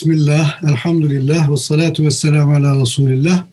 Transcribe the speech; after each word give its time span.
Bismillah, 0.00 0.62
elhamdülillah 0.64 1.50
ve 1.50 1.56
salatu 1.56 2.04
ve 2.04 2.10
selamu 2.10 2.54
ala 2.54 2.80
Resulillah. 2.80 3.46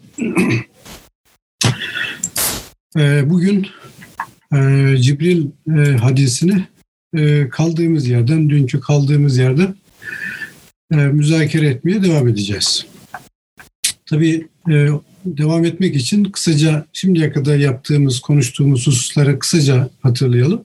Ee, 2.97 3.23
bugün 3.29 3.67
e, 4.53 4.57
Cibril 4.97 5.47
e, 5.67 5.97
hadisini 5.97 6.67
e, 7.17 7.49
kaldığımız 7.49 8.07
yerden, 8.07 8.49
dünkü 8.49 8.79
kaldığımız 8.79 9.37
yerden 9.37 9.75
müzakere 10.91 11.67
etmeye 11.67 12.03
devam 12.03 12.27
edeceğiz. 12.27 12.85
Tabii 14.05 14.47
devam 15.25 15.65
etmek 15.65 15.95
için 15.95 16.23
kısaca 16.23 16.85
şimdiye 16.93 17.31
kadar 17.31 17.57
yaptığımız, 17.57 18.19
konuştuğumuz 18.19 18.87
hususları 18.87 19.39
kısaca 19.39 19.89
hatırlayalım. 20.01 20.63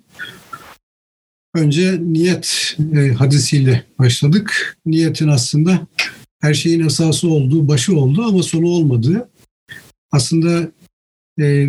Önce 1.54 1.98
niyet 2.02 2.76
e, 2.96 3.08
hadisiyle 3.08 3.84
başladık. 3.98 4.76
Niyetin 4.86 5.28
aslında 5.28 5.86
her 6.40 6.54
şeyin 6.54 6.86
esası 6.86 7.28
olduğu, 7.28 7.68
başı 7.68 7.96
olduğu 7.96 8.22
ama 8.22 8.42
sonu 8.42 8.66
olmadığı. 8.66 9.28
Aslında 10.12 10.68
e, 11.40 11.68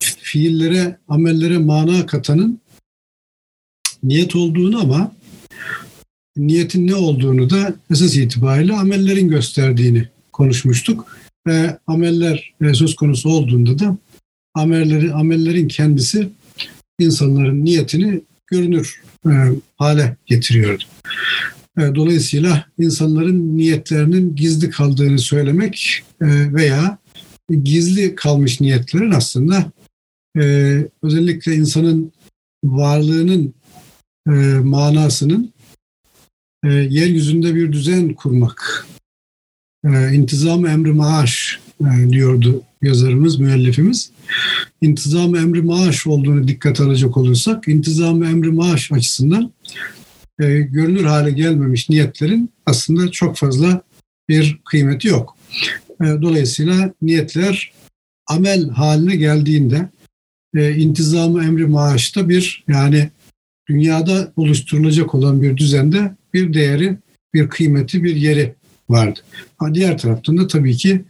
fiillere, 0.00 0.98
amellere 1.08 1.58
mana 1.58 2.06
katanın 2.06 2.60
niyet 4.02 4.36
olduğunu 4.36 4.80
ama 4.80 5.12
niyetin 6.36 6.86
ne 6.86 6.94
olduğunu 6.94 7.50
da 7.50 7.74
esas 7.90 8.16
itibariyle 8.16 8.72
amellerin 8.72 9.28
gösterdiğini 9.28 10.08
konuşmuştuk. 10.32 11.16
Ve 11.46 11.78
ameller 11.86 12.54
e, 12.60 12.74
söz 12.74 12.96
konusu 12.96 13.28
olduğunda 13.28 13.78
da 13.78 13.96
amelleri, 14.54 15.12
amellerin 15.12 15.68
kendisi 15.68 16.28
insanların 16.98 17.64
niyetini 17.64 18.20
görünür 18.50 19.02
e, 19.26 19.32
hale 19.76 20.16
getiriyordu. 20.26 20.84
E, 21.78 21.94
dolayısıyla 21.94 22.64
insanların 22.78 23.56
niyetlerinin 23.56 24.36
gizli 24.36 24.70
kaldığını 24.70 25.18
söylemek 25.18 26.02
e, 26.20 26.54
veya 26.54 26.98
gizli 27.62 28.14
kalmış 28.14 28.60
niyetlerin 28.60 29.10
aslında 29.10 29.72
e, 30.40 30.42
özellikle 31.02 31.54
insanın 31.54 32.12
varlığının 32.64 33.54
e, 34.26 34.30
manasının 34.62 35.52
e, 36.64 36.68
yeryüzünde 36.72 37.54
bir 37.54 37.72
düzen 37.72 38.14
kurmak, 38.14 38.86
e, 39.84 40.12
intizam 40.12 40.66
emri 40.66 40.92
maaş 40.92 41.60
diyordu 42.10 42.62
yazarımız, 42.82 43.38
müellifimiz. 43.38 44.10
İntizam 44.80 45.36
emri 45.36 45.62
maaş 45.62 46.06
olduğunu 46.06 46.48
dikkat 46.48 46.80
alacak 46.80 47.16
olursak, 47.16 47.68
intizam 47.68 48.22
emri 48.22 48.50
maaş 48.50 48.92
açısından 48.92 49.52
e, 50.40 50.60
görünür 50.60 51.04
hale 51.04 51.30
gelmemiş 51.30 51.90
niyetlerin 51.90 52.50
aslında 52.66 53.10
çok 53.10 53.36
fazla 53.36 53.82
bir 54.28 54.60
kıymeti 54.64 55.08
yok. 55.08 55.36
E, 56.02 56.04
dolayısıyla 56.04 56.94
niyetler 57.02 57.72
amel 58.26 58.68
haline 58.68 59.16
geldiğinde 59.16 59.88
e, 60.56 60.74
intizamı 60.74 61.44
emri 61.44 61.66
maaşta 61.66 62.28
bir 62.28 62.64
yani 62.68 63.10
dünyada 63.68 64.32
oluşturulacak 64.36 65.14
olan 65.14 65.42
bir 65.42 65.56
düzende 65.56 66.16
bir 66.34 66.54
değeri, 66.54 66.96
bir 67.34 67.48
kıymeti, 67.48 68.04
bir 68.04 68.16
yeri 68.16 68.54
vardı. 68.88 69.20
Ha, 69.56 69.74
diğer 69.74 69.98
taraftan 69.98 70.38
da 70.38 70.46
tabii 70.46 70.76
ki 70.76 71.04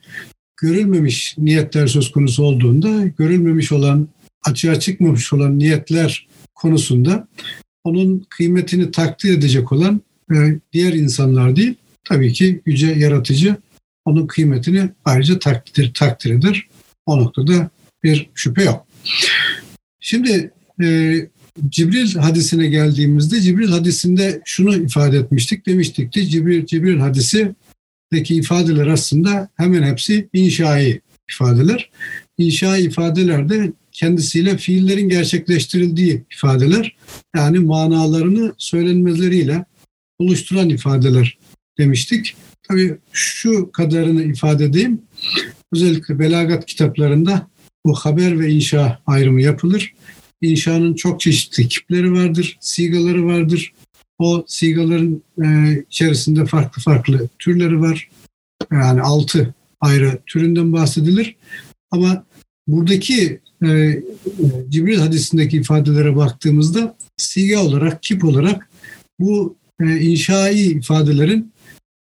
görülmemiş 0.60 1.34
niyetler 1.38 1.86
söz 1.86 2.12
konusu 2.12 2.42
olduğunda 2.42 3.06
görülmemiş 3.06 3.72
olan, 3.72 4.08
açığa 4.44 4.80
çıkmamış 4.80 5.32
olan 5.32 5.58
niyetler 5.58 6.26
konusunda 6.54 7.28
onun 7.84 8.26
kıymetini 8.30 8.90
takdir 8.90 9.38
edecek 9.38 9.72
olan 9.72 10.00
e, 10.32 10.36
diğer 10.72 10.92
insanlar 10.92 11.56
değil, 11.56 11.74
tabii 12.04 12.32
ki 12.32 12.60
yüce 12.66 12.86
yaratıcı 12.86 13.56
onun 14.04 14.26
kıymetini 14.26 14.90
ayrıca 15.04 15.38
takdir, 15.38 15.94
takdir 15.94 16.30
eder. 16.30 16.66
O 17.06 17.18
noktada 17.18 17.70
bir 18.04 18.30
şüphe 18.34 18.64
yok. 18.64 18.86
Şimdi 20.00 20.52
e, 20.82 21.16
Cibril 21.68 22.14
hadisine 22.14 22.66
geldiğimizde 22.66 23.40
Cibril 23.40 23.68
hadisinde 23.68 24.42
şunu 24.44 24.76
ifade 24.76 25.18
etmiştik. 25.18 25.66
Demiştik 25.66 26.12
ki 26.12 26.28
Cibril, 26.28 26.66
Cibril 26.66 26.98
hadisi 26.98 27.54
deki 28.12 28.34
ifadeler 28.36 28.86
aslında 28.86 29.48
hemen 29.56 29.82
hepsi 29.82 30.28
inşai 30.32 31.00
ifadeler. 31.30 31.90
İnşai 32.38 32.82
ifadeler 32.82 33.48
de 33.48 33.72
kendisiyle 33.92 34.56
fiillerin 34.56 35.08
gerçekleştirildiği 35.08 36.24
ifadeler. 36.32 36.96
Yani 37.36 37.58
manalarını 37.58 38.54
söylenmeleriyle 38.58 39.64
oluşturan 40.18 40.68
ifadeler 40.68 41.38
demiştik. 41.78 42.36
Tabii 42.68 42.96
şu 43.12 43.72
kadarını 43.72 44.22
ifade 44.22 44.64
edeyim. 44.64 45.02
Özellikle 45.72 46.18
belagat 46.18 46.66
kitaplarında 46.66 47.50
bu 47.86 47.94
haber 47.94 48.40
ve 48.40 48.50
inşa 48.50 49.02
ayrımı 49.06 49.42
yapılır. 49.42 49.94
İnşanın 50.40 50.94
çok 50.94 51.20
çeşitli 51.20 51.68
tipleri 51.68 52.12
vardır, 52.12 52.58
sigaları 52.60 53.26
vardır. 53.26 53.72
O 54.20 54.44
sigaların 54.48 55.22
e, 55.44 55.78
içerisinde 55.88 56.46
farklı 56.46 56.82
farklı 56.82 57.28
türleri 57.38 57.80
var. 57.80 58.08
Yani 58.72 59.00
altı 59.00 59.54
ayrı 59.80 60.18
türünden 60.26 60.72
bahsedilir. 60.72 61.36
Ama 61.90 62.24
buradaki 62.66 63.40
e, 63.64 64.02
Cibril 64.68 64.98
hadisindeki 64.98 65.56
ifadelere 65.56 66.16
baktığımızda 66.16 66.96
siga 67.16 67.60
olarak, 67.60 68.02
kip 68.02 68.24
olarak 68.24 68.70
bu 69.20 69.56
e, 69.80 69.96
inşai 70.00 70.60
ifadelerin 70.60 71.52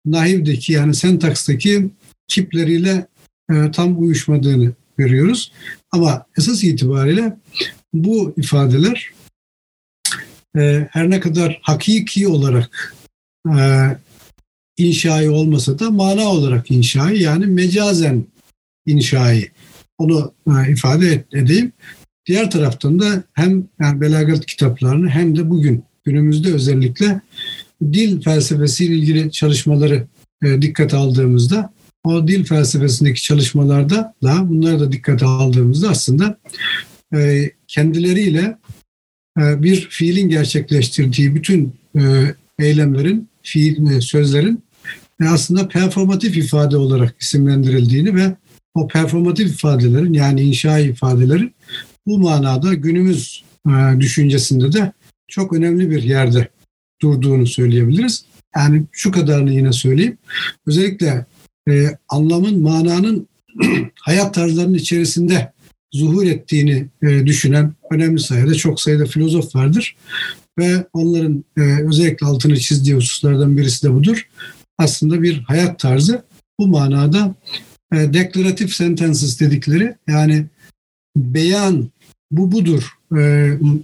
nahivdeki 0.06 0.72
yani 0.72 0.94
sentakstaki 0.94 1.90
kipleriyle 2.28 3.06
e, 3.52 3.70
tam 3.70 4.02
uyuşmadığını 4.02 4.72
görüyoruz. 4.96 5.52
Ama 5.92 6.26
esas 6.38 6.64
itibariyle 6.64 7.36
bu 7.94 8.34
ifadeler 8.36 9.10
e, 10.58 10.88
her 10.90 11.10
ne 11.10 11.20
kadar 11.20 11.60
hakiki 11.62 12.28
olarak 12.28 12.94
e, 13.48 13.60
inşai 14.76 15.30
olmasa 15.30 15.78
da 15.78 15.90
mana 15.90 16.28
olarak 16.28 16.70
inşai 16.70 17.22
yani 17.22 17.46
mecazen 17.46 18.24
inşai 18.86 19.50
onu 19.98 20.34
e, 20.46 20.72
ifade 20.72 21.24
edeyim. 21.32 21.72
Diğer 22.26 22.50
taraftan 22.50 23.00
da 23.00 23.22
hem 23.32 23.68
yani 23.80 24.00
belagat 24.00 24.46
kitaplarını 24.46 25.08
hem 25.08 25.36
de 25.36 25.50
bugün 25.50 25.84
günümüzde 26.04 26.52
özellikle 26.52 27.20
dil 27.82 28.22
felsefesiyle 28.22 28.94
ilgili 28.94 29.32
çalışmaları 29.32 30.06
e, 30.44 30.62
dikkate 30.62 30.96
aldığımızda 30.96 31.72
o 32.04 32.28
dil 32.28 32.44
felsefesindeki 32.44 33.22
çalışmalarda 33.22 34.14
da 34.22 34.48
bunları 34.48 34.80
da 34.80 34.92
dikkate 34.92 35.26
aldığımızda 35.26 35.88
aslında 35.88 36.38
e, 37.14 37.50
kendileriyle 37.68 38.58
bir 39.36 39.88
fiilin 39.90 40.28
gerçekleştirdiği 40.28 41.34
bütün 41.34 41.72
e, 41.96 42.34
eylemlerin, 42.58 43.28
fiil, 43.42 44.00
sözlerin 44.00 44.62
aslında 45.28 45.68
performatif 45.68 46.36
ifade 46.36 46.76
olarak 46.76 47.14
isimlendirildiğini 47.20 48.14
ve 48.14 48.36
o 48.74 48.88
performatif 48.88 49.54
ifadelerin 49.54 50.12
yani 50.12 50.42
inşa 50.42 50.78
ifadelerin 50.78 51.54
bu 52.06 52.18
manada 52.18 52.74
günümüz 52.74 53.44
düşüncesinde 54.00 54.72
de 54.72 54.92
çok 55.28 55.52
önemli 55.52 55.90
bir 55.90 56.02
yerde 56.02 56.48
durduğunu 57.02 57.46
söyleyebiliriz. 57.46 58.24
Yani 58.56 58.82
şu 58.92 59.10
kadarını 59.10 59.52
yine 59.52 59.72
söyleyeyim. 59.72 60.18
Özellikle 60.66 61.26
e, 61.68 61.98
anlamın, 62.08 62.60
mananın 62.60 63.28
hayat 64.00 64.34
tarzlarının 64.34 64.74
içerisinde 64.74 65.52
zuhur 65.92 66.26
ettiğini 66.26 66.86
e, 67.02 67.26
düşünen 67.26 67.74
önemli 67.90 68.20
sayıda 68.20 68.54
çok 68.54 68.80
sayıda 68.80 69.04
filozof 69.04 69.54
vardır. 69.56 69.96
Ve 70.58 70.86
onların 70.92 71.44
e, 71.56 71.60
özellikle 71.60 72.26
altını 72.26 72.58
çizdiği 72.58 72.96
hususlardan 72.96 73.56
birisi 73.56 73.86
de 73.86 73.94
budur. 73.94 74.28
Aslında 74.78 75.22
bir 75.22 75.38
hayat 75.38 75.78
tarzı 75.78 76.22
bu 76.58 76.68
manada 76.68 77.34
e, 77.92 77.96
declarative 77.96 78.68
sentences 78.68 79.40
dedikleri 79.40 79.94
yani 80.08 80.46
beyan 81.16 81.90
bu 82.30 82.52
budur 82.52 82.96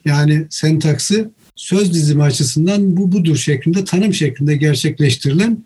yani 0.04 0.46
sentaksı 0.50 1.30
söz 1.56 1.94
dizimi 1.94 2.22
açısından 2.22 2.96
bu 2.96 3.12
budur 3.12 3.36
şeklinde 3.36 3.84
tanım 3.84 4.14
şeklinde 4.14 4.56
gerçekleştirilen 4.56 5.64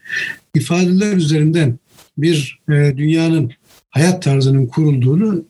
ifadeler 0.55 1.17
üzerinden 1.17 1.79
bir 2.19 2.61
dünyanın 2.69 3.53
hayat 3.91 4.23
tarzının 4.23 4.67
kurulduğunu 4.67 5.44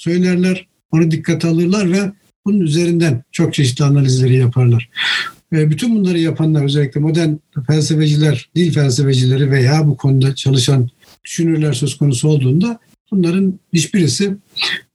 söylerler, 0.00 0.66
onu 0.92 1.10
dikkate 1.10 1.48
alırlar 1.48 1.92
ve 1.92 2.12
bunun 2.46 2.60
üzerinden 2.60 3.22
çok 3.32 3.54
çeşitli 3.54 3.84
analizleri 3.84 4.36
yaparlar. 4.36 4.90
E, 5.52 5.70
bütün 5.70 5.94
bunları 5.94 6.18
yapanlar 6.18 6.64
özellikle 6.64 7.00
modern 7.00 7.34
felsefeciler, 7.66 8.50
dil 8.56 8.72
felsefecileri 8.72 9.50
veya 9.50 9.86
bu 9.86 9.96
konuda 9.96 10.34
çalışan 10.34 10.90
düşünürler 11.24 11.72
söz 11.72 11.98
konusu 11.98 12.28
olduğunda 12.28 12.78
bunların 13.10 13.60
hiçbirisi 13.72 14.36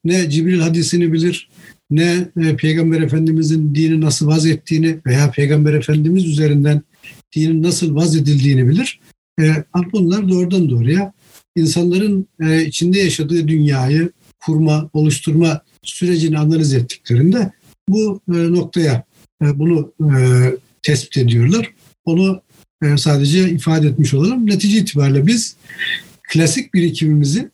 ne 0.04 0.30
Cibril 0.30 0.60
hadisini 0.60 1.13
bilir, 1.13 1.50
ne 1.90 2.28
e, 2.42 2.56
Peygamber 2.56 3.01
Efendimizin 3.01 3.75
dini 3.75 4.01
nasıl 4.01 4.28
vaz 4.28 4.46
ettiğini 4.46 4.98
veya 5.06 5.31
Peygamber 5.31 5.74
Efendimiz 5.74 6.25
üzerinden 6.25 6.81
dinin 7.36 7.63
nasıl 7.63 7.96
vaz 7.96 8.16
edildiğini 8.16 8.68
bilir. 8.68 9.00
E, 9.42 9.54
bunlar 9.94 10.30
doğrudan 10.30 10.69
doğruya 10.69 11.13
insanların 11.56 12.28
e, 12.42 12.66
içinde 12.66 13.00
yaşadığı 13.00 13.48
dünyayı 13.48 14.12
kurma, 14.46 14.90
oluşturma 14.94 15.62
sürecini 15.84 16.40
analiz 16.40 16.74
ettiklerinde 16.74 17.52
bu 17.90 18.22
e, 18.30 18.34
noktaya 18.34 19.04
e, 19.42 19.60
bunu 19.60 19.94
e, 20.02 20.16
tespit 20.82 21.18
ediyorlar. 21.18 21.74
Onu 22.06 22.42
sadece 22.98 23.50
ifade 23.50 23.88
etmiş 23.88 24.14
olalım. 24.14 24.48
Netice 24.48 24.78
itibariyle 24.78 25.28
biz 25.28 25.56
klasik 26.24 26.74
birikimimizi 26.74 27.50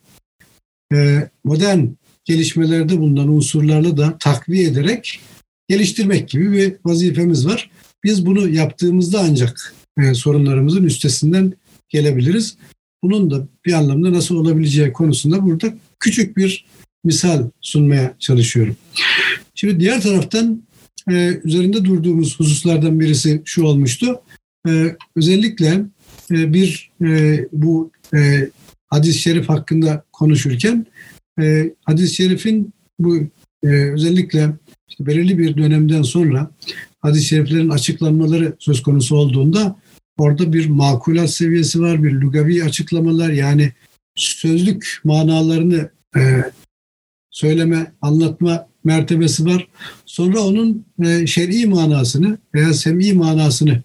modern 1.44 1.86
gelişmelerde 2.24 2.98
bulunan 2.98 3.28
unsurlarla 3.28 3.96
da 3.96 4.18
takviye 4.18 4.64
ederek 4.64 5.20
geliştirmek 5.68 6.28
gibi 6.28 6.52
bir 6.52 6.76
vazifemiz 6.84 7.46
var. 7.46 7.70
Biz 8.04 8.26
bunu 8.26 8.48
yaptığımızda 8.48 9.20
ancak 9.20 9.74
sorunlarımızın 10.12 10.84
üstesinden 10.84 11.52
gelebiliriz. 11.88 12.56
Bunun 13.02 13.30
da 13.30 13.48
bir 13.66 13.72
anlamda 13.72 14.12
nasıl 14.12 14.36
olabileceği 14.36 14.92
konusunda 14.92 15.46
burada 15.46 15.74
küçük 16.00 16.36
bir 16.36 16.66
misal 17.04 17.50
sunmaya 17.60 18.16
çalışıyorum. 18.18 18.76
Şimdi 19.54 19.80
diğer 19.80 20.00
taraftan 20.00 20.62
e, 21.10 21.40
üzerinde 21.44 21.84
durduğumuz 21.84 22.40
hususlardan 22.40 23.00
birisi 23.00 23.42
şu 23.44 23.64
olmuştu. 23.64 24.20
E, 24.68 24.96
özellikle 25.16 25.84
e, 26.30 26.52
bir 26.52 26.90
e, 27.04 27.40
bu 27.52 27.90
e, 28.14 28.48
hadis-i 28.86 29.18
şerif 29.18 29.48
hakkında 29.48 30.04
konuşurken 30.12 30.86
e, 31.40 31.74
hadis-i 31.84 32.14
şerifin 32.14 32.72
bu 32.98 33.16
e, 33.62 33.68
özellikle 33.68 34.50
işte 34.88 35.06
belirli 35.06 35.38
bir 35.38 35.56
dönemden 35.56 36.02
sonra 36.02 36.50
hadis-i 36.98 37.26
şeriflerin 37.26 37.68
açıklanmaları 37.68 38.56
söz 38.58 38.82
konusu 38.82 39.16
olduğunda 39.16 39.76
orada 40.18 40.52
bir 40.52 40.66
makulat 40.66 41.30
seviyesi 41.30 41.80
var, 41.80 42.04
bir 42.04 42.12
lugavi 42.12 42.64
açıklamalar 42.64 43.30
yani 43.30 43.72
sözlük 44.14 45.00
manalarını 45.04 45.90
e, 46.16 46.20
söyleme, 47.32 47.92
anlatma 48.02 48.66
mertebesi 48.84 49.46
var. 49.46 49.68
Sonra 50.06 50.40
onun 50.40 50.86
e, 51.04 51.26
şer'i 51.26 51.66
manasını 51.66 52.38
veya 52.54 52.74
sem'i 52.74 53.12
manasını 53.12 53.82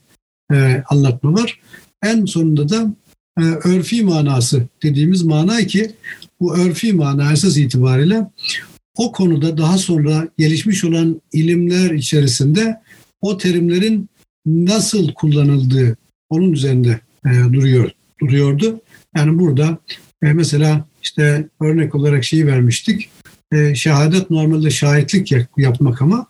e, 0.53 0.83
anlatma 0.89 1.33
var. 1.33 1.59
En 2.03 2.25
sonunda 2.25 2.69
da 2.69 2.93
e, 3.39 3.43
örfi 3.43 4.03
manası 4.03 4.63
dediğimiz 4.83 5.23
mana 5.23 5.57
ki 5.57 5.91
bu 6.39 6.57
örfi 6.57 6.93
mana 6.93 7.31
esas 7.31 7.57
itibariyle 7.57 8.27
o 8.97 9.11
konuda 9.11 9.57
daha 9.57 9.77
sonra 9.77 10.27
gelişmiş 10.37 10.83
olan 10.83 11.21
ilimler 11.33 11.91
içerisinde 11.91 12.81
o 13.21 13.37
terimlerin 13.37 14.09
nasıl 14.45 15.13
kullanıldığı 15.13 15.97
onun 16.29 16.51
üzerinde 16.51 16.99
e, 17.25 17.53
duruyor 17.53 17.91
duruyordu. 18.21 18.81
Yani 19.15 19.39
burada 19.39 19.77
e, 20.23 20.33
mesela 20.33 20.85
işte 21.03 21.49
örnek 21.61 21.95
olarak 21.95 22.23
şeyi 22.23 22.47
vermiştik. 22.47 23.09
E, 23.53 23.75
şehadet 23.75 24.29
normalde 24.29 24.69
şahitlik 24.69 25.33
yapmak 25.57 26.01
ama 26.01 26.27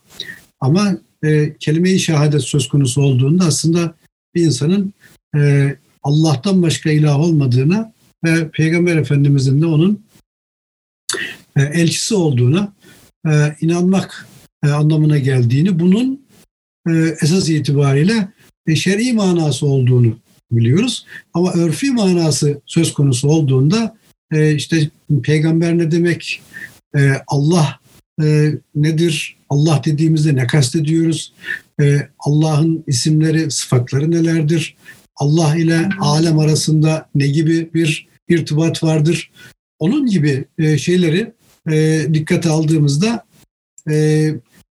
ama 0.60 0.98
e, 1.24 1.56
kelime-i 1.60 1.98
şehadet 1.98 2.42
söz 2.42 2.68
konusu 2.68 3.02
olduğunda 3.02 3.44
aslında 3.44 3.94
bir 4.34 4.42
insanın 4.42 4.92
e, 5.36 5.76
Allah'tan 6.02 6.62
başka 6.62 6.90
ilah 6.90 7.20
olmadığına 7.20 7.92
ve 8.24 8.50
Peygamber 8.50 8.96
Efendimizin 8.96 9.62
de 9.62 9.66
onun 9.66 10.04
e, 11.56 11.62
elçisi 11.62 12.14
olduğuna 12.14 12.72
e, 13.28 13.56
inanmak 13.60 14.28
e, 14.64 14.68
anlamına 14.68 15.18
geldiğini, 15.18 15.78
bunun 15.78 16.20
e, 16.88 16.92
esas 17.22 17.48
itibariyle 17.48 18.28
e, 18.66 18.76
şer'i 18.76 19.12
manası 19.12 19.66
olduğunu 19.66 20.18
biliyoruz. 20.50 21.06
Ama 21.34 21.52
örfi 21.52 21.90
manası 21.90 22.60
söz 22.66 22.92
konusu 22.92 23.28
olduğunda 23.28 23.96
e, 24.32 24.54
işte 24.54 24.90
peygamber 25.22 25.78
ne 25.78 25.90
demek, 25.90 26.42
e, 26.96 27.12
Allah 27.26 27.80
e, 28.22 28.52
nedir, 28.74 29.36
Allah 29.48 29.82
dediğimizde 29.84 30.34
ne 30.34 30.46
kastediyoruz, 30.46 31.32
e, 31.80 32.08
Allah'ın 32.18 32.84
isimleri, 32.86 33.50
sıfatları 33.50 34.10
nelerdir, 34.10 34.76
Allah 35.16 35.56
ile 35.56 35.88
alem 36.00 36.38
arasında 36.38 37.08
ne 37.14 37.26
gibi 37.26 37.74
bir 37.74 38.08
irtibat 38.28 38.82
vardır. 38.82 39.30
Onun 39.78 40.06
gibi 40.06 40.44
e, 40.58 40.78
şeyleri 40.78 41.32
e, 41.70 42.06
dikkate 42.14 42.48
aldığımızda 42.48 43.26
e, 43.90 44.28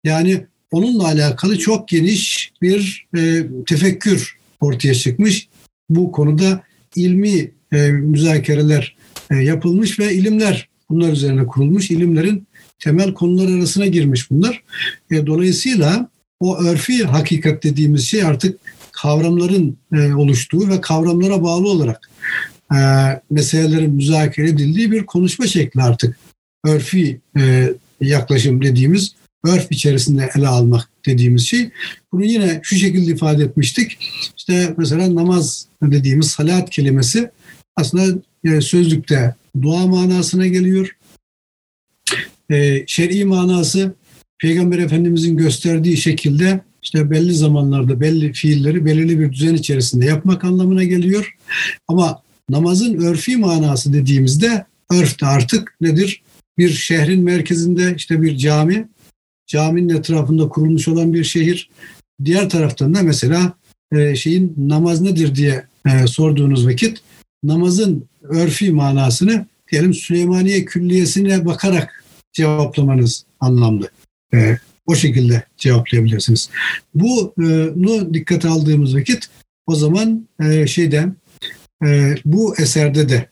yani 0.04 0.46
onunla 0.70 1.04
alakalı 1.04 1.58
çok 1.58 1.88
geniş 1.88 2.52
bir 2.62 3.06
e, 3.16 3.46
tefekkür 3.66 4.36
ortaya 4.60 4.94
çıkmış. 4.94 5.48
Bu 5.90 6.12
konuda 6.12 6.62
ilmi 6.96 7.52
e, 7.72 7.90
müzakereler 7.90 8.96
e, 9.30 9.36
yapılmış 9.36 9.98
ve 9.98 10.14
ilimler 10.14 10.68
bunlar 10.92 11.12
üzerine 11.12 11.46
kurulmuş. 11.46 11.90
İlimlerin 11.90 12.46
temel 12.78 13.14
konular 13.14 13.58
arasına 13.58 13.86
girmiş 13.86 14.30
bunlar. 14.30 14.62
E, 15.10 15.26
dolayısıyla 15.26 16.08
o 16.40 16.58
örfi 16.58 17.04
hakikat 17.04 17.64
dediğimiz 17.64 18.06
şey 18.06 18.24
artık 18.24 18.58
kavramların 18.92 19.76
e, 19.92 20.14
oluştuğu 20.14 20.68
ve 20.68 20.80
kavramlara 20.80 21.42
bağlı 21.42 21.68
olarak 21.68 22.10
e, 22.74 22.78
meselelerin 23.30 23.94
müzakere 23.94 24.48
edildiği 24.48 24.92
bir 24.92 25.06
konuşma 25.06 25.46
şekli 25.46 25.82
artık. 25.82 26.18
Örfi 26.64 27.20
e, 27.38 27.72
yaklaşım 28.00 28.62
dediğimiz 28.62 29.14
örf 29.44 29.66
içerisinde 29.70 30.30
ele 30.36 30.48
almak 30.48 30.88
dediğimiz 31.06 31.46
şey. 31.46 31.70
Bunu 32.12 32.24
yine 32.24 32.60
şu 32.62 32.76
şekilde 32.76 33.10
ifade 33.12 33.44
etmiştik. 33.44 33.98
İşte 34.36 34.74
mesela 34.76 35.14
namaz 35.14 35.66
dediğimiz 35.82 36.26
salat 36.26 36.70
kelimesi 36.70 37.30
aslında 37.76 38.18
e, 38.44 38.60
sözlükte 38.60 39.34
dua 39.60 39.86
manasına 39.86 40.46
geliyor. 40.46 40.96
E, 42.50 42.84
şer'i 42.86 43.24
manası 43.24 43.94
Peygamber 44.38 44.78
Efendimizin 44.78 45.36
gösterdiği 45.36 45.96
şekilde 45.96 46.60
işte 46.82 47.10
belli 47.10 47.34
zamanlarda 47.34 48.00
belli 48.00 48.32
fiilleri 48.32 48.84
belirli 48.84 49.20
bir 49.20 49.32
düzen 49.32 49.54
içerisinde 49.54 50.06
yapmak 50.06 50.44
anlamına 50.44 50.84
geliyor. 50.84 51.36
Ama 51.88 52.22
namazın 52.50 52.94
örfi 52.94 53.36
manası 53.36 53.92
dediğimizde 53.92 54.66
örf 54.90 55.20
de 55.20 55.26
artık 55.26 55.76
nedir? 55.80 56.22
Bir 56.58 56.70
şehrin 56.70 57.24
merkezinde 57.24 57.94
işte 57.96 58.22
bir 58.22 58.36
cami, 58.36 58.88
caminin 59.46 59.88
etrafında 59.88 60.48
kurulmuş 60.48 60.88
olan 60.88 61.14
bir 61.14 61.24
şehir. 61.24 61.70
Diğer 62.24 62.50
taraftan 62.50 62.94
da 62.94 63.02
mesela 63.02 63.52
e, 63.92 64.16
şeyin 64.16 64.54
namaz 64.56 65.00
nedir 65.00 65.34
diye 65.34 65.66
e, 65.86 66.06
sorduğunuz 66.06 66.66
vakit 66.66 67.02
namazın 67.42 68.08
örfi 68.22 68.72
manasını 68.72 69.46
diyelim 69.72 69.94
Süleymaniye 69.94 70.64
Külliyesi'ne 70.64 71.46
bakarak 71.46 72.04
cevaplamanız 72.32 73.24
anlamlı. 73.40 73.90
E, 74.34 74.58
o 74.86 74.94
şekilde 74.94 75.44
cevaplayabilirsiniz. 75.56 76.50
Bunu 76.94 78.14
dikkate 78.14 78.48
aldığımız 78.48 78.96
vakit 78.96 79.28
o 79.66 79.74
zaman 79.74 80.28
e, 80.40 80.66
şeyden 80.66 81.16
e, 81.84 82.14
bu 82.24 82.56
eserde 82.56 83.08
de 83.08 83.28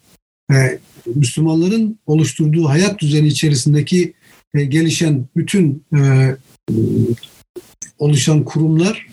e, 0.52 0.78
Müslümanların 1.14 1.99
oluşturduğu 2.06 2.68
hayat 2.68 2.99
düzeni 2.99 3.26
içerisindeki 3.26 4.14
e, 4.54 4.64
gelişen 4.64 5.28
bütün 5.37 5.85
e, 5.97 6.37
oluşan 7.99 8.44
kurumlar, 8.44 9.06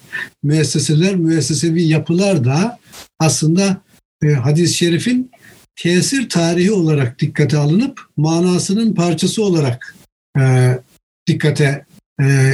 müesseseler, 0.44 1.16
müessesevi 1.16 1.84
yapılar 1.84 2.46
da 2.46 2.80
aslında 3.20 3.82
e, 4.24 4.28
hadis-i 4.28 4.74
şerifin 4.74 5.32
tesir 5.78 6.30
tarihi 6.30 6.72
olarak 6.72 7.20
dikkate 7.20 7.58
alınıp 7.58 8.02
manasının 8.18 8.94
parçası 8.94 9.44
olarak 9.44 9.96
e, 10.40 10.74
dikkate 11.28 11.86
e, 12.22 12.54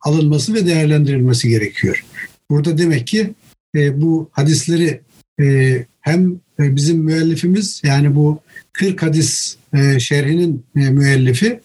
alınması 0.00 0.54
ve 0.54 0.66
değerlendirilmesi 0.66 1.48
gerekiyor. 1.48 2.04
Burada 2.50 2.78
demek 2.78 3.06
ki 3.06 3.34
e, 3.76 4.00
bu 4.00 4.30
hadisleri 4.32 5.00
e, 5.40 5.76
hem 6.00 6.40
e, 6.60 6.76
bizim 6.76 6.98
müellifimiz 6.98 7.82
yani 7.84 8.14
bu 8.14 8.40
40 8.72 9.02
hadis 9.02 9.56
e, 9.74 10.00
şerhinin 10.00 10.64
e, 10.76 10.90
müellifi 10.90 11.60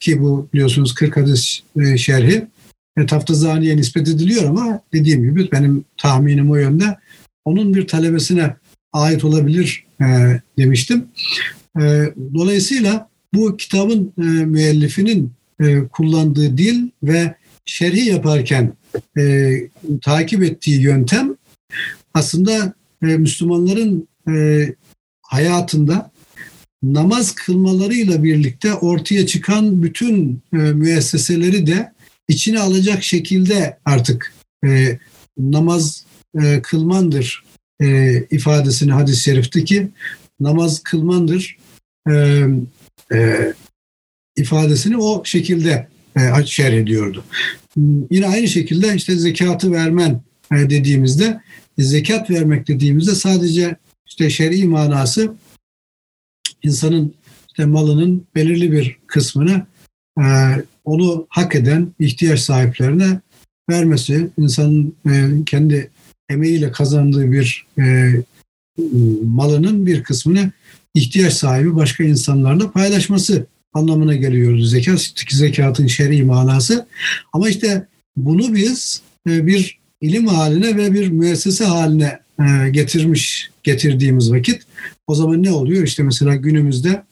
ki 0.00 0.22
bu 0.22 0.48
biliyorsunuz 0.52 0.94
40 0.94 1.16
hadis 1.16 1.60
e, 1.80 1.98
şerhi 1.98 2.46
e, 2.96 3.06
Taftazani'ye 3.06 3.76
nispet 3.76 4.08
ediliyor 4.08 4.44
ama 4.44 4.80
dediğim 4.92 5.22
gibi 5.22 5.52
benim 5.52 5.84
tahminim 5.96 6.50
o 6.50 6.56
yönde 6.56 6.98
onun 7.44 7.74
bir 7.74 7.86
talebesine 7.86 8.56
ait 8.92 9.24
olabilir 9.24 9.84
e, 10.00 10.04
demiştim. 10.58 11.04
E, 11.80 11.82
dolayısıyla 12.34 13.08
bu 13.34 13.56
kitabın 13.56 14.12
e, 14.18 14.22
müellifinin 14.22 15.32
e, 15.60 15.80
kullandığı 15.88 16.58
dil 16.58 16.90
ve 17.02 17.34
şerhi 17.64 18.00
yaparken 18.00 18.72
e, 19.18 19.52
takip 20.02 20.42
ettiği 20.42 20.80
yöntem 20.80 21.36
aslında 22.14 22.74
e, 23.02 23.06
Müslümanların 23.06 24.08
e, 24.28 24.66
hayatında 25.22 26.10
namaz 26.82 27.34
kılmalarıyla 27.34 28.24
birlikte 28.24 28.74
ortaya 28.74 29.26
çıkan 29.26 29.82
bütün 29.82 30.42
e, 30.52 30.56
müesseseleri 30.56 31.66
de 31.66 31.92
içine 32.28 32.60
alacak 32.60 33.02
şekilde 33.02 33.78
artık 33.84 34.34
e, 34.66 34.98
namaz 35.38 36.04
e, 36.42 36.62
kılmandır 36.62 37.44
e, 37.80 38.18
ifadesini 38.30 38.92
hadis-i 38.92 39.22
şerifte 39.22 39.64
ki 39.64 39.88
namaz 40.40 40.82
kılmandır 40.82 41.56
e, 42.10 42.44
e, 43.12 43.52
ifadesini 44.36 44.96
o 44.96 45.24
şekilde 45.24 45.88
e, 46.16 46.44
şerh 46.46 46.72
ediyordu. 46.74 47.24
Yine 48.10 48.26
aynı 48.26 48.48
şekilde 48.48 48.94
işte 48.94 49.16
zekatı 49.16 49.72
vermen 49.72 50.22
e, 50.52 50.56
dediğimizde 50.56 51.40
zekat 51.78 52.30
vermek 52.30 52.68
dediğimizde 52.68 53.14
sadece 53.14 53.76
işte 54.06 54.30
şer'i 54.30 54.64
manası 54.64 55.34
insanın 56.62 57.14
işte 57.48 57.66
malının 57.66 58.26
belirli 58.34 58.72
bir 58.72 58.98
kısmını 59.06 59.66
e, 60.20 60.24
onu 60.84 61.26
hak 61.28 61.54
eden 61.54 61.88
ihtiyaç 61.98 62.40
sahiplerine 62.40 63.20
vermesi, 63.70 64.30
insanın 64.38 64.94
e, 65.06 65.44
kendi 65.46 65.90
emeğiyle 66.30 66.72
kazandığı 66.72 67.32
bir 67.32 67.66
e, 67.78 68.12
malının 69.24 69.86
bir 69.86 70.02
kısmını 70.02 70.50
ihtiyaç 70.94 71.32
sahibi 71.32 71.76
başka 71.76 72.04
insanlarla 72.04 72.70
paylaşması 72.70 73.46
anlamına 73.72 74.14
geliyor 74.14 74.58
zekat. 74.58 75.12
Zekatın 75.30 75.86
şer'i 75.86 76.22
manası. 76.22 76.86
Ama 77.32 77.48
işte 77.48 77.86
bunu 78.16 78.54
biz 78.54 79.02
e, 79.28 79.46
bir 79.46 79.80
ilim 80.00 80.26
haline 80.26 80.76
ve 80.76 80.92
bir 80.94 81.08
müessese 81.08 81.64
haline 81.64 82.20
e, 82.40 82.70
getirmiş 82.70 83.50
getirdiğimiz 83.62 84.32
vakit 84.32 84.62
o 85.06 85.14
zaman 85.14 85.42
ne 85.42 85.52
oluyor? 85.52 85.84
İşte 85.84 86.02
mesela 86.02 86.34
günümüzde 86.34 87.02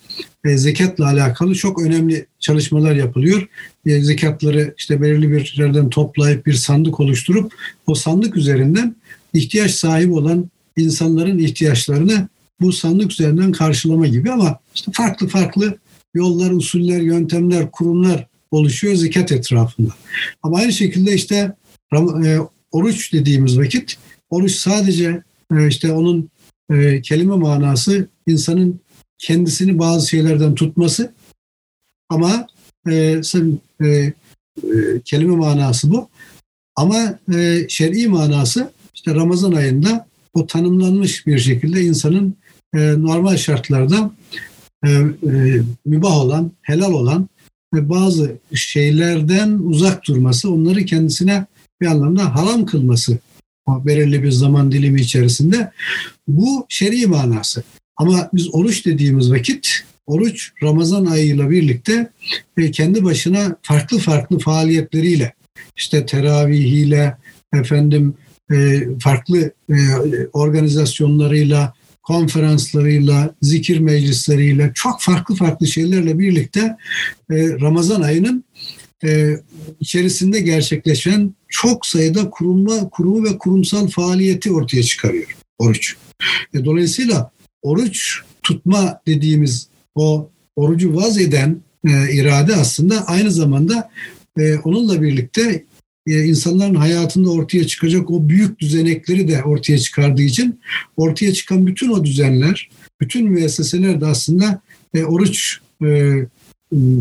e, 0.45 0.57
zekatla 0.57 1.07
alakalı 1.07 1.55
çok 1.55 1.83
önemli 1.83 2.27
çalışmalar 2.39 2.95
yapılıyor. 2.95 3.49
E, 3.87 4.01
zekatları 4.01 4.75
işte 4.79 5.03
belirli 5.03 5.31
bir 5.31 5.55
yerden 5.59 5.91
toplayıp 5.91 6.47
bir 6.47 6.53
sandık 6.53 7.01
oluşturup 7.01 7.53
o 7.87 7.95
sandık 7.95 8.37
üzerinden 8.37 8.97
ihtiyaç 9.35 9.71
sahibi 9.71 10.13
olan 10.13 10.51
insanların 10.77 11.39
ihtiyaçlarını 11.39 12.29
bu 12.61 12.73
sandık 12.73 13.13
üzerinden 13.13 13.53
karşılama 13.53 14.07
gibi 14.07 14.33
ama 14.33 14.59
işte 14.75 14.93
farklı 14.95 15.29
farklı 15.29 15.79
yollar, 16.15 16.51
usuller, 16.51 17.01
yöntemler, 17.01 17.71
kurumlar 17.71 18.27
oluşuyor 18.51 18.95
zekat 18.95 19.33
etrafında. 19.33 19.95
Ama 20.43 20.57
aynı 20.59 20.73
şekilde 20.73 21.15
işte 21.15 21.57
e, 22.25 22.39
oruç 22.73 23.13
dediğimiz 23.13 23.59
vakit 23.59 23.99
oruç 24.31 24.53
sadece 24.53 25.23
e, 25.57 25.69
işte 25.69 25.93
onun 25.93 26.31
e, 26.71 27.03
kelime 27.03 27.37
manası 27.37 28.09
insanın 28.27 28.81
kendisini 29.19 29.79
bazı 29.79 30.09
şeylerden 30.09 30.55
tutması 30.55 31.15
ama 32.09 32.47
e, 32.91 34.13
kelime 35.05 35.37
manası 35.37 35.91
bu. 35.91 36.09
Ama 36.77 37.19
e, 37.35 37.67
şer'i 37.69 38.09
manası 38.09 38.73
işte 38.99 39.15
Ramazan 39.15 39.53
ayında 39.53 40.07
o 40.35 40.47
tanımlanmış 40.47 41.27
bir 41.27 41.39
şekilde 41.39 41.83
insanın 41.83 42.35
e, 42.75 42.79
normal 42.79 43.37
şartlarda 43.37 44.11
e, 44.85 44.91
e, 44.91 45.61
mübah 45.87 46.17
olan, 46.17 46.53
helal 46.63 46.93
olan 46.93 47.29
ve 47.75 47.89
bazı 47.89 48.37
şeylerden 48.55 49.59
uzak 49.63 50.07
durması, 50.07 50.53
onları 50.53 50.85
kendisine 50.85 51.47
bir 51.81 51.87
anlamda 51.87 52.35
haram 52.35 52.67
kılması 52.67 53.19
belirli 53.69 54.23
bir 54.23 54.31
zaman 54.31 54.73
dilimi 54.73 55.01
içerisinde. 55.01 55.73
Bu 56.29 56.67
şer'i 56.69 57.07
manası. 57.07 57.63
Ama 57.97 58.31
biz 58.33 58.55
oruç 58.55 58.87
dediğimiz 58.87 59.31
vakit 59.31 59.85
oruç 60.07 60.53
Ramazan 60.63 61.07
ayıyla 61.07 61.51
birlikte 61.51 62.11
e, 62.57 62.71
kendi 62.71 63.05
başına 63.05 63.57
farklı 63.63 63.99
farklı 63.99 64.39
faaliyetleriyle 64.39 65.35
işte 65.77 66.07
teravihiyle 66.07 67.17
efendim 67.55 68.15
farklı 69.01 69.53
e, 69.71 69.77
organizasyonlarıyla 70.33 71.75
konferanslarıyla, 72.03 73.35
zikir 73.43 73.79
meclisleriyle, 73.79 74.73
çok 74.75 75.01
farklı 75.01 75.35
farklı 75.35 75.67
şeylerle 75.67 76.19
birlikte 76.19 76.77
Ramazan 77.31 78.03
ayının 78.03 78.45
içerisinde 79.81 80.41
gerçekleşen 80.41 81.35
çok 81.49 81.87
sayıda 81.87 82.31
kurumla, 82.31 82.89
kurumu 82.89 83.25
ve 83.25 83.39
kurumsal 83.39 83.89
faaliyeti 83.89 84.53
ortaya 84.53 84.83
çıkarıyor 84.83 85.37
oruç. 85.59 85.97
Dolayısıyla 86.65 87.31
oruç 87.63 88.23
tutma 88.43 89.01
dediğimiz 89.07 89.69
o 89.95 90.31
orucu 90.57 90.97
vaz 90.97 91.19
eden 91.19 91.61
e, 91.85 92.13
irade 92.13 92.57
aslında 92.57 93.07
aynı 93.07 93.31
zamanda 93.31 93.91
e, 94.39 94.57
onunla 94.57 95.03
birlikte 95.03 95.43
e, 95.43 95.65
insanların 96.15 96.75
hayatında 96.75 97.31
ortaya 97.31 97.67
çıkacak 97.67 98.11
o 98.11 98.29
büyük 98.29 98.59
düzenekleri 98.59 99.29
de 99.29 99.43
ortaya 99.43 99.79
çıkardığı 99.79 100.23
için 100.23 100.61
ortaya 100.97 101.33
çıkan 101.33 101.67
bütün 101.67 101.89
o 101.89 102.05
düzenler, 102.05 102.71
bütün 103.01 103.31
müesseseler 103.31 104.01
de 104.01 104.07
aslında 104.07 104.61
e, 104.95 105.05
oruç 105.05 105.61
e, 105.85 106.15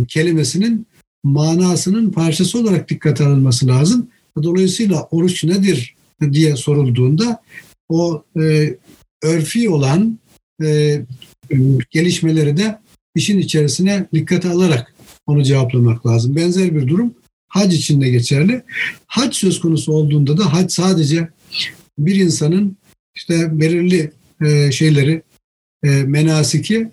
kelimesinin 0.08 0.88
manasının 1.24 2.12
parçası 2.12 2.60
olarak 2.60 2.90
dikkate 2.90 3.26
alınması 3.26 3.68
lazım. 3.68 4.08
Dolayısıyla 4.44 5.08
oruç 5.12 5.44
nedir 5.44 5.96
diye 6.32 6.56
sorulduğunda 6.56 7.42
o 7.90 8.24
e, 8.42 8.76
örfi 9.24 9.70
olan 9.70 10.20
e, 10.64 11.02
gelişmeleri 11.90 12.58
de 12.58 12.80
işin 13.16 13.40
içerisine 13.40 14.06
dikkate 14.14 14.50
alarak 14.50 14.94
onu 15.28 15.44
cevaplamak 15.44 16.08
lazım. 16.08 16.36
Benzer 16.36 16.76
bir 16.76 16.88
durum 16.88 17.14
hac 17.48 17.74
için 17.74 18.02
de 18.02 18.10
geçerli. 18.10 18.64
Hac 19.08 19.36
söz 19.36 19.60
konusu 19.60 19.92
olduğunda 19.92 20.38
da 20.38 20.54
hac 20.54 20.72
sadece 20.72 21.30
bir 21.98 22.16
insanın 22.16 22.78
işte 23.16 23.60
belirli 23.60 24.12
e, 24.46 24.72
şeyleri, 24.72 25.22
e, 25.84 25.90
menasiki 25.90 26.92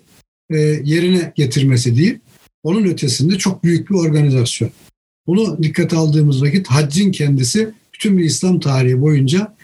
e, 0.49 0.57
yerine 0.83 1.33
getirmesi 1.35 1.97
değil. 1.97 2.19
Onun 2.63 2.83
ötesinde 2.83 3.37
çok 3.37 3.63
büyük 3.63 3.89
bir 3.89 3.95
organizasyon. 3.95 4.71
Bunu 5.27 5.63
dikkate 5.63 5.95
aldığımız 5.95 6.41
vakit 6.41 6.67
haccın 6.67 7.11
kendisi 7.11 7.73
bütün 7.93 8.17
bir 8.17 8.23
İslam 8.23 8.59
tarihi 8.59 9.01
boyunca 9.01 9.55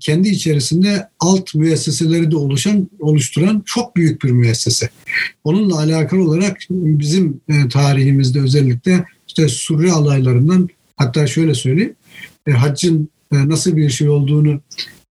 kendi 0.00 0.28
içerisinde 0.28 1.08
alt 1.20 1.54
müesseseleri 1.54 2.30
de 2.30 2.36
oluşan 2.36 2.88
oluşturan 3.00 3.62
çok 3.66 3.96
büyük 3.96 4.22
bir 4.24 4.30
müessese. 4.30 4.88
Onunla 5.44 5.78
alakalı 5.78 6.24
olarak 6.24 6.58
bizim 6.70 7.40
e, 7.48 7.68
tarihimizde 7.68 8.40
özellikle 8.40 9.04
işte 9.28 9.48
Surre 9.48 9.92
alaylarından 9.92 10.68
hatta 10.96 11.26
şöyle 11.26 11.54
söyleyeyim 11.54 11.94
e, 12.46 12.50
haccın 12.50 13.08
e, 13.32 13.48
nasıl 13.48 13.76
bir 13.76 13.90
şey 13.90 14.08
olduğunu 14.08 14.60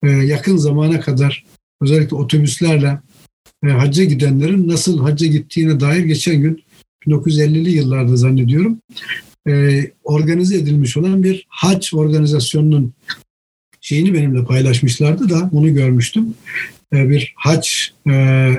yakın 0.05 0.57
zamana 0.57 1.01
kadar 1.01 1.45
özellikle 1.81 2.17
otobüslerle 2.17 2.99
hacca 3.65 4.05
gidenlerin 4.05 4.69
nasıl 4.69 5.03
hacca 5.03 5.27
gittiğine 5.27 5.81
dair 5.81 6.05
geçen 6.05 6.43
gün 6.43 6.63
1950'li 7.07 7.71
yıllarda 7.71 8.17
zannediyorum 8.17 8.79
organize 10.05 10.57
edilmiş 10.57 10.97
olan 10.97 11.23
bir 11.23 11.47
hac 11.49 11.95
organizasyonunun 11.95 12.93
şeyini 13.89 14.15
benimle 14.15 14.45
paylaşmışlardı 14.45 15.31
da 15.31 15.51
onu 15.53 15.75
görmüştüm. 15.75 16.35
E, 16.93 17.11
bir 17.11 17.33
haç 17.37 17.95
e, 18.11 18.51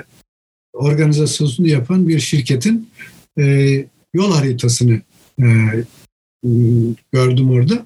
organizasyonunu 0.73 1.67
yapan 1.67 2.07
bir 2.07 2.19
şirketin 2.19 2.89
e, 3.39 3.75
yol 4.13 4.31
haritasını 4.31 5.01
e, 5.41 5.45
gördüm 7.11 7.49
orada. 7.49 7.85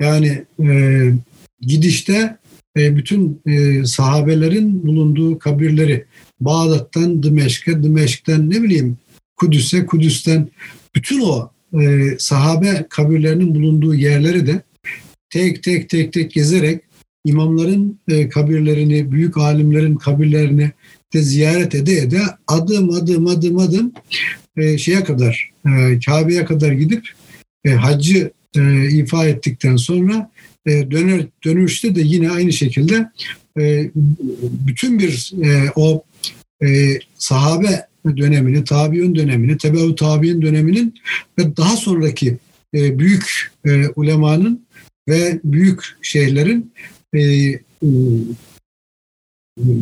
Yani 0.00 0.44
e, 0.62 0.68
gidişte 1.60 2.38
e, 2.76 2.96
bütün 2.96 3.40
e, 3.46 3.84
sahabelerin 3.84 4.86
bulunduğu 4.86 5.38
kabirleri 5.38 6.04
Bağdat'tan 6.40 7.22
Dimeşk'e, 7.22 7.82
Dimeşk'ten 7.82 8.50
ne 8.50 8.62
bileyim 8.62 8.96
Kudüs'e, 9.36 9.86
Kudüs'ten 9.86 10.48
bütün 10.94 11.20
o 11.20 11.50
e, 11.80 12.10
sahabe 12.18 12.86
kabirlerinin 12.90 13.54
bulunduğu 13.54 13.94
yerleri 13.94 14.46
de 14.46 14.62
tek 15.34 15.62
tek 15.62 15.88
tek 15.88 16.12
tek 16.12 16.32
gezerek 16.32 16.80
imamların 17.24 17.98
e, 18.08 18.28
kabirlerini, 18.28 19.12
büyük 19.12 19.36
alimlerin 19.36 19.96
kabirlerini 19.96 20.70
de 21.14 21.22
ziyaret 21.22 21.74
ede 21.74 21.92
ede 21.92 22.20
adım 22.48 22.90
adım 22.90 23.26
adım 23.26 23.58
adım 23.58 23.92
e, 24.56 24.78
şeye 24.78 25.04
kadar 25.04 25.50
e, 25.66 25.98
Kabe'ye 26.06 26.44
kadar 26.44 26.72
gidip 26.72 27.08
e, 27.64 27.70
haccı 27.70 28.30
e, 28.56 28.88
ifa 28.90 29.26
ettikten 29.26 29.76
sonra 29.76 30.30
e, 30.66 30.90
döner 30.90 31.26
dönüşte 31.44 31.94
de 31.94 32.00
yine 32.04 32.30
aynı 32.30 32.52
şekilde 32.52 33.10
e, 33.58 33.90
bütün 34.66 34.98
bir 34.98 35.32
e, 35.44 35.70
o 35.76 36.04
e, 36.62 36.98
sahabe 37.18 37.86
dönemini, 38.16 38.64
tabiun 38.64 39.14
dönemini, 39.14 39.58
tebeü 39.58 39.94
tabiun 39.94 40.42
döneminin 40.42 40.94
ve 41.38 41.56
daha 41.56 41.76
sonraki 41.76 42.36
e, 42.74 42.98
büyük 42.98 43.52
e, 43.66 43.88
ulemanın 43.88 44.64
ve 45.08 45.40
büyük 45.44 45.84
şehirlerin 46.02 46.72
e, 47.14 47.20
e, 47.20 47.58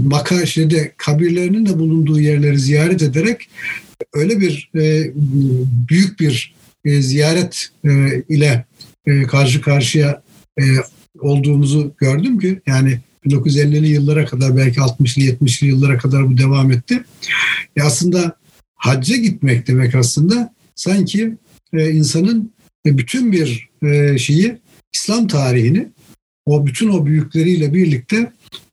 maka 0.04 0.46
şeyde 0.46 0.94
kabirlerinin 0.96 1.66
de 1.66 1.78
bulunduğu 1.78 2.20
yerleri 2.20 2.58
ziyaret 2.58 3.02
ederek 3.02 3.48
öyle 4.14 4.40
bir 4.40 4.70
e, 4.74 5.12
büyük 5.88 6.20
bir 6.20 6.54
e, 6.84 7.02
ziyaret 7.02 7.68
e, 7.84 8.22
ile 8.28 8.64
e, 9.06 9.22
karşı 9.22 9.60
karşıya 9.60 10.22
e, 10.60 10.64
olduğumuzu 11.20 11.94
gördüm 11.98 12.38
ki 12.38 12.60
yani 12.66 13.00
1950'li 13.26 13.88
yıllara 13.88 14.26
kadar 14.26 14.56
belki 14.56 14.80
60'lı 14.80 15.22
70'li 15.22 15.66
yıllara 15.66 15.98
kadar 15.98 16.30
bu 16.30 16.38
devam 16.38 16.72
etti. 16.72 17.04
E 17.76 17.82
aslında 17.82 18.36
hacca 18.74 19.16
gitmek 19.16 19.66
demek 19.66 19.94
aslında 19.94 20.54
sanki 20.74 21.36
e, 21.72 21.90
insanın 21.90 22.52
e, 22.86 22.98
bütün 22.98 23.32
bir 23.32 23.68
e, 23.82 24.18
şeyi 24.18 24.58
İslam 24.92 25.26
tarihini 25.26 25.88
o 26.46 26.66
bütün 26.66 26.88
o 26.88 27.06
büyükleriyle 27.06 27.74
birlikte 27.74 28.32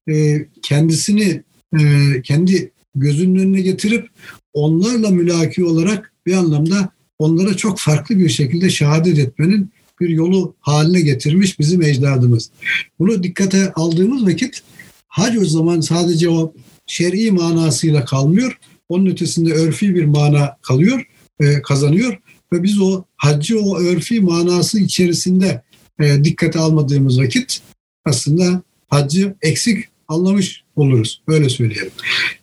e, 0.10 0.46
kendisini 0.62 1.44
e, 1.80 1.82
kendi 2.24 2.72
gözünün 2.96 3.40
önüne 3.40 3.62
getirip 3.62 4.10
onlarla 4.54 5.10
mülaki 5.10 5.64
olarak 5.64 6.14
bir 6.26 6.34
anlamda 6.34 6.90
onlara 7.20 7.58
çok 7.58 7.80
farklı 7.80 8.20
bir 8.20 8.30
şekilde 8.30 8.70
şehadet 8.70 9.20
etmenin 9.20 9.72
bir 10.02 10.10
yolu 10.10 10.56
haline 10.60 11.02
getirmiş 11.02 11.60
bizim 11.60 11.82
ecdadımız. 11.82 12.52
Bunu 13.00 13.24
dikkate 13.24 13.74
aldığımız 13.74 14.26
vakit 14.26 14.64
hac 15.08 15.38
o 15.38 15.46
zaman 15.46 15.82
sadece 15.82 16.30
o 16.30 16.54
şer'i 16.88 17.32
manasıyla 17.32 18.06
kalmıyor. 18.06 18.58
Onun 18.90 19.06
ötesinde 19.06 19.54
örfi 19.54 19.96
bir 19.96 20.06
mana 20.06 20.58
kalıyor, 20.62 21.08
e, 21.40 21.62
kazanıyor 21.62 22.20
ve 22.54 22.64
biz 22.64 22.82
o 22.82 23.04
haccı 23.18 23.60
o 23.60 23.80
örfi 23.80 24.22
manası 24.22 24.80
içerisinde 24.80 25.62
e, 26.00 26.24
dikkate 26.24 26.60
almadığımız 26.60 27.20
vakit 27.20 27.62
aslında 28.06 28.62
haccı 28.88 29.36
eksik 29.42 29.86
anlamış 30.08 30.64
oluruz. 30.76 31.22
Böyle 31.28 31.50
söyleyelim. 31.50 31.92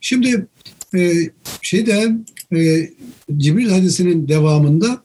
Şimdi 0.00 0.46
e, 0.94 1.12
şeyde 1.62 2.16
e, 2.56 2.90
Cibril 3.36 3.70
hadisinin 3.70 4.28
devamında 4.28 5.04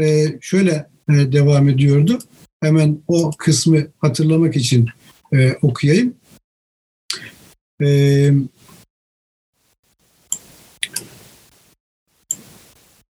e, 0.00 0.26
şöyle 0.40 0.86
e, 1.08 1.12
devam 1.12 1.68
ediyordu. 1.68 2.18
Hemen 2.60 2.98
o 3.08 3.30
kısmı 3.38 3.86
hatırlamak 3.98 4.56
için 4.56 4.88
e, 5.32 5.52
okuyayım. 5.62 6.14
E, 7.82 8.30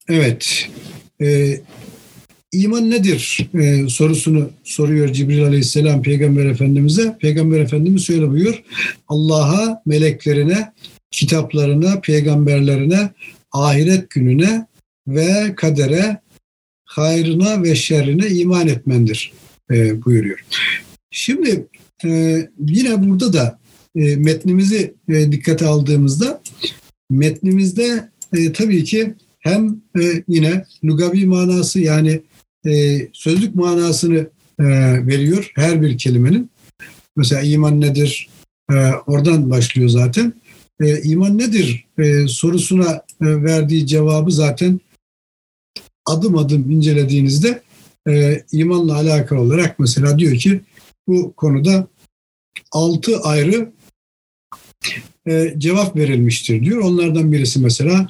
evet. 0.09 0.69
E, 1.21 1.61
İman 2.53 2.91
nedir 2.91 3.51
e, 3.55 3.89
sorusunu 3.89 4.51
soruyor 4.65 5.13
Cibril 5.13 5.45
Aleyhisselam 5.45 6.03
Peygamber 6.03 6.47
Efendimiz'e. 6.47 7.19
Peygamber 7.19 7.61
Efendimiz 7.61 8.07
şöyle 8.07 8.31
buyuruyor. 8.31 8.63
Allah'a, 9.09 9.83
meleklerine, 9.87 10.73
kitaplarına, 11.11 12.01
peygamberlerine, 12.01 13.11
ahiret 13.53 14.11
gününe 14.11 14.67
ve 15.09 15.55
kadere, 15.57 16.21
hayrına 16.85 17.63
ve 17.63 17.75
şerrine 17.75 18.27
iman 18.27 18.69
etmendir 18.69 19.33
e, 19.71 20.05
buyuruyor. 20.05 20.45
Şimdi 21.11 21.67
e, 22.05 22.41
yine 22.67 23.09
burada 23.09 23.33
da 23.33 23.59
e, 23.97 24.17
metnimizi 24.17 24.95
e, 25.09 25.33
dikkate 25.33 25.67
aldığımızda 25.67 26.43
metnimizde 27.11 28.09
e, 28.33 28.53
tabii 28.53 28.85
ki 28.85 29.15
hem 29.39 29.83
e, 30.01 30.23
yine 30.29 30.65
lugavi 30.85 31.27
manası 31.27 31.81
yani 31.81 32.21
e, 32.67 32.99
sözlük 33.13 33.55
manasını 33.55 34.31
e, 34.59 34.65
veriyor 35.07 35.53
her 35.55 35.83
bir 35.83 35.99
kelimenin. 35.99 36.51
Mesela 37.17 37.43
iman 37.43 37.81
nedir? 37.81 38.29
E, 38.71 38.75
oradan 39.07 39.51
başlıyor 39.51 39.89
zaten. 39.89 40.33
E, 40.81 41.03
iman 41.03 41.39
nedir 41.39 41.85
e, 41.99 42.29
sorusuna 42.29 42.91
e, 43.21 43.27
verdiği 43.45 43.87
cevabı 43.87 44.31
zaten 44.31 44.81
adım 46.07 46.39
adım 46.39 46.71
incelediğinizde 46.71 47.63
e, 48.09 48.45
imanla 48.53 48.95
alakalı 48.95 49.41
olarak 49.41 49.79
mesela 49.79 50.19
diyor 50.19 50.37
ki 50.37 50.61
bu 51.09 51.33
konuda 51.33 51.89
altı 52.73 53.21
ayrı 53.21 53.73
e, 55.29 55.55
cevap 55.59 55.97
verilmiştir 55.97 56.65
diyor. 56.65 56.79
Onlardan 56.79 57.33
birisi 57.33 57.61
mesela 57.61 58.07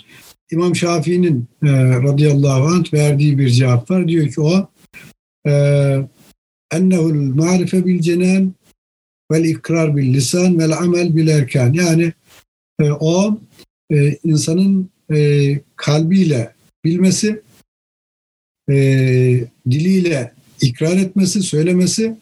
İmam 0.50 0.76
Şafii'nin 0.76 1.48
e, 1.62 1.68
radıyallahu 1.82 2.64
anh 2.64 2.94
verdiği 2.94 3.38
bir 3.38 3.50
cevap 3.50 3.90
var. 3.90 4.08
Diyor 4.08 4.28
ki 4.28 4.40
o 4.40 4.68
e, 5.46 5.52
ennehul 6.72 7.14
marife 7.14 7.86
bil 7.86 8.00
cenan 8.00 8.54
vel 9.32 9.44
ikrar 9.44 9.96
bil 9.96 10.14
lisan 10.14 10.58
vel 10.58 10.72
amel 10.72 11.16
bil 11.16 11.28
erkan. 11.28 11.72
Yani 11.72 12.12
e, 12.80 12.90
o 12.90 13.38
e, 13.92 14.16
insanın 14.24 14.90
e, 15.12 15.60
kalbiyle 15.76 16.54
bilmesi, 16.84 17.42
e, 18.70 18.74
diliyle 19.70 20.34
ikrar 20.60 20.96
etmesi, 20.96 21.42
söylemesi 21.42 22.16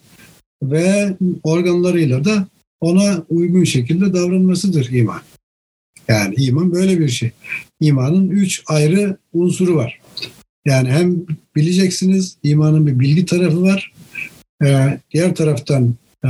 ve 0.62 1.16
organlarıyla 1.42 2.24
da 2.24 2.48
ona 2.80 3.24
uygun 3.28 3.64
şekilde 3.64 4.12
davranmasıdır 4.12 4.90
iman. 4.90 5.22
Yani 6.08 6.34
iman 6.34 6.72
böyle 6.72 6.98
bir 6.98 7.08
şey. 7.08 7.30
İmanın 7.80 8.28
üç 8.28 8.62
ayrı 8.66 9.16
unsuru 9.32 9.76
var. 9.76 10.00
Yani 10.66 10.88
hem 10.88 11.26
bileceksiniz 11.56 12.36
imanın 12.42 12.86
bir 12.86 13.00
bilgi 13.00 13.26
tarafı 13.26 13.62
var. 13.62 13.92
Ee, 14.64 15.00
diğer 15.10 15.34
taraftan 15.34 15.94
e, 16.24 16.28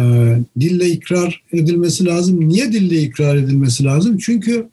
dille 0.61 0.87
ikrar 0.87 1.43
edilmesi 1.53 2.05
lazım. 2.05 2.49
Niye 2.49 2.73
dille 2.73 3.03
ikrar 3.03 3.37
edilmesi 3.37 3.85
lazım? 3.85 4.19
Çünkü 4.19 4.69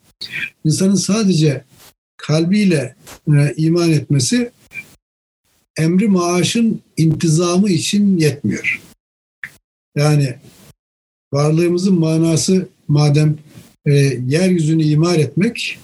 insanın 0.65 0.95
sadece 0.95 1.63
kalbiyle 2.17 2.95
e, 3.27 3.53
iman 3.57 3.91
etmesi 3.91 4.51
emri 5.77 6.07
maaşın 6.07 6.81
intizamı 6.97 7.69
için 7.69 8.17
yetmiyor. 8.17 8.81
Yani 9.95 10.35
varlığımızın 11.33 11.99
manası 11.99 12.67
madem 12.87 13.37
e, 13.85 13.93
yeryüzünü 14.27 14.83
imar 14.83 15.15
etmek, 15.15 15.79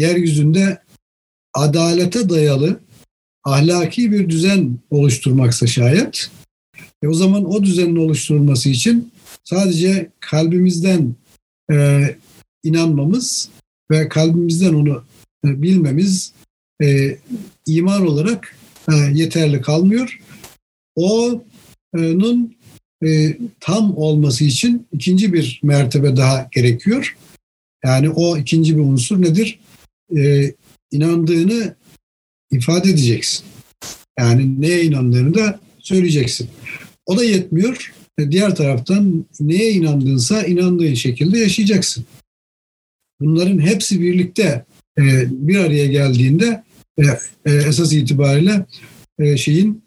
yeryüzünde 0.00 0.82
adalete 1.54 2.28
dayalı 2.28 2.80
ahlaki 3.44 4.12
bir 4.12 4.28
düzen 4.28 4.78
oluşturmaksa 4.90 5.66
şayet, 5.66 6.30
e, 7.02 7.08
o 7.08 7.14
zaman 7.14 7.44
o 7.44 7.62
düzenin 7.62 7.96
oluşturulması 7.96 8.68
için 8.68 9.12
sadece 9.44 10.10
kalbimizden 10.20 11.14
e, 11.72 12.04
inanmamız 12.62 13.48
ve 13.90 14.08
kalbimizden 14.08 14.74
onu 14.74 15.04
e, 15.46 15.62
bilmemiz 15.62 16.32
e, 16.82 17.18
iman 17.66 18.06
olarak 18.06 18.56
e, 18.92 18.94
yeterli 18.94 19.60
kalmıyor. 19.60 20.20
O'nun 20.96 22.54
e, 23.04 23.38
tam 23.60 23.96
olması 23.96 24.44
için 24.44 24.86
ikinci 24.92 25.32
bir 25.32 25.60
mertebe 25.62 26.16
daha 26.16 26.48
gerekiyor. 26.52 27.16
Yani 27.84 28.10
o 28.10 28.36
ikinci 28.36 28.76
bir 28.76 28.82
unsur 28.82 29.22
nedir? 29.22 29.58
Ee, 30.16 30.54
inandığını 30.90 31.74
ifade 32.50 32.90
edeceksin. 32.90 33.46
Yani 34.18 34.60
neye 34.60 34.84
inandığını 34.84 35.34
da 35.34 35.60
söyleyeceksin. 35.78 36.48
O 37.06 37.16
da 37.18 37.24
yetmiyor. 37.24 37.92
E, 38.18 38.30
diğer 38.30 38.54
taraftan 38.54 39.24
neye 39.40 39.72
inandığınsa 39.72 40.42
inandığın 40.42 40.94
şekilde 40.94 41.38
yaşayacaksın. 41.38 42.04
Bunların 43.20 43.58
hepsi 43.58 44.00
birlikte 44.00 44.64
e, 44.98 45.02
bir 45.30 45.56
araya 45.56 45.86
geldiğinde 45.86 46.64
e, 46.98 47.02
e, 47.46 47.54
esas 47.54 47.92
itibariyle 47.92 48.66
e, 49.18 49.36
şeyin 49.36 49.82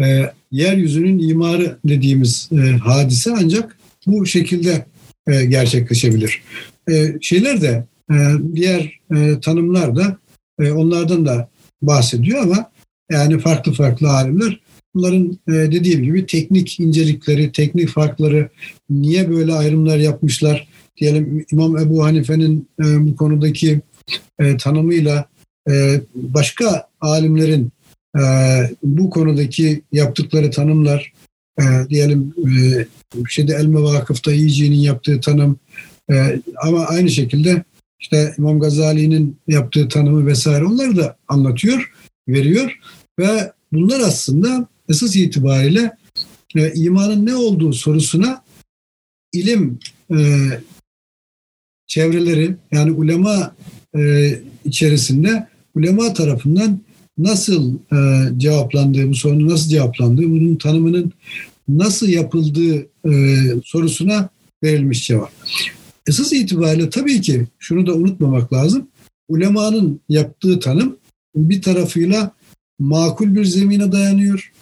e, 0.00 0.32
yeryüzünün 0.50 1.28
imarı 1.28 1.78
dediğimiz 1.84 2.48
e, 2.52 2.56
hadise 2.56 3.30
ancak 3.36 3.78
bu 4.06 4.26
şekilde 4.26 4.86
e, 5.26 5.44
gerçekleşebilir. 5.44 6.42
E, 6.90 7.14
şeyler 7.20 7.60
de 7.60 7.68
e, 7.68 7.84
diğer 8.54 9.00
e, 9.16 9.40
tanımlar 9.40 9.96
da 9.96 10.16
e, 10.60 10.70
onlardan 10.70 11.26
da 11.26 11.48
bahsediyor 11.82 12.42
ama 12.42 12.70
yani 13.10 13.38
farklı 13.38 13.72
farklı 13.72 14.10
alimler 14.10 14.60
bunların 14.94 15.38
e, 15.48 15.52
dediğim 15.52 16.02
gibi 16.02 16.26
teknik 16.26 16.80
incelikleri, 16.80 17.52
teknik 17.52 17.88
farkları 17.88 18.48
niye 18.90 19.30
böyle 19.30 19.52
ayrımlar 19.52 19.98
yapmışlar? 19.98 20.68
Diyelim 20.96 21.44
İmam 21.52 21.78
Ebu 21.78 22.04
Hanife'nin 22.04 22.68
bu 22.78 23.16
konudaki 23.16 23.80
tanımıyla 24.58 25.28
başka 26.14 26.88
alimlerin 27.00 27.70
bu 28.82 29.10
konudaki 29.10 29.82
yaptıkları 29.92 30.50
tanımlar 30.50 31.12
diyelim 31.88 32.34
şeyde 33.28 33.54
El 33.54 33.66
Mevakıf'ta 33.66 34.32
İyici'nin 34.32 34.76
yaptığı 34.76 35.20
tanım 35.20 35.58
ama 36.62 36.84
aynı 36.86 37.10
şekilde 37.10 37.64
işte 38.02 38.34
İmam 38.38 38.60
Gazali'nin 38.60 39.36
yaptığı 39.48 39.88
tanımı 39.88 40.26
vesaire 40.26 40.64
onları 40.64 40.96
da 40.96 41.16
anlatıyor, 41.28 41.92
veriyor 42.28 42.78
ve 43.18 43.52
bunlar 43.72 44.00
aslında 44.00 44.68
esas 44.88 45.16
itibariyle 45.16 45.96
e, 46.56 46.72
imanın 46.74 47.26
ne 47.26 47.34
olduğu 47.34 47.72
sorusuna 47.72 48.44
ilim 49.32 49.78
e, 50.10 50.48
çevreleri 51.86 52.56
yani 52.72 52.92
ulema 52.92 53.54
e, 53.96 54.32
içerisinde 54.64 55.48
ulema 55.74 56.12
tarafından 56.12 56.80
nasıl 57.18 57.74
e, 57.92 58.28
cevaplandığı, 58.38 59.08
bu 59.08 59.14
sorunun 59.14 59.48
nasıl 59.48 59.70
cevaplandığı, 59.70 60.30
bunun 60.30 60.56
tanımının 60.56 61.12
nasıl 61.68 62.08
yapıldığı 62.08 62.86
e, 63.06 63.12
sorusuna 63.64 64.28
verilmiş 64.62 65.06
cevap. 65.06 65.32
Esas 66.06 66.32
itibariyle 66.32 66.90
tabii 66.90 67.20
ki 67.20 67.46
şunu 67.58 67.86
da 67.86 67.94
unutmamak 67.94 68.52
lazım. 68.52 68.88
Ulemanın 69.28 70.00
yaptığı 70.08 70.60
tanım 70.60 70.96
bir 71.36 71.62
tarafıyla 71.62 72.34
makul 72.78 73.34
bir 73.34 73.44
zemine 73.44 73.92
dayanıyor. 73.92 74.52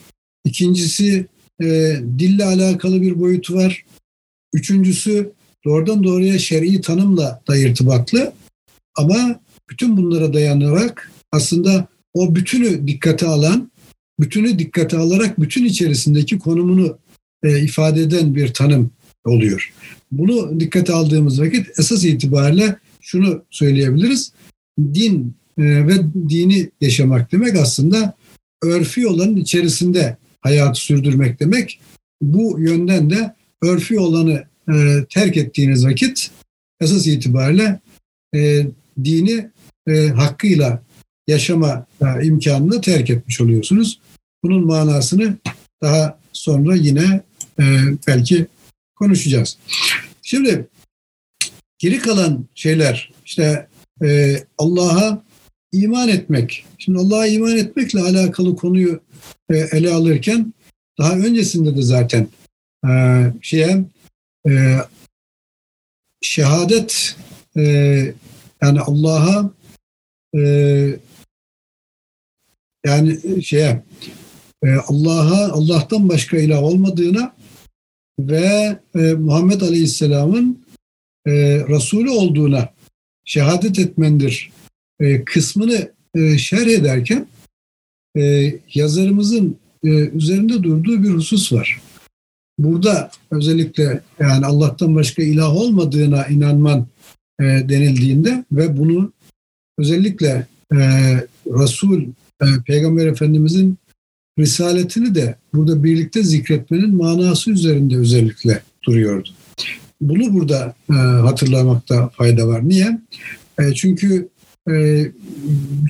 İkincisi 0.45 1.27
e, 1.63 1.97
dille 2.19 2.45
alakalı 2.45 3.03
bir 3.03 3.21
boyutu 3.21 3.55
var. 3.55 3.85
Üçüncüsü 4.55 5.33
doğrudan 5.65 6.05
doğruya 6.05 6.39
şer'i 6.39 6.81
tanımla 6.81 7.43
da 7.49 7.57
irtibatlı. 7.57 8.33
Ama 8.97 9.41
bütün 9.71 9.97
bunlara 9.97 10.33
dayanarak 10.33 11.13
aslında 11.33 11.89
o 12.15 12.35
bütünü 12.35 12.87
dikkate 12.89 13.27
alan, 13.27 13.71
bütünü 14.21 14.59
dikkate 14.59 14.99
alarak 14.99 15.41
bütün 15.41 15.65
içerisindeki 15.65 16.39
konumunu 16.39 16.99
e, 17.43 17.63
ifade 17.63 18.03
eden 18.03 18.35
bir 18.35 18.53
tanım 18.53 18.91
oluyor. 19.25 19.73
Bunu 20.13 20.61
dikkate 20.61 20.93
aldığımız 20.93 21.41
vakit 21.41 21.79
esas 21.79 22.05
itibariyle 22.05 22.77
şunu 23.01 23.43
söyleyebiliriz. 23.51 24.33
Din 24.79 25.35
e, 25.59 25.63
ve 25.63 25.95
dini 26.29 26.71
yaşamak 26.81 27.33
demek 27.33 27.57
aslında 27.57 28.15
örfi 28.63 29.07
olanın 29.07 29.37
içerisinde 29.37 30.17
hayatı 30.41 30.81
sürdürmek 30.81 31.41
demek. 31.41 31.81
Bu 32.23 32.61
yönden 32.61 33.11
de 33.11 33.35
örfi 33.63 34.01
olanı 34.01 34.45
e, 34.75 35.05
terk 35.11 35.37
ettiğiniz 35.37 35.87
vakit 35.87 36.31
esas 36.81 37.07
itibariyle 37.07 37.81
e, 38.35 38.67
dini 39.05 39.51
hakkıyla 40.15 40.83
yaşama 41.27 41.87
imkanını 42.23 42.81
terk 42.81 43.11
etmiş 43.11 43.41
oluyorsunuz. 43.41 44.01
Bunun 44.45 44.67
manasını 44.67 45.37
daha 45.83 46.19
sonra 46.33 46.75
yine 46.75 47.21
belki 48.07 48.47
konuşacağız. 48.95 49.59
Şimdi 50.31 50.69
geri 51.79 51.99
kalan 51.99 52.47
şeyler 52.55 53.13
işte 53.25 53.69
e, 54.05 54.37
Allah'a 54.59 55.25
iman 55.73 56.09
etmek. 56.09 56.67
Şimdi 56.79 56.99
Allah'a 56.99 57.27
iman 57.27 57.57
etmekle 57.57 58.01
alakalı 58.01 58.57
konuyu 58.57 59.01
e, 59.51 59.57
ele 59.57 59.91
alırken 59.93 60.55
daha 60.99 61.13
öncesinde 61.13 61.77
de 61.77 61.83
zaten 61.83 62.29
e, 62.89 62.93
şeye 63.43 63.85
e, 64.49 64.77
şehadet 66.21 67.17
e, 67.57 67.63
yani 68.63 68.81
Allah'a 68.81 69.51
e, 70.37 70.41
yani 72.87 73.43
şeye 73.43 73.83
e, 74.65 74.75
Allah'a 74.75 75.53
Allah'tan 75.53 76.09
başka 76.09 76.37
ilah 76.37 76.63
olmadığına 76.63 77.40
ve 78.29 78.79
e, 78.95 78.99
Muhammed 78.99 79.61
Aleyhisselam'ın 79.61 80.59
e, 81.27 81.33
Resulü 81.69 82.11
olduğuna 82.11 82.69
şehadet 83.25 83.79
etmendir 83.79 84.51
e, 85.01 85.25
kısmını 85.25 85.93
e, 86.15 86.39
şerh 86.39 86.67
ederken 86.67 87.27
e, 88.17 88.55
yazarımızın 88.75 89.57
e, 89.85 89.89
üzerinde 89.89 90.63
durduğu 90.63 91.03
bir 91.03 91.11
husus 91.11 91.53
var. 91.53 91.81
Burada 92.59 93.11
özellikle 93.31 94.01
yani 94.21 94.47
Allah'tan 94.47 94.95
başka 94.95 95.23
ilah 95.23 95.57
olmadığına 95.57 96.27
inanman 96.27 96.87
e, 97.41 97.45
denildiğinde 97.45 98.45
ve 98.53 98.77
bunu 98.77 99.13
özellikle 99.79 100.47
e, 100.73 100.79
Resul, 101.47 102.03
e, 102.43 102.47
Peygamber 102.67 103.07
Efendimizin 103.07 103.79
risaletini 104.41 105.15
de 105.15 105.35
burada 105.55 105.85
birlikte 105.85 106.23
zikretmenin 106.23 106.95
manası 106.95 107.51
üzerinde 107.51 107.97
özellikle 107.97 108.63
duruyordu. 108.87 109.29
Bunu 110.01 110.35
burada 110.35 110.75
e, 110.91 110.95
hatırlamakta 110.95 112.09
fayda 112.09 112.49
var. 112.49 112.69
Niye? 112.69 113.01
E, 113.61 113.75
çünkü 113.75 114.29
e, 114.71 115.07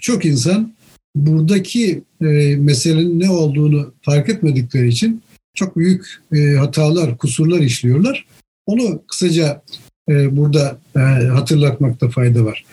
çok 0.01 0.25
insan 0.25 0.73
buradaki 1.17 2.03
e, 2.21 2.57
meselenin 2.57 3.21
ne 3.21 3.31
olduğunu 3.31 3.95
fark 4.03 4.29
etmedikleri 4.29 4.89
için 4.89 5.23
çok 5.55 5.77
büyük 5.77 6.07
e, 6.33 6.55
hatalar, 6.55 7.19
kusurlar 7.19 7.61
işliyorlar. 7.61 8.27
Onu 8.67 9.03
kısaca 9.09 9.63
e, 10.09 10.37
burada 10.37 10.79
e, 10.97 11.01
hatırlatmakta 11.27 12.09
fayda 12.09 12.45
var. 12.45 12.65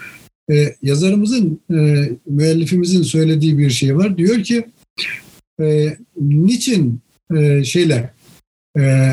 E, 0.51 0.75
yazarımızın, 0.81 1.59
e, 1.71 2.09
müellifimizin 2.25 3.03
söylediği 3.03 3.57
bir 3.57 3.69
şey 3.69 3.97
var. 3.97 4.17
Diyor 4.17 4.43
ki, 4.43 4.65
e, 5.61 5.97
niçin 6.21 7.01
e, 7.35 7.63
şeyler 7.63 8.09
e, 8.79 9.11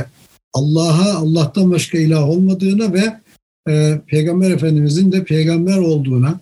Allah'a 0.52 1.14
Allah'tan 1.14 1.70
başka 1.70 1.98
ilah 1.98 2.28
olmadığına 2.28 2.92
ve 2.92 3.20
e, 3.68 4.00
Peygamber 4.07 4.50
Efendimizin 4.50 5.12
de 5.12 5.24
peygamber 5.24 5.78
olduğuna 5.78 6.40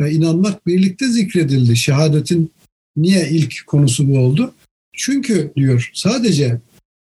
e, 0.00 0.10
inanmak 0.10 0.66
birlikte 0.66 1.08
zikredildi. 1.08 1.76
Şehadetin 1.76 2.50
niye 2.96 3.28
ilk 3.30 3.66
konusu 3.66 4.08
bu 4.08 4.18
oldu? 4.18 4.54
Çünkü 4.92 5.52
diyor 5.56 5.90
sadece 5.94 6.60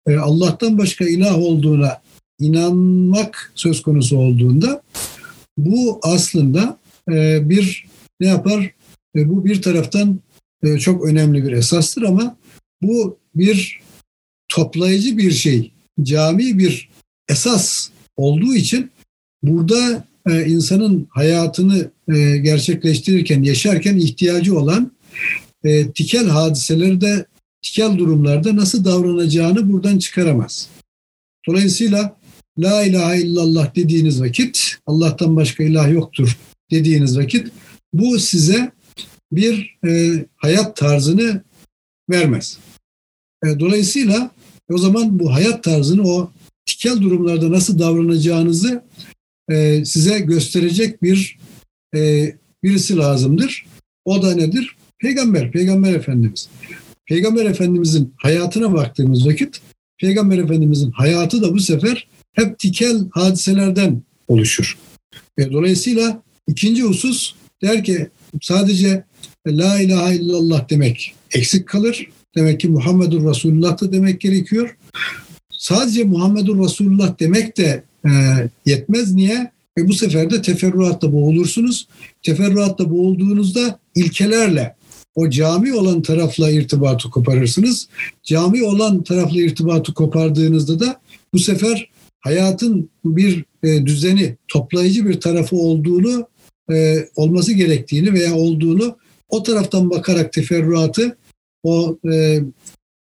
e, 0.07 0.16
Allah'tan 0.16 0.79
başka 0.79 1.05
ilah 1.05 1.38
olduğuna 1.38 2.03
inanmak 2.40 3.53
söz 3.55 3.83
konusu 3.83 4.18
olduğunda 4.18 4.83
bu 5.59 6.01
aslında 6.03 6.79
e, 7.11 7.49
bir 7.51 7.87
ne 8.21 8.27
yapar? 8.27 8.75
E, 9.16 9.29
bu 9.29 9.45
bir 9.45 9.62
taraftan 9.62 10.18
e, 10.62 10.79
çok 10.79 11.07
önemli 11.07 11.44
bir 11.44 11.53
esastır 11.53 12.03
ama 12.03 12.37
bu 12.83 13.18
bir 13.35 13.81
toplayıcı 14.48 15.18
bir 15.18 15.31
şey, 15.31 15.72
cami 16.03 16.59
bir 16.59 16.88
esas 17.29 17.88
olduğu 18.16 18.55
için 18.55 18.90
burada 19.42 20.05
e, 20.31 20.46
insanın 20.46 21.07
hayatını 21.11 21.90
e, 22.14 22.37
gerçekleştirirken, 22.38 23.42
yaşarken 23.42 23.96
ihtiyacı 23.96 24.59
olan 24.59 24.92
tikel 25.94 26.27
hadiseleri 26.27 27.01
de 27.01 27.27
tikel 27.62 27.98
durumlarda 27.98 28.57
nasıl 28.57 28.85
davranacağını 28.85 29.72
buradan 29.72 29.98
çıkaramaz. 29.98 30.68
Dolayısıyla 31.48 32.16
La 32.59 32.83
ilahe 32.83 33.20
illallah 33.20 33.75
dediğiniz 33.75 34.20
vakit, 34.20 34.77
Allah'tan 34.87 35.37
başka 35.37 35.64
ilah 35.64 35.92
yoktur 35.92 36.38
dediğiniz 36.70 37.18
vakit 37.18 37.48
bu 37.92 38.18
size 38.18 38.72
bir 39.33 39.79
e, 39.87 40.12
hayat 40.37 40.77
tarzını 40.77 41.42
vermez. 42.11 42.59
E, 43.45 43.61
dolayısıyla 43.61 44.31
o 44.71 44.79
zaman 44.79 45.18
bu 45.18 45.35
hayat 45.35 45.64
tarzını 45.64 46.03
o 46.03 46.31
tikel 46.66 47.01
durumlarda 47.01 47.51
nasıl 47.51 47.79
davranacağınızı 47.79 48.83
e, 49.51 49.85
size 49.85 50.18
gösterecek 50.18 51.03
bir 51.03 51.38
e, 51.95 52.33
birisi 52.62 52.97
lazımdır. 52.97 53.66
O 54.05 54.23
da 54.23 54.35
nedir? 54.35 54.77
Peygamber, 54.99 55.53
Peygamber 55.53 55.95
Efendimiz. 55.95 56.49
Peygamber 57.07 57.45
Efendimizin 57.45 58.14
hayatına 58.16 58.73
baktığımız 58.73 59.27
vakit 59.27 59.61
Peygamber 59.99 60.38
Efendimizin 60.38 60.90
hayatı 60.90 61.42
da 61.42 61.55
bu 61.55 61.61
sefer 61.61 62.09
hep 62.33 62.59
tikel 62.59 63.09
hadiselerden 63.11 64.03
oluşur. 64.29 64.79
E, 65.38 65.53
dolayısıyla 65.53 66.23
ikinci 66.49 66.83
husus 66.83 67.35
der 67.62 67.85
ki 67.85 68.09
sadece 68.42 69.05
La 69.46 69.81
ilahe 69.81 70.16
illallah 70.16 70.70
demek 70.70 71.14
eksik 71.35 71.68
kalır. 71.68 72.07
Demek 72.37 72.61
ki 72.61 72.68
Muhammedur 72.68 73.31
Resulullah 73.31 73.81
da 73.81 73.92
demek 73.92 74.20
gerekiyor. 74.20 74.76
Sadece 75.50 76.05
Muhammedur 76.05 76.64
Resulullah 76.64 77.18
demek 77.20 77.57
de 77.57 77.85
e, 78.05 78.11
yetmez. 78.66 79.12
Niye? 79.12 79.50
E 79.78 79.88
bu 79.88 79.92
sefer 79.92 80.31
de 80.31 80.42
teferruatla 80.42 81.12
boğulursunuz. 81.12 81.88
Teferruatla 82.22 82.90
boğulduğunuzda 82.90 83.78
ilkelerle 83.94 84.76
o 85.14 85.31
cami 85.31 85.74
olan 85.74 86.02
tarafla 86.02 86.50
irtibatı 86.50 87.11
koparırsınız. 87.11 87.88
Cami 88.22 88.64
olan 88.64 89.02
tarafla 89.02 89.40
irtibatı 89.40 89.94
kopardığınızda 89.94 90.81
da 90.81 91.00
bu 91.35 91.38
sefer 91.38 91.90
hayatın 92.20 92.90
bir 93.05 93.44
e, 93.62 93.87
düzeni, 93.87 94.37
toplayıcı 94.48 95.09
bir 95.09 95.20
tarafı 95.20 95.57
olduğunu, 95.57 96.26
e, 96.72 97.09
olması 97.16 97.52
gerektiğini 97.52 98.12
veya 98.12 98.35
olduğunu 98.35 98.96
o 99.33 99.42
taraftan 99.42 99.90
bakarak 99.90 100.33
teferruatı 100.33 101.16
o 101.62 101.99
e, 102.12 102.40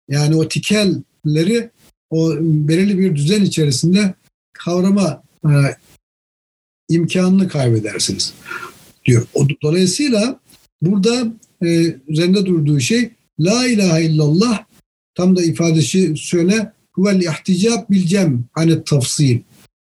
yani 0.09 0.35
o 0.35 0.47
tikelleri 0.47 1.69
o 2.09 2.35
belirli 2.41 2.99
bir 2.99 3.15
düzen 3.15 3.43
içerisinde 3.43 4.13
kavrama 4.53 5.23
e, 5.45 5.51
imkanını 6.89 7.47
kaybedersiniz 7.47 8.33
diyor. 9.05 9.27
Dolayısıyla 9.63 10.39
burada 10.81 11.33
e, 11.63 11.95
üzerinde 12.07 12.45
durduğu 12.45 12.79
şey 12.79 13.11
La 13.39 13.67
ilahe 13.67 14.03
illallah 14.03 14.65
tam 15.15 15.35
da 15.35 15.43
ifadesi 15.43 16.13
söyle 16.17 16.71
huvel 16.93 17.21
ihticab 17.21 17.89
bil 17.89 18.07
cem 18.07 18.45
hani 18.53 18.83
tafsil. 18.83 19.39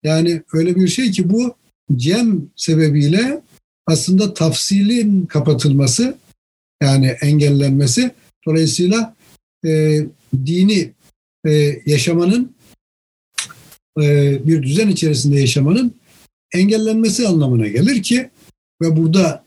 Yani 0.04 0.42
öyle 0.54 0.76
bir 0.76 0.88
şey 0.88 1.12
ki 1.12 1.30
bu 1.30 1.56
cem 1.96 2.50
sebebiyle 2.56 3.42
aslında 3.88 4.34
tafsilin 4.34 5.26
kapatılması 5.26 6.18
yani 6.84 7.08
engellenmesi 7.08 8.12
dolayısıyla 8.48 9.16
e, 9.66 10.00
dini 10.46 10.92
e, 11.48 11.82
yaşamanın 11.86 12.56
e, 14.02 14.38
bir 14.48 14.64
düzen 14.64 14.88
içerisinde 14.90 15.40
yaşamanın 15.40 15.96
engellenmesi 16.54 17.28
anlamına 17.28 17.68
gelir 17.68 18.04
ki 18.04 18.30
ve 18.82 18.98
burada 18.98 19.44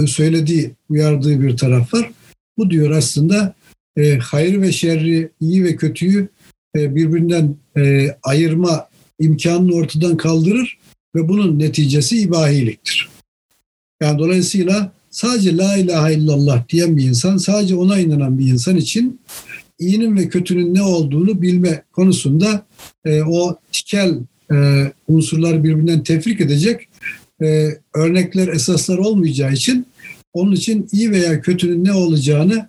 e, 0.00 0.06
söylediği, 0.06 0.70
uyardığı 0.88 1.42
bir 1.42 1.56
taraf 1.56 1.94
var. 1.94 2.10
Bu 2.58 2.70
diyor 2.70 2.90
aslında 2.90 3.54
e, 3.96 4.18
hayır 4.18 4.60
ve 4.60 4.72
şerri, 4.72 5.30
iyi 5.40 5.64
ve 5.64 5.76
kötüyü 5.76 6.28
e, 6.76 6.94
birbirinden 6.94 7.56
e, 7.76 8.08
ayırma 8.22 8.88
imkanını 9.18 9.74
ortadan 9.74 10.16
kaldırır 10.16 10.78
ve 11.16 11.28
bunun 11.28 11.58
neticesi 11.58 12.20
ibahiliktir. 12.20 12.99
Yani 14.02 14.18
dolayısıyla 14.18 14.92
sadece 15.10 15.56
la 15.56 15.76
ilahe 15.76 16.14
illallah 16.14 16.68
diyen 16.68 16.96
bir 16.96 17.04
insan, 17.04 17.36
sadece 17.36 17.74
ona 17.74 17.98
inanan 17.98 18.38
bir 18.38 18.46
insan 18.46 18.76
için 18.76 19.20
iyinin 19.78 20.16
ve 20.16 20.28
kötünün 20.28 20.74
ne 20.74 20.82
olduğunu 20.82 21.42
bilme 21.42 21.82
konusunda 21.92 22.66
e, 23.04 23.22
o 23.22 23.58
tikel 23.72 24.18
e, 24.52 24.84
unsurları 25.08 25.64
birbirinden 25.64 26.02
tefrik 26.02 26.40
edecek 26.40 26.88
e, 27.42 27.68
örnekler, 27.94 28.48
esaslar 28.48 28.98
olmayacağı 28.98 29.52
için 29.52 29.86
onun 30.32 30.52
için 30.52 30.88
iyi 30.92 31.10
veya 31.10 31.40
kötünün 31.40 31.84
ne 31.84 31.92
olacağını 31.92 32.68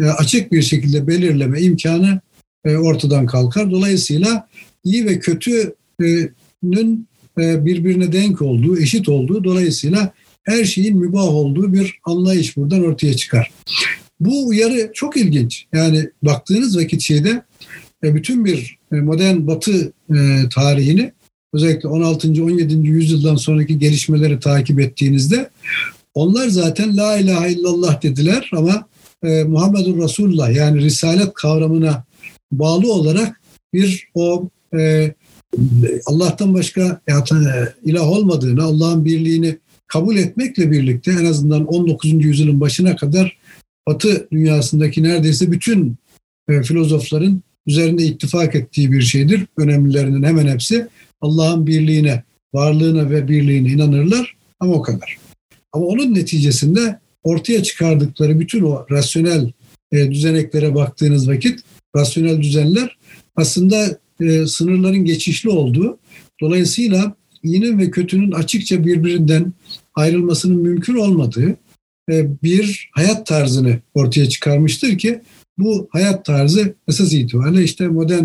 e, 0.00 0.04
açık 0.04 0.52
bir 0.52 0.62
şekilde 0.62 1.06
belirleme 1.06 1.60
imkanı 1.60 2.20
e, 2.64 2.76
ortadan 2.76 3.26
kalkar. 3.26 3.70
Dolayısıyla 3.70 4.48
iyi 4.84 5.06
ve 5.06 5.18
kötünün 5.18 7.08
e, 7.38 7.66
birbirine 7.66 8.12
denk 8.12 8.42
olduğu, 8.42 8.78
eşit 8.78 9.08
olduğu, 9.08 9.44
dolayısıyla 9.44 10.12
her 10.44 10.64
şeyin 10.64 10.98
mübah 10.98 11.28
olduğu 11.28 11.72
bir 11.72 12.00
anlayış 12.04 12.56
buradan 12.56 12.84
ortaya 12.84 13.16
çıkar. 13.16 13.50
Bu 14.20 14.46
uyarı 14.48 14.90
çok 14.94 15.16
ilginç. 15.16 15.66
Yani 15.72 16.10
baktığınız 16.22 16.78
vakit 16.78 17.00
şeyde 17.00 17.42
bütün 18.02 18.44
bir 18.44 18.78
modern 18.90 19.46
batı 19.46 19.92
tarihini 20.54 21.12
özellikle 21.52 21.88
16. 21.88 22.28
17. 22.28 22.74
yüzyıldan 22.74 23.36
sonraki 23.36 23.78
gelişmeleri 23.78 24.40
takip 24.40 24.80
ettiğinizde 24.80 25.50
onlar 26.14 26.48
zaten 26.48 26.96
la 26.96 27.18
ilahe 27.18 27.52
illallah 27.52 28.02
dediler 28.02 28.50
ama 28.56 28.86
e, 29.24 29.44
Muhammedur 29.44 30.02
Resulullah 30.02 30.54
yani 30.54 30.80
risalet 30.80 31.34
kavramına 31.34 32.04
bağlı 32.52 32.92
olarak 32.92 33.40
bir 33.74 34.08
o 34.14 34.48
e, 34.74 35.14
Allah'tan 36.06 36.54
başka 36.54 37.00
ya, 37.08 37.24
ilah 37.84 38.08
olmadığını, 38.08 38.62
Allah'ın 38.62 39.04
birliğini 39.04 39.58
kabul 39.92 40.16
etmekle 40.16 40.70
birlikte 40.70 41.10
en 41.10 41.24
azından 41.24 41.66
19. 41.66 42.24
yüzyılın 42.24 42.60
başına 42.60 42.96
kadar 42.96 43.38
Batı 43.88 44.28
dünyasındaki 44.32 45.02
neredeyse 45.02 45.52
bütün 45.52 45.96
e, 46.48 46.62
filozofların 46.62 47.42
üzerinde 47.66 48.02
ittifak 48.02 48.54
ettiği 48.54 48.92
bir 48.92 49.02
şeydir. 49.02 49.46
Önemlilerinin 49.56 50.22
hemen 50.22 50.46
hepsi 50.46 50.88
Allah'ın 51.20 51.66
birliğine, 51.66 52.22
varlığına 52.54 53.10
ve 53.10 53.28
birliğine 53.28 53.68
inanırlar 53.68 54.36
ama 54.60 54.72
o 54.72 54.82
kadar. 54.82 55.18
Ama 55.72 55.86
onun 55.86 56.14
neticesinde 56.14 56.98
ortaya 57.22 57.62
çıkardıkları 57.62 58.40
bütün 58.40 58.62
o 58.62 58.86
rasyonel 58.90 59.52
e, 59.92 60.10
düzeneklere 60.10 60.74
baktığınız 60.74 61.28
vakit 61.28 61.60
rasyonel 61.96 62.42
düzenler 62.42 62.96
aslında 63.36 63.98
e, 64.20 64.46
sınırların 64.46 65.04
geçişli 65.04 65.50
olduğu 65.50 65.98
dolayısıyla 66.40 67.14
iyinin 67.42 67.78
ve 67.78 67.90
kötünün 67.90 68.32
açıkça 68.32 68.86
birbirinden 68.86 69.52
ayrılmasının 69.94 70.56
mümkün 70.56 70.96
olmadığı 70.96 71.56
e, 72.10 72.42
bir 72.42 72.90
hayat 72.92 73.26
tarzını 73.26 73.78
ortaya 73.94 74.28
çıkarmıştır 74.28 74.98
ki 74.98 75.20
bu 75.58 75.88
hayat 75.90 76.24
tarzı 76.24 76.74
esas 76.88 77.12
itibariyle 77.12 77.64
işte 77.64 77.88
modern 77.88 78.24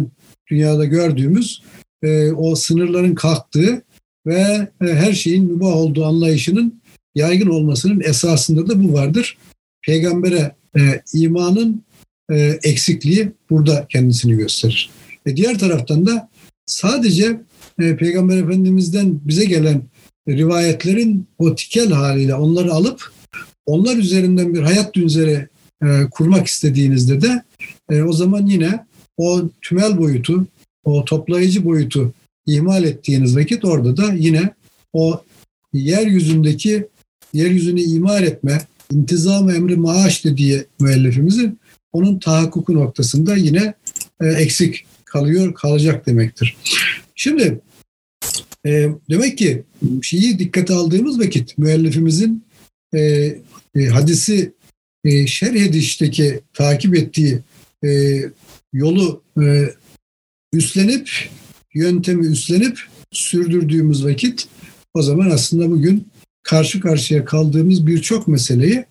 dünyada 0.51 0.86
gördüğümüz 0.86 1.62
e, 2.03 2.32
o 2.32 2.56
sınırların 2.56 3.15
kalktığı 3.15 3.82
ve 4.25 4.67
e, 4.82 4.86
her 4.86 5.13
şeyin 5.13 5.43
mübah 5.43 5.75
olduğu 5.75 6.06
anlayışının 6.06 6.82
yaygın 7.15 7.47
olmasının 7.47 8.01
esasında 8.01 8.67
da 8.67 8.84
bu 8.84 8.93
vardır. 8.93 9.38
Peygambere 9.86 10.56
imanın 11.13 11.84
eksikliği 12.63 13.32
burada 13.49 13.88
kendisini 13.89 14.38
gösterir. 14.38 14.89
Diğer 15.36 15.60
taraftan 15.60 16.06
da 16.06 16.30
sadece 16.65 17.41
Peygamber 17.77 18.38
Efendimiz'den 18.38 19.19
bize 19.25 19.45
gelen 19.45 19.82
rivayetlerin 20.27 21.27
o 21.37 21.55
tikel 21.55 21.91
haliyle 21.91 22.35
onları 22.35 22.73
alıp 22.73 23.11
onlar 23.65 23.97
üzerinden 23.97 24.53
bir 24.53 24.61
hayat 24.61 24.93
düzeni 24.93 25.47
e, 25.83 26.09
kurmak 26.11 26.47
istediğinizde 26.47 27.21
de 27.21 27.43
e, 27.89 28.01
o 28.01 28.13
zaman 28.13 28.45
yine 28.45 28.85
o 29.17 29.41
tümel 29.61 29.97
boyutu, 29.97 30.47
o 30.83 31.05
toplayıcı 31.05 31.65
boyutu 31.65 32.13
ihmal 32.45 32.83
ettiğiniz 32.83 33.37
vakit 33.37 33.65
orada 33.65 33.97
da 33.97 34.13
yine 34.13 34.53
o 34.93 35.21
yeryüzündeki 35.73 36.87
yeryüzünü 37.33 37.81
imar 37.81 38.23
etme, 38.23 38.61
intizam 38.91 39.49
emri 39.49 39.75
maaş 39.75 40.25
dediği 40.25 40.65
müellifimizin 40.79 41.59
onun 41.91 42.19
tahakkuku 42.19 42.73
noktasında 42.73 43.35
yine 43.35 43.73
e, 44.21 44.27
eksik 44.27 44.85
kalıyor, 45.05 45.53
kalacak 45.53 46.05
demektir. 46.05 46.57
Şimdi 47.15 47.59
e, 48.67 48.89
demek 49.10 49.38
ki 49.38 49.63
şeyi 50.01 50.39
dikkate 50.39 50.73
aldığımız 50.73 51.19
vakit 51.19 51.58
müellifimizin 51.58 52.43
e, 52.93 52.99
e, 53.75 53.86
hadisi 53.86 54.53
e, 55.06 55.27
şerh 55.27 55.56
edişteki 55.56 56.39
takip 56.53 56.95
ettiği 56.95 57.39
e, 57.86 58.21
yolu 58.73 59.23
e, 59.41 59.69
üstlenip, 60.53 61.10
yöntemi 61.73 62.25
üstlenip 62.25 62.80
sürdürdüğümüz 63.12 64.06
vakit 64.06 64.47
o 64.93 65.01
zaman 65.01 65.30
aslında 65.30 65.71
bugün 65.71 66.08
karşı 66.43 66.80
karşıya 66.80 67.25
kaldığımız 67.25 67.88
birçok 67.88 68.27
meseleyi 68.27 68.86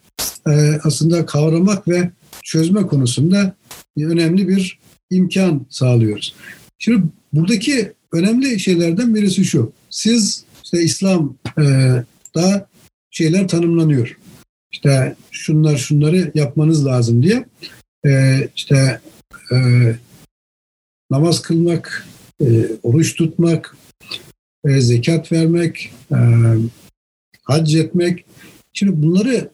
e, 0.48 0.52
aslında 0.84 1.26
kavramak 1.26 1.88
ve 1.88 2.10
çözme 2.42 2.82
konusunda 2.82 3.56
önemli 3.98 4.48
bir 4.48 4.78
imkan 5.10 5.66
sağlıyoruz. 5.70 6.34
Şimdi 6.78 7.02
buradaki 7.32 7.92
önemli 8.12 8.60
şeylerden 8.60 9.14
birisi 9.14 9.44
şu. 9.44 9.72
Siz 9.90 10.44
işte 10.64 10.82
İslam'da 10.82 12.48
e, 12.56 12.66
şeyler 13.10 13.48
tanımlanıyor. 13.48 14.18
İşte 14.72 15.16
şunlar 15.30 15.76
şunları 15.76 16.32
yapmanız 16.34 16.86
lazım 16.86 17.22
diye. 17.22 17.44
E, 18.06 18.40
işte 18.56 19.00
e, 19.52 19.56
namaz 21.10 21.42
kılmak, 21.42 22.06
oruç 22.82 23.14
tutmak, 23.14 23.76
zekat 24.66 25.32
vermek, 25.32 25.92
hac 27.42 27.74
etmek. 27.74 28.24
Şimdi 28.72 29.02
bunları 29.02 29.50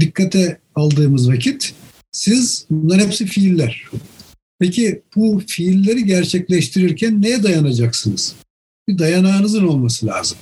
dikkate 0.00 0.58
aldığımız 0.74 1.28
vakit 1.28 1.74
siz 2.12 2.66
bunlar 2.70 3.00
hepsi 3.00 3.26
fiiller. 3.26 3.90
Peki 4.58 5.02
bu 5.16 5.42
fiilleri 5.46 6.04
gerçekleştirirken 6.04 7.22
neye 7.22 7.42
dayanacaksınız? 7.42 8.34
Bir 8.88 8.98
dayanağınızın 8.98 9.66
olması 9.66 10.06
lazım. 10.06 10.38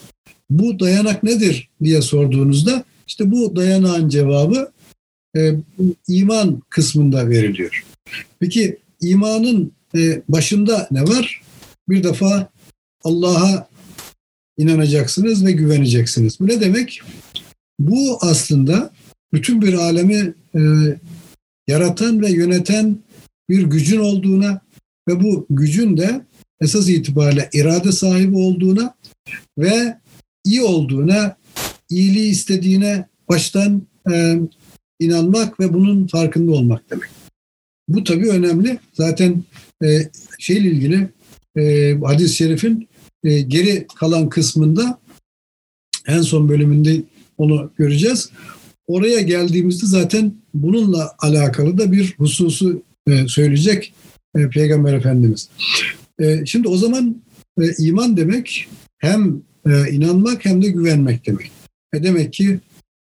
Bu 0.51 0.81
dayanak 0.81 1.23
nedir 1.23 1.71
diye 1.85 2.03
sorduğunuzda 2.03 2.85
işte 3.07 3.31
bu 3.31 3.57
dayanağın 3.57 4.09
cevabı 4.09 4.73
e, 5.37 5.55
iman 6.09 6.63
kısmında 6.71 7.29
veriliyor. 7.29 7.85
Peki 8.41 8.79
imanın 9.01 9.73
e, 9.97 10.23
başında 10.29 10.89
ne 10.91 11.03
var? 11.03 11.43
Bir 11.89 12.05
defa 12.05 12.51
Allah'a 13.05 13.69
inanacaksınız 14.57 15.45
ve 15.45 15.53
güveneceksiniz. 15.53 16.41
Bu 16.41 16.47
ne 16.47 16.61
demek? 16.61 17.01
Bu 17.79 18.19
aslında 18.21 18.91
bütün 19.33 19.63
bir 19.63 19.75
alemi 19.75 20.35
e, 20.55 20.61
yaratan 21.69 22.23
ve 22.23 22.31
yöneten 22.31 22.99
bir 23.49 23.63
gücün 23.63 24.01
olduğuna 24.01 24.61
ve 25.09 25.23
bu 25.23 25.47
gücün 25.51 25.97
de 25.97 26.27
esas 26.61 26.89
itibariyle 26.89 27.51
irade 27.53 27.93
sahibi 27.93 28.37
olduğuna 28.37 28.95
ve 29.59 29.99
iyi 30.45 30.63
olduğuna, 30.63 31.37
iyiliği 31.91 32.31
istediğine 32.31 33.09
baştan 33.29 33.87
e, 34.13 34.39
inanmak 35.01 35.61
ve 35.61 35.73
bunun 35.73 36.07
farkında 36.07 36.53
olmak 36.53 36.91
demek. 36.91 37.11
Bu 37.89 38.05
tabii 38.05 38.29
önemli. 38.29 38.79
Zaten 38.93 39.45
e, 39.85 40.11
şeyle 40.39 40.69
ilgili 40.69 41.09
e, 41.57 41.95
hadis-i 42.05 42.35
şerifin 42.35 42.89
e, 43.25 43.41
geri 43.41 43.87
kalan 43.97 44.29
kısmında 44.29 44.99
en 46.07 46.23
son 46.23 46.49
bölümünde 46.49 47.03
onu 47.39 47.73
göreceğiz. 47.77 48.31
Oraya 48.87 49.21
geldiğimizde 49.21 49.87
zaten 49.87 50.35
bununla 50.55 51.17
alakalı 51.19 51.79
da 51.79 51.93
bir 51.93 52.15
hususu 52.19 52.83
söyleyecek 53.29 53.95
e, 54.37 54.49
Peygamber 54.49 54.95
Efendimiz. 54.95 55.49
E, 56.21 56.47
şimdi 56.47 56.69
o 56.69 56.77
zaman 56.77 57.23
e, 57.61 57.65
iman 57.79 58.17
demek 58.17 58.69
hem 58.99 59.43
e, 59.67 59.91
inanmak 59.91 60.45
hem 60.45 60.63
de 60.63 60.69
güvenmek 60.69 61.27
demek. 61.27 61.51
E 61.95 62.03
demek 62.03 62.33
ki 62.33 62.61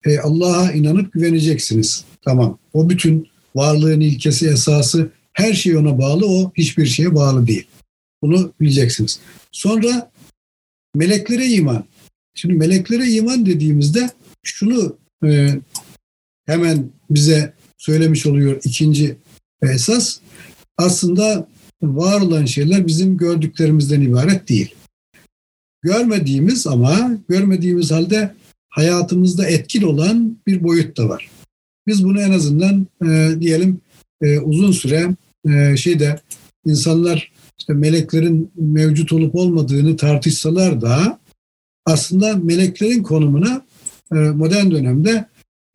e, 0.06 0.20
Allah'a 0.20 0.72
inanıp 0.72 1.14
güveneceksiniz. 1.14 2.06
Tamam. 2.22 2.58
O 2.74 2.90
bütün 2.90 3.28
varlığın 3.56 4.00
ilkesi, 4.00 4.48
esası 4.48 5.10
her 5.34 5.54
şey 5.54 5.78
ona 5.78 6.00
bağlı, 6.00 6.26
o 6.26 6.52
hiçbir 6.56 6.86
şeye 6.86 7.16
bağlı 7.16 7.48
değil. 7.48 7.68
Bunu 8.22 8.54
bileceksiniz. 8.62 9.20
Sonra 9.52 10.12
meleklere 10.96 11.48
iman. 11.48 11.86
Şimdi 12.36 12.54
meleklere 12.54 13.08
iman 13.08 13.46
dediğimizde 13.46 14.10
şunu 14.44 14.98
e, 15.26 15.56
hemen 16.46 16.90
bize 17.10 17.54
söylemiş 17.78 18.26
oluyor 18.26 18.62
ikinci 18.64 19.16
esas. 19.62 20.20
Aslında 20.78 21.48
var 21.82 22.22
olan 22.22 22.46
şeyler 22.46 22.88
bizim 22.88 23.18
gördüklerimizden 23.18 24.02
ibaret 24.02 24.50
değil. 24.50 24.76
Görmediğimiz 25.82 26.68
ama 26.68 27.12
görmediğimiz 27.28 27.92
halde 27.92 28.36
hayatımızda 28.70 29.48
etkili 29.48 29.86
olan 29.86 30.38
bir 30.48 30.64
boyut 30.64 30.98
da 30.98 31.10
var. 31.10 31.30
Biz 31.88 32.04
bunu 32.04 32.22
en 32.22 32.32
azından 32.32 32.88
e, 33.06 33.42
diyelim 33.42 33.82
e, 34.22 34.40
uzun 34.40 34.72
süre 34.72 35.16
e, 35.50 35.78
şeyde 35.78 36.20
insanlar 36.66 37.32
işte 37.60 37.74
meleklerin 37.74 38.52
mevcut 38.56 39.14
olup 39.14 39.36
olmadığını 39.36 39.98
tartışsalar 39.98 40.82
da 40.82 41.20
aslında 41.86 42.36
meleklerin 42.36 43.04
konumuna 43.04 43.66
e, 44.12 44.16
modern 44.16 44.72
dönemde 44.72 45.26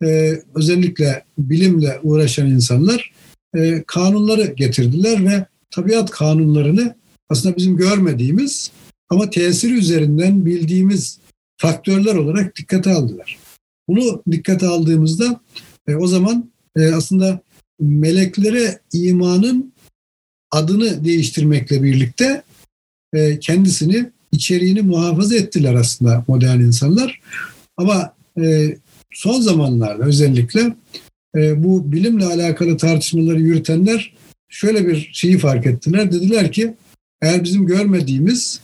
e, 0.03 0.39
özellikle 0.55 1.23
bilimle 1.37 1.99
uğraşan 2.03 2.47
insanlar 2.47 3.11
e, 3.55 3.83
kanunları 3.87 4.45
getirdiler 4.45 5.25
ve 5.25 5.45
tabiat 5.71 6.09
kanunlarını 6.11 6.95
aslında 7.29 7.57
bizim 7.57 7.77
görmediğimiz 7.77 8.71
ama 9.09 9.29
tesiri 9.29 9.73
üzerinden 9.73 10.45
bildiğimiz 10.45 11.19
faktörler 11.57 12.15
olarak 12.15 12.55
dikkate 12.55 12.91
aldılar. 12.91 13.37
Bunu 13.87 14.23
dikkate 14.31 14.67
aldığımızda 14.67 15.41
e, 15.87 15.95
o 15.95 16.07
zaman 16.07 16.51
e, 16.75 16.91
aslında 16.91 17.39
meleklere 17.79 18.79
imanın 18.93 19.73
adını 20.51 21.05
değiştirmekle 21.05 21.83
birlikte 21.83 22.43
e, 23.13 23.39
kendisini, 23.39 24.09
içeriğini 24.31 24.81
muhafaza 24.81 25.35
ettiler 25.35 25.73
aslında 25.73 26.25
modern 26.27 26.59
insanlar. 26.59 27.21
Ama 27.77 28.13
e, 28.41 28.77
son 29.11 29.41
zamanlarda 29.41 30.03
özellikle 30.03 30.75
e, 31.35 31.63
bu 31.63 31.91
bilimle 31.91 32.25
alakalı 32.25 32.77
tartışmaları 32.77 33.39
yürütenler 33.39 34.13
şöyle 34.49 34.87
bir 34.87 35.09
şeyi 35.13 35.37
fark 35.37 35.65
ettiler. 35.65 36.11
Dediler 36.11 36.51
ki 36.51 36.73
eğer 37.21 37.43
bizim 37.43 37.65
görmediğimiz 37.65 38.61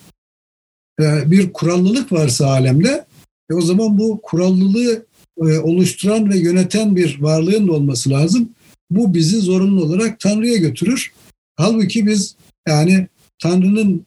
e, 1.02 1.32
bir 1.32 1.54
kurallılık 1.54 2.12
varsa 2.12 2.48
alemde 2.48 3.06
e, 3.52 3.54
o 3.54 3.62
zaman 3.62 3.98
bu 3.98 4.20
kurallılığı 4.24 5.06
e, 5.38 5.60
oluşturan 5.60 6.30
ve 6.30 6.38
yöneten 6.38 6.96
bir 6.96 7.22
varlığın 7.22 7.68
da 7.68 7.72
olması 7.72 8.10
lazım. 8.10 8.50
Bu 8.90 9.14
bizi 9.14 9.38
zorunlu 9.38 9.84
olarak 9.84 10.20
Tanrı'ya 10.20 10.58
götürür. 10.58 11.14
Halbuki 11.56 12.08
biz 12.08 12.36
yani 12.68 13.08
Tanrı'nın 13.40 14.06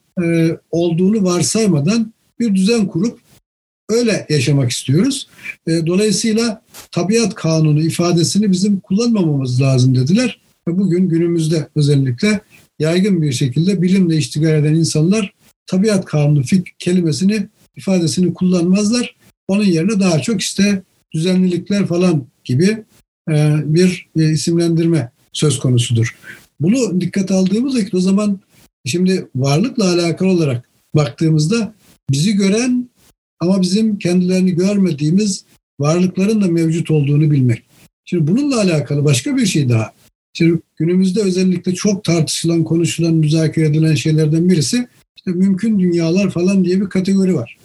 olduğunu 0.71 1.23
varsaymadan 1.23 2.13
bir 2.39 2.55
düzen 2.55 2.87
kurup 2.87 3.19
öyle 3.89 4.25
yaşamak 4.29 4.71
istiyoruz. 4.71 5.27
E, 5.67 5.85
dolayısıyla 5.85 6.61
tabiat 6.91 7.35
kanunu 7.35 7.81
ifadesini 7.81 8.51
bizim 8.51 8.79
kullanmamamız 8.79 9.61
lazım 9.61 9.95
dediler. 9.95 10.41
Bugün 10.67 11.09
günümüzde 11.09 11.67
özellikle 11.75 12.41
yaygın 12.79 13.21
bir 13.21 13.31
şekilde 13.31 13.81
bilimle 13.81 14.17
iştigal 14.17 14.53
eden 14.53 14.73
insanlar 14.73 15.33
tabiat 15.65 16.05
kanunu 16.05 16.43
fik 16.43 16.79
kelimesini 16.79 17.47
ifadesini 17.75 18.33
kullanmazlar. 18.33 19.15
Onun 19.47 19.63
yerine 19.63 19.99
daha 19.99 20.21
çok 20.21 20.41
işte 20.41 20.83
düzenlilikler 21.13 21.85
falan 21.85 22.27
gibi 22.43 22.83
e, 23.29 23.55
bir 23.65 24.09
e, 24.19 24.31
isimlendirme 24.31 25.11
söz 25.33 25.59
konusudur. 25.59 26.15
Bunu 26.59 27.01
dikkat 27.01 27.31
aldığımız 27.31 27.75
vakit 27.75 27.93
o 27.93 27.99
zaman 27.99 28.39
şimdi 28.85 29.27
varlıkla 29.35 29.93
alakalı 29.93 30.29
olarak 30.29 30.69
baktığımızda 30.95 31.73
bizi 32.11 32.33
gören 32.33 32.89
ama 33.45 33.61
bizim 33.61 33.97
kendilerini 33.97 34.51
görmediğimiz 34.51 35.45
varlıkların 35.79 36.41
da 36.41 36.47
mevcut 36.47 36.91
olduğunu 36.91 37.31
bilmek. 37.31 37.63
Şimdi 38.05 38.27
bununla 38.27 38.61
alakalı 38.61 39.05
başka 39.05 39.37
bir 39.37 39.45
şey 39.45 39.69
daha. 39.69 39.93
Şimdi 40.33 40.59
günümüzde 40.75 41.21
özellikle 41.21 41.73
çok 41.73 42.03
tartışılan, 42.03 42.63
konuşulan, 42.63 43.13
müzakere 43.13 43.65
edilen 43.65 43.95
şeylerden 43.95 44.49
birisi 44.49 44.87
işte 45.15 45.31
mümkün 45.31 45.79
dünyalar 45.79 46.29
falan 46.29 46.65
diye 46.65 46.81
bir 46.81 46.89
kategori 46.89 47.35
var. 47.35 47.57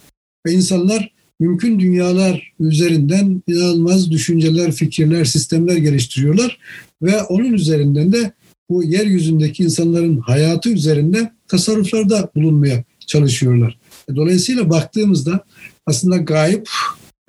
Ve 0.46 0.52
insanlar 0.52 1.12
mümkün 1.40 1.80
dünyalar 1.80 2.52
üzerinden 2.60 3.42
inanılmaz 3.46 4.10
düşünceler, 4.10 4.72
fikirler, 4.72 5.24
sistemler 5.24 5.76
geliştiriyorlar 5.76 6.58
ve 7.02 7.22
onun 7.22 7.52
üzerinden 7.52 8.12
de 8.12 8.32
bu 8.70 8.84
yeryüzündeki 8.84 9.62
insanların 9.62 10.18
hayatı 10.18 10.70
üzerinde 10.70 11.32
tasarruflarda 11.48 12.30
bulunmaya 12.34 12.84
çalışıyorlar. 13.10 13.78
Dolayısıyla 14.16 14.70
baktığımızda 14.70 15.44
aslında 15.86 16.16
gayb 16.16 16.66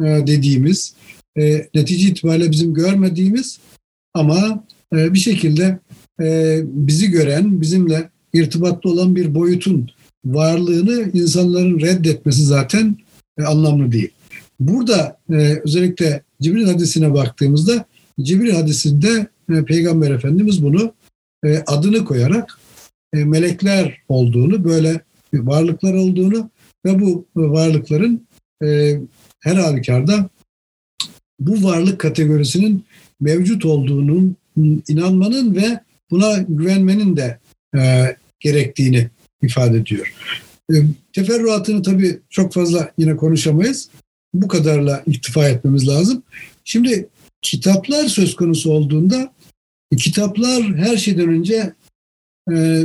e, 0.01 0.05
dediğimiz 0.05 0.93
e, 1.37 1.67
netice 1.75 2.07
itibariyle 2.07 2.51
bizim 2.51 2.73
görmediğimiz 2.73 3.59
ama 4.13 4.63
e, 4.95 5.13
bir 5.13 5.19
şekilde 5.19 5.79
bizi 6.63 7.11
gören, 7.11 7.61
bizimle 7.61 8.09
irtibatlı 8.33 8.89
olan 8.89 9.15
bir 9.15 9.35
boyutun 9.35 9.89
varlığını 10.25 11.11
insanların 11.13 11.79
reddetmesi 11.79 12.43
zaten 12.43 12.97
anlamlı 13.45 13.91
değil. 13.91 14.09
Burada 14.59 15.19
özellikle 15.65 16.23
Cibril 16.41 16.65
hadisine 16.65 17.13
baktığımızda 17.13 17.85
Cibril 18.21 18.51
hadisinde 18.51 19.27
Peygamber 19.67 20.11
Efendimiz 20.11 20.63
bunu 20.63 20.93
adını 21.67 22.05
koyarak 22.05 22.59
melekler 23.13 23.97
olduğunu, 24.09 24.63
böyle 24.63 25.01
varlıklar 25.33 25.93
olduğunu 25.93 26.49
ve 26.85 27.01
bu 27.01 27.27
varlıkların 27.35 28.27
e, 28.63 28.99
her 29.39 29.55
halükarda 29.55 30.29
bu 31.39 31.63
varlık 31.63 31.99
kategorisinin 31.99 32.85
mevcut 33.19 33.65
olduğunun 33.65 34.35
inanmanın 34.87 35.55
ve 35.55 35.79
buna 36.11 36.37
güvenmenin 36.37 37.17
de 37.17 37.39
e, 37.77 38.15
gerektiğini 38.39 39.09
ifade 39.41 39.77
ediyor. 39.77 40.13
E, 40.73 40.75
teferruatını 41.13 41.81
tabii 41.81 42.19
çok 42.29 42.53
fazla 42.53 42.91
yine 42.97 43.15
konuşamayız. 43.15 43.89
Bu 44.33 44.47
kadarla 44.47 45.03
iktifa 45.07 45.49
etmemiz 45.49 45.87
lazım. 45.87 46.23
Şimdi 46.63 47.09
kitaplar 47.41 48.07
söz 48.07 48.35
konusu 48.35 48.71
olduğunda 48.71 49.33
kitaplar 49.97 50.63
her 50.63 50.97
şeyden 50.97 51.29
önce 51.29 51.73
e, 52.53 52.83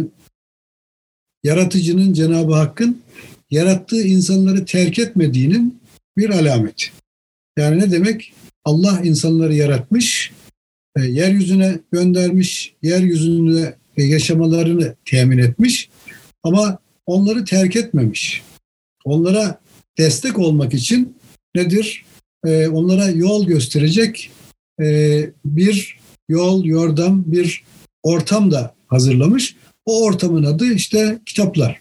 yaratıcının 1.47 2.13
Cenab-ı 2.13 2.55
Hakk'ın 2.55 3.03
yarattığı 3.51 4.03
insanları 4.03 4.65
terk 4.65 4.99
etmediğinin 4.99 5.81
bir 6.17 6.31
alameti. 6.31 6.87
Yani 7.59 7.79
ne 7.79 7.91
demek? 7.91 8.33
Allah 8.65 9.01
insanları 9.05 9.55
yaratmış, 9.55 10.33
e, 10.97 11.03
yeryüzüne 11.05 11.79
göndermiş, 11.93 12.75
yeryüzünde 12.83 13.77
yaşamalarını 13.97 14.97
temin 15.05 15.39
etmiş 15.39 15.91
ama 16.43 16.79
onları 17.07 17.45
terk 17.45 17.77
etmemiş. 17.77 18.43
Onlara 19.05 19.61
destek 19.99 20.39
olmak 20.39 20.75
için 20.75 21.17
nedir? 21.55 22.05
E, 22.47 22.69
onlara 22.69 23.09
yol 23.09 23.47
gösterecek 23.47 24.31
e, 24.83 25.31
bir 25.45 25.99
yol, 26.29 26.65
yordam, 26.65 27.25
bir 27.27 27.65
ortam 28.03 28.51
da 28.51 28.75
hazırlamış. 28.87 29.57
O 29.87 30.05
ortamın 30.05 30.45
adı 30.45 30.73
işte 30.73 31.19
kitaplar. 31.27 31.81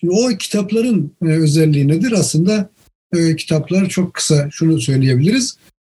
Şimdi 0.00 0.14
o 0.14 0.28
kitapların 0.38 1.12
e, 1.22 1.26
özelliği 1.26 1.88
nedir? 1.88 2.12
Aslında 2.12 2.70
e, 3.14 3.36
kitaplar 3.36 3.88
çok 3.88 4.14
kısa 4.14 4.48
şunu 4.50 4.80
söyleyebiliriz. 4.80 5.56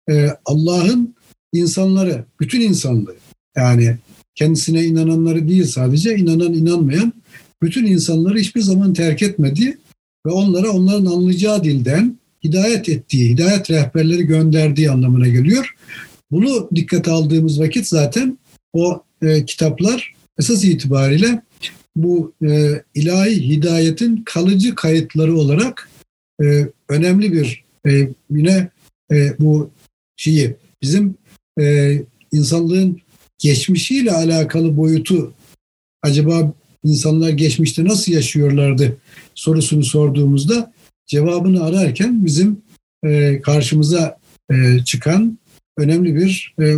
E, 0.09 0.29
Allah'ın 0.45 1.15
insanları, 1.53 2.25
bütün 2.39 2.61
insanlığı 2.61 3.15
yani 3.57 3.97
kendisine 4.35 4.83
inananları 4.83 5.47
değil 5.47 5.65
sadece 5.65 6.15
inanan 6.15 6.53
inanmayan 6.53 7.13
bütün 7.61 7.85
insanları 7.85 8.39
hiçbir 8.39 8.61
zaman 8.61 8.93
terk 8.93 9.21
etmedi 9.21 9.77
ve 10.25 10.31
onlara 10.31 10.69
onların 10.69 11.05
anlayacağı 11.05 11.63
dilden 11.63 12.19
hidayet 12.43 12.89
ettiği, 12.89 13.29
hidayet 13.29 13.71
rehberleri 13.71 14.23
gönderdiği 14.23 14.91
anlamına 14.91 15.27
geliyor. 15.27 15.75
Bunu 16.31 16.69
dikkate 16.75 17.11
aldığımız 17.11 17.59
vakit 17.59 17.87
zaten 17.87 18.37
o 18.73 19.03
e, 19.21 19.45
kitaplar 19.45 20.13
esas 20.39 20.63
itibariyle 20.63 21.41
bu 21.95 22.33
e, 22.49 22.83
ilahi 22.95 23.49
hidayetin 23.49 24.23
kalıcı 24.25 24.75
kayıtları 24.75 25.37
olarak 25.37 25.89
e, 26.43 26.67
önemli 26.89 27.33
bir 27.33 27.63
e, 27.87 28.09
yine 28.31 28.69
e, 29.11 29.39
bu 29.39 29.69
şeyi 30.17 30.55
bizim 30.81 31.15
e, 31.59 31.95
insanlığın 32.31 33.01
geçmişiyle 33.37 34.11
alakalı 34.11 34.77
boyutu 34.77 35.33
acaba 36.01 36.53
insanlar 36.83 37.29
geçmişte 37.29 37.85
nasıl 37.85 38.11
yaşıyorlardı 38.11 38.97
sorusunu 39.35 39.83
sorduğumuzda 39.83 40.73
cevabını 41.07 41.63
ararken 41.63 42.25
bizim 42.25 42.61
e, 43.05 43.41
karşımıza 43.41 44.19
e, 44.51 44.79
çıkan 44.85 45.37
önemli 45.77 46.15
bir 46.15 46.55
e, 46.61 46.75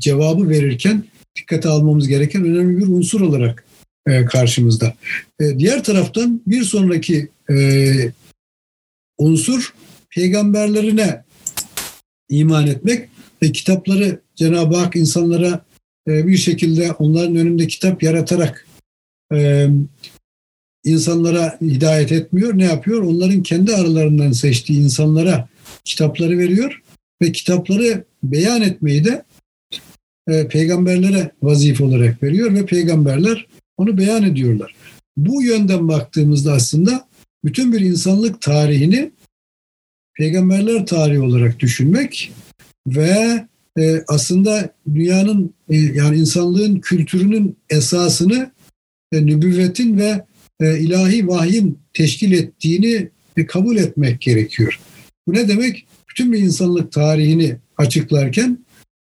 cevabı 0.00 0.48
verirken 0.48 1.04
dikkate 1.38 1.68
almamız 1.68 2.08
gereken 2.08 2.44
önemli 2.44 2.78
bir 2.78 2.86
unsur 2.86 3.20
olarak 3.20 3.64
e, 4.08 4.24
karşımızda. 4.24 4.94
E, 5.40 5.58
diğer 5.58 5.84
taraftan 5.84 6.42
bir 6.46 6.62
sonraki 6.62 7.28
e, 7.50 7.56
unsur 9.18 9.74
peygamberlerine 10.10 11.24
iman 12.28 12.66
etmek 12.66 13.08
ve 13.42 13.52
kitapları 13.52 14.20
Cenab-ı 14.36 14.76
Hak 14.76 14.96
insanlara 14.96 15.64
bir 16.06 16.36
şekilde 16.36 16.92
onların 16.92 17.36
önünde 17.36 17.66
kitap 17.66 18.02
yaratarak 18.02 18.66
insanlara 20.84 21.58
hidayet 21.60 22.12
etmiyor. 22.12 22.58
Ne 22.58 22.64
yapıyor? 22.64 23.02
Onların 23.02 23.42
kendi 23.42 23.74
aralarından 23.74 24.32
seçtiği 24.32 24.80
insanlara 24.80 25.48
kitapları 25.84 26.38
veriyor 26.38 26.82
ve 27.22 27.32
kitapları 27.32 28.04
beyan 28.22 28.62
etmeyi 28.62 29.04
de 29.04 29.24
e, 30.28 30.48
peygamberlere 30.48 31.30
vazife 31.42 31.84
olarak 31.84 32.22
veriyor 32.22 32.54
ve 32.54 32.66
peygamberler 32.66 33.46
onu 33.76 33.98
beyan 33.98 34.22
ediyorlar. 34.22 34.74
Bu 35.16 35.42
yönden 35.42 35.88
baktığımızda 35.88 36.52
aslında 36.52 37.08
bütün 37.44 37.72
bir 37.72 37.80
insanlık 37.80 38.40
tarihini 38.40 39.10
peygamberler 40.16 40.86
tarihi 40.86 41.20
olarak 41.20 41.60
düşünmek 41.60 42.32
ve 42.86 43.44
e, 43.78 44.04
aslında 44.08 44.74
dünyanın 44.94 45.54
e, 45.68 45.76
yani 45.76 46.18
insanlığın 46.18 46.80
kültürünün 46.80 47.56
esasını 47.70 48.50
e, 49.12 49.26
nübüvvetin 49.26 49.98
ve 49.98 50.24
e, 50.60 50.78
ilahi 50.78 51.28
vahyin 51.28 51.78
teşkil 51.92 52.32
ettiğini 52.32 53.08
e, 53.36 53.46
kabul 53.46 53.76
etmek 53.76 54.20
gerekiyor. 54.20 54.80
Bu 55.26 55.34
ne 55.34 55.48
demek? 55.48 55.86
Bütün 56.10 56.32
bir 56.32 56.38
insanlık 56.38 56.92
tarihini 56.92 57.56
açıklarken 57.76 58.58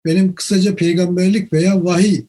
benim 0.08 0.34
kısaca 0.34 0.76
peygamberlik 0.76 1.52
veya 1.52 1.84
vahiy 1.84 2.22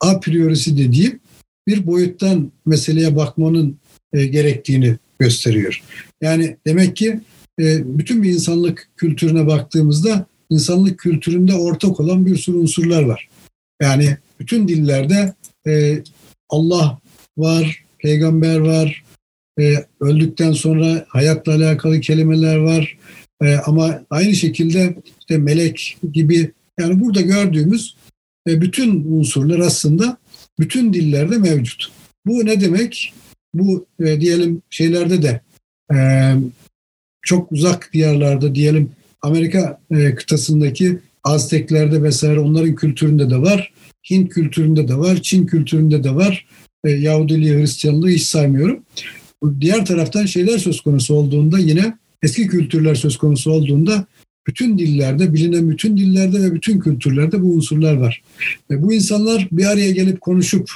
a 0.00 0.20
priorisi 0.20 0.78
dediğim 0.78 1.20
bir 1.66 1.86
boyuttan 1.86 2.52
meseleye 2.66 3.16
bakmanın 3.16 3.78
e, 4.12 4.26
gerektiğini 4.26 4.96
gösteriyor. 5.18 5.82
Yani 6.22 6.56
demek 6.66 6.96
ki 6.96 7.20
e, 7.60 7.98
bütün 7.98 8.22
bir 8.22 8.30
insanlık 8.30 8.88
kültürüne 8.96 9.46
baktığımızda 9.46 10.26
insanlık 10.50 10.98
kültüründe 10.98 11.54
ortak 11.54 12.00
olan 12.00 12.26
bir 12.26 12.36
sürü 12.36 12.56
unsurlar 12.56 13.02
var. 13.02 13.28
Yani 13.82 14.16
bütün 14.40 14.68
dillerde 14.68 15.34
e, 15.66 16.02
Allah 16.48 16.98
var, 17.38 17.84
peygamber 17.98 18.58
var, 18.58 19.04
e, 19.60 19.74
öldükten 20.00 20.52
sonra 20.52 21.06
hayatla 21.08 21.54
alakalı 21.54 22.00
kelimeler 22.00 22.56
var. 22.56 22.98
E, 23.42 23.56
ama 23.56 24.02
aynı 24.10 24.34
şekilde 24.34 24.96
işte 25.20 25.38
melek 25.38 25.98
gibi 26.12 26.52
yani 26.80 27.00
burada 27.00 27.20
gördüğümüz 27.20 27.96
e, 28.48 28.60
bütün 28.60 29.04
unsurlar 29.18 29.58
aslında 29.58 30.16
bütün 30.58 30.92
dillerde 30.92 31.38
mevcut. 31.38 31.90
Bu 32.26 32.46
ne 32.46 32.60
demek? 32.60 33.14
Bu 33.54 33.86
e, 34.00 34.20
diyelim 34.20 34.62
şeylerde 34.70 35.22
de 35.22 35.40
e, 35.94 35.98
çok 37.22 37.52
uzak 37.52 37.90
diyarlarda 37.92 38.54
diyelim 38.54 38.90
Amerika 39.22 39.80
e, 39.90 40.14
kıtasındaki 40.14 40.98
Azteklerde 41.24 42.02
vesaire 42.02 42.40
onların 42.40 42.74
kültüründe 42.74 43.30
de 43.30 43.36
var. 43.36 43.72
Hint 44.10 44.28
kültüründe 44.28 44.88
de 44.88 44.98
var, 44.98 45.22
Çin 45.22 45.46
kültüründe 45.46 46.04
de 46.04 46.14
var. 46.14 46.46
E, 46.84 46.90
Yahudiliği, 46.90 47.54
Hristiyanlığı 47.54 48.08
hiç 48.08 48.22
saymıyorum. 48.22 48.82
Diğer 49.60 49.86
taraftan 49.86 50.26
şeyler 50.26 50.58
söz 50.58 50.80
konusu 50.80 51.14
olduğunda 51.14 51.58
yine 51.58 51.98
eski 52.22 52.46
kültürler 52.46 52.94
söz 52.94 53.16
konusu 53.16 53.50
olduğunda 53.50 54.06
bütün 54.46 54.78
dillerde, 54.78 55.34
bilinen 55.34 55.70
bütün 55.70 55.96
dillerde 55.96 56.42
ve 56.42 56.54
bütün 56.54 56.80
kültürlerde 56.80 57.42
bu 57.42 57.52
unsurlar 57.52 57.94
var. 57.94 58.22
Ve 58.70 58.82
bu 58.82 58.92
insanlar 58.92 59.48
bir 59.52 59.64
araya 59.64 59.90
gelip 59.90 60.20
konuşup 60.20 60.70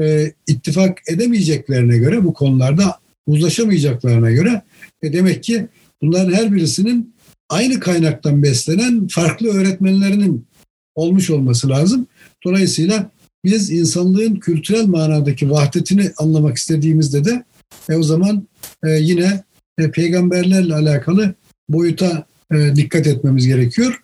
e, 0.00 0.32
ittifak 0.46 0.98
edemeyeceklerine 1.08 1.98
göre 1.98 2.24
bu 2.24 2.34
konularda 2.34 2.98
uzlaşamayacaklarına 3.26 4.30
göre 4.30 4.62
e, 5.02 5.12
demek 5.12 5.42
ki 5.42 5.68
bunların 6.02 6.32
her 6.32 6.52
birisinin 6.52 7.14
aynı 7.48 7.80
kaynaktan 7.80 8.42
beslenen 8.42 9.06
farklı 9.06 9.48
öğretmenlerinin 9.48 10.46
olmuş 10.94 11.30
olması 11.30 11.68
lazım. 11.68 12.06
Dolayısıyla 12.44 13.10
biz 13.44 13.70
insanlığın 13.70 14.34
kültürel 14.34 14.86
manadaki 14.86 15.50
vahdetini 15.50 16.12
anlamak 16.16 16.56
istediğimizde 16.56 17.24
de 17.24 17.44
e, 17.88 17.96
o 17.96 18.02
zaman 18.02 18.48
e, 18.84 18.90
yine 18.90 19.44
e, 19.78 19.90
peygamberlerle 19.90 20.74
alakalı 20.74 21.34
boyuta 21.68 22.26
e, 22.52 22.76
dikkat 22.76 23.06
etmemiz 23.06 23.46
gerekiyor. 23.46 24.02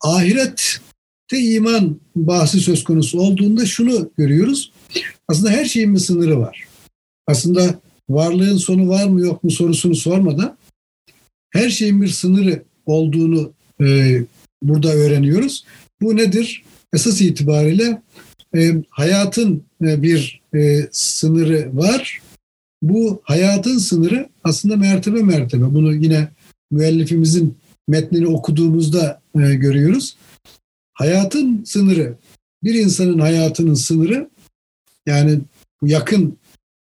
Ahirette 0.00 1.38
iman 1.38 2.00
bahsi 2.16 2.60
söz 2.60 2.84
konusu 2.84 3.20
olduğunda 3.20 3.66
şunu 3.66 4.10
görüyoruz. 4.16 4.72
Aslında 5.28 5.50
her 5.50 5.64
şeyin 5.64 5.94
bir 5.94 6.00
sınırı 6.00 6.38
var. 6.40 6.64
Aslında 7.26 7.80
varlığın 8.08 8.56
sonu 8.56 8.88
var 8.88 9.06
mı 9.06 9.20
yok 9.20 9.44
mu 9.44 9.50
sorusunu 9.50 9.94
sormadan 9.94 10.56
her 11.50 11.70
şeyin 11.70 12.02
bir 12.02 12.08
sınırı 12.08 12.62
olduğunu 12.86 13.52
e, 13.80 14.18
burada 14.62 14.92
öğreniyoruz. 14.92 15.64
Bu 16.00 16.16
nedir? 16.16 16.62
Esas 16.94 17.20
itibariyle 17.20 18.02
e, 18.56 18.72
hayatın 18.90 19.64
e, 19.82 20.02
bir 20.02 20.42
e, 20.54 20.88
sınırı 20.92 21.70
var. 21.76 22.20
Bu 22.82 23.20
hayatın 23.22 23.78
sınırı 23.78 24.28
aslında 24.44 24.76
mertebe 24.76 25.22
mertebe. 25.22 25.74
Bunu 25.74 25.94
yine 25.94 26.28
müellifimizin 26.70 27.56
metnini 27.88 28.26
okuduğumuzda 28.26 29.20
e, 29.34 29.54
görüyoruz. 29.54 30.16
Hayatın 30.94 31.64
sınırı, 31.64 32.14
bir 32.62 32.74
insanın 32.74 33.18
hayatının 33.18 33.74
sınırı 33.74 34.30
yani 35.06 35.40
yakın 35.82 36.38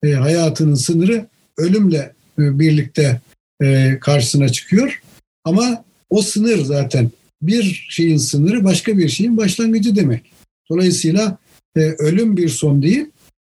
e, 0.02 0.12
hayatının 0.12 0.74
sınırı 0.74 1.26
ölümle 1.56 2.14
e, 2.38 2.58
birlikte 2.58 3.20
e, 3.62 3.98
karşısına 4.00 4.48
çıkıyor. 4.48 5.02
Ama 5.44 5.84
o 6.10 6.22
sınır 6.22 6.64
zaten 6.64 7.10
bir 7.42 7.86
şeyin 7.88 8.16
sınırı 8.16 8.64
başka 8.64 8.98
bir 8.98 9.08
şeyin 9.08 9.36
başlangıcı 9.36 9.96
demek. 9.96 10.32
Dolayısıyla 10.70 11.38
e, 11.76 11.80
ölüm 11.80 12.36
bir 12.36 12.48
son 12.48 12.82
değil, 12.82 13.06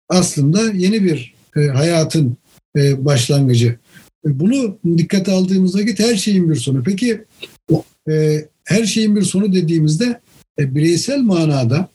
aslında 0.09 0.71
yeni 0.71 1.03
bir 1.03 1.33
e, 1.55 1.59
hayatın 1.59 2.37
e, 2.77 3.05
başlangıcı. 3.05 3.79
E, 4.25 4.39
bunu 4.39 4.79
dikkate 4.97 5.31
aldığımız 5.31 5.75
vakit 5.75 5.99
her 5.99 6.15
şeyin 6.15 6.49
bir 6.49 6.55
sonu. 6.55 6.83
Peki 6.83 7.25
e, 8.09 8.45
her 8.63 8.85
şeyin 8.85 9.15
bir 9.15 9.21
sonu 9.21 9.53
dediğimizde 9.53 10.21
e, 10.59 10.75
bireysel 10.75 11.19
manada 11.19 11.89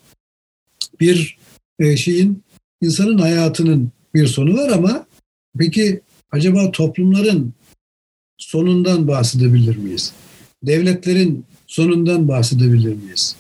bir 1.01 1.39
e, 1.79 1.97
şeyin 1.97 2.43
insanın 2.83 3.19
hayatının 3.19 3.91
bir 4.15 4.27
sonu 4.27 4.55
var 4.55 4.69
ama 4.69 5.07
peki 5.59 6.01
acaba 6.31 6.71
toplumların 6.71 7.53
sonundan 8.39 9.09
bahsedebilir 9.09 9.77
miyiz? 9.77 10.13
Devletlerin 10.63 11.45
sonundan 11.67 12.29
bahsedebilir 12.29 12.95
miyiz? 12.95 13.37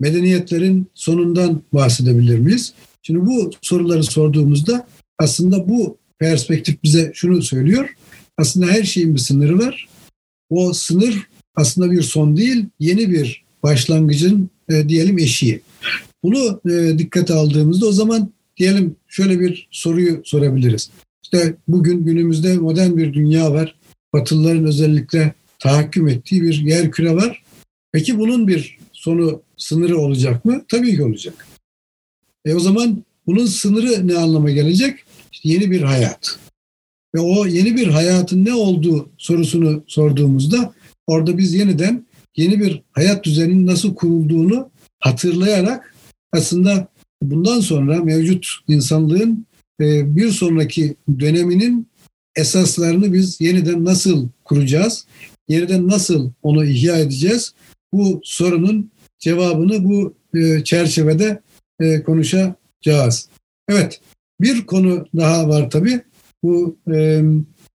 Medeniyetlerin 0.00 0.86
sonundan 0.94 1.62
bahsedebilir 1.72 2.38
miyiz? 2.38 2.74
Şimdi 3.02 3.26
bu 3.26 3.50
soruları 3.62 4.04
sorduğumuzda 4.04 4.86
aslında 5.18 5.68
bu 5.68 5.98
perspektif 6.18 6.82
bize 6.82 7.12
şunu 7.14 7.42
söylüyor. 7.42 7.95
Aslında 8.36 8.66
her 8.66 8.82
şeyin 8.82 9.14
bir 9.14 9.20
sınırı 9.20 9.58
var. 9.58 9.88
O 10.50 10.72
sınır 10.72 11.28
aslında 11.54 11.90
bir 11.90 12.02
son 12.02 12.36
değil, 12.36 12.66
yeni 12.80 13.10
bir 13.10 13.44
başlangıcın 13.62 14.50
e, 14.68 14.88
diyelim 14.88 15.18
eşiği. 15.18 15.60
Bunu 16.22 16.60
e, 16.70 16.98
dikkate 16.98 17.34
aldığımızda 17.34 17.86
o 17.86 17.92
zaman 17.92 18.32
diyelim 18.56 18.96
şöyle 19.08 19.40
bir 19.40 19.68
soruyu 19.70 20.20
sorabiliriz. 20.24 20.90
İşte 21.22 21.54
bugün 21.68 22.04
günümüzde 22.04 22.58
modern 22.58 22.96
bir 22.96 23.14
dünya 23.14 23.52
var. 23.52 23.74
Batılıların 24.12 24.64
özellikle 24.64 25.34
tahakküm 25.58 26.08
ettiği 26.08 26.42
bir 26.42 26.60
yer 26.60 26.90
küre 26.90 27.14
var. 27.14 27.42
Peki 27.92 28.18
bunun 28.18 28.48
bir 28.48 28.78
sonu, 28.92 29.42
sınırı 29.56 29.98
olacak 29.98 30.44
mı? 30.44 30.64
Tabii 30.68 30.96
ki 30.96 31.02
olacak. 31.02 31.46
E 32.44 32.54
o 32.54 32.60
zaman 32.60 33.04
bunun 33.26 33.46
sınırı 33.46 34.08
ne 34.08 34.18
anlama 34.18 34.50
gelecek? 34.50 34.98
İşte 35.32 35.48
yeni 35.48 35.70
bir 35.70 35.82
hayat. 35.82 36.38
Ve 37.16 37.20
o 37.20 37.46
yeni 37.46 37.76
bir 37.76 37.86
hayatın 37.86 38.44
ne 38.44 38.54
olduğu 38.54 39.08
sorusunu 39.18 39.84
sorduğumuzda 39.86 40.74
orada 41.06 41.38
biz 41.38 41.54
yeniden 41.54 42.06
yeni 42.36 42.60
bir 42.60 42.82
hayat 42.92 43.24
düzeninin 43.24 43.66
nasıl 43.66 43.94
kurulduğunu 43.94 44.70
hatırlayarak 45.00 45.94
aslında 46.32 46.88
bundan 47.22 47.60
sonra 47.60 48.04
mevcut 48.04 48.46
insanlığın 48.68 49.46
e, 49.80 50.16
bir 50.16 50.30
sonraki 50.30 50.96
döneminin 51.18 51.88
esaslarını 52.36 53.12
biz 53.12 53.40
yeniden 53.40 53.84
nasıl 53.84 54.28
kuracağız? 54.44 55.06
Yeniden 55.48 55.88
nasıl 55.88 56.30
onu 56.42 56.64
ihya 56.64 56.98
edeceğiz? 56.98 57.54
Bu 57.92 58.20
sorunun 58.24 58.90
cevabını 59.18 59.84
bu 59.84 60.14
e, 60.34 60.64
çerçevede 60.64 61.42
e, 61.80 62.02
konuşacağız. 62.02 63.28
Evet, 63.68 64.00
bir 64.40 64.66
konu 64.66 65.06
daha 65.16 65.48
var 65.48 65.70
tabii. 65.70 66.00
Bu 66.42 66.76
e, 66.94 67.22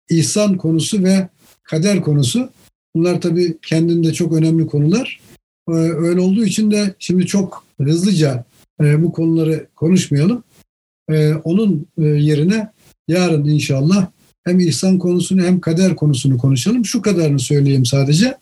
ihsan 0.10 0.58
konusu 0.58 1.04
ve 1.04 1.30
kader 1.64 2.02
konusu. 2.02 2.50
Bunlar 2.96 3.22
tabii 3.22 3.58
kendinde 3.62 4.14
çok 4.14 4.34
önemli 4.34 4.68
konular. 4.68 5.20
Öyle 5.68 6.20
olduğu 6.22 6.46
için 6.46 6.72
de 6.72 6.96
şimdi 7.00 7.26
çok 7.26 7.66
hızlıca 7.82 8.46
e, 8.82 9.04
bu 9.04 9.12
konuları 9.12 9.68
konuşmayalım. 9.76 10.44
E, 11.10 11.34
onun 11.34 11.88
e, 11.98 12.04
yerine 12.06 12.72
yarın 13.08 13.46
inşallah 13.46 14.08
hem 14.44 14.60
ihsan 14.60 15.00
konusunu 15.00 15.44
hem 15.44 15.60
kader 15.60 15.96
konusunu 15.96 16.38
konuşalım. 16.38 16.86
Şu 16.86 17.02
kadarını 17.02 17.40
söyleyeyim 17.40 17.86
sadece. 17.86 18.38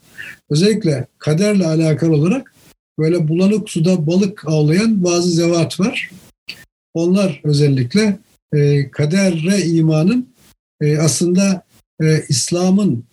Özellikle 0.50 1.08
kaderle 1.18 1.68
alakalı 1.68 2.16
olarak 2.16 2.54
böyle 3.00 3.28
bulanık 3.28 3.70
suda 3.70 4.08
balık 4.08 4.48
avlayan 4.48 5.04
bazı 5.04 5.32
zevat 5.32 5.80
var. 5.80 6.12
Onlar 6.94 7.42
özellikle 7.44 8.20
e, 8.54 8.92
kadere 8.92 9.62
imanın 9.62 10.30
e, 10.82 10.98
aslında 10.98 11.66
e, 12.02 12.24
İslam'ın 12.30 13.04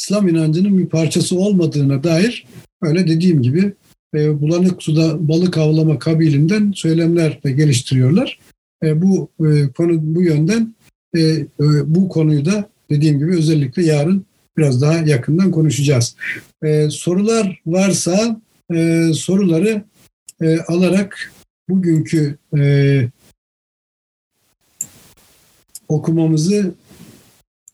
İslam 0.00 0.28
inancının 0.28 0.78
bir 0.78 0.86
parçası 0.86 1.38
olmadığına 1.38 2.04
dair 2.04 2.46
öyle 2.82 3.08
dediğim 3.08 3.42
gibi 3.42 3.72
e, 4.14 4.40
bulanık 4.40 4.82
suda 4.82 5.28
balık 5.28 5.58
avlama 5.58 5.98
kabilinden 5.98 6.72
söylemler 6.72 7.42
de 7.42 7.52
geliştiriyorlar. 7.52 8.38
E, 8.84 9.02
bu 9.02 9.30
e, 9.40 9.68
konu 9.72 9.98
bu 10.02 10.22
yönden 10.22 10.74
e, 11.16 11.20
e, 11.20 11.46
bu 11.86 12.08
konuyu 12.08 12.44
da 12.44 12.70
dediğim 12.90 13.18
gibi 13.18 13.36
özellikle 13.36 13.84
yarın 13.84 14.26
biraz 14.56 14.82
daha 14.82 14.98
yakından 14.98 15.50
konuşacağız. 15.50 16.16
E, 16.62 16.90
sorular 16.90 17.62
varsa 17.66 18.40
e, 18.74 19.10
soruları 19.14 19.84
e, 20.42 20.58
alarak 20.58 21.32
bugünkü 21.68 22.38
e, 22.58 22.62
okumamızı 25.90 26.74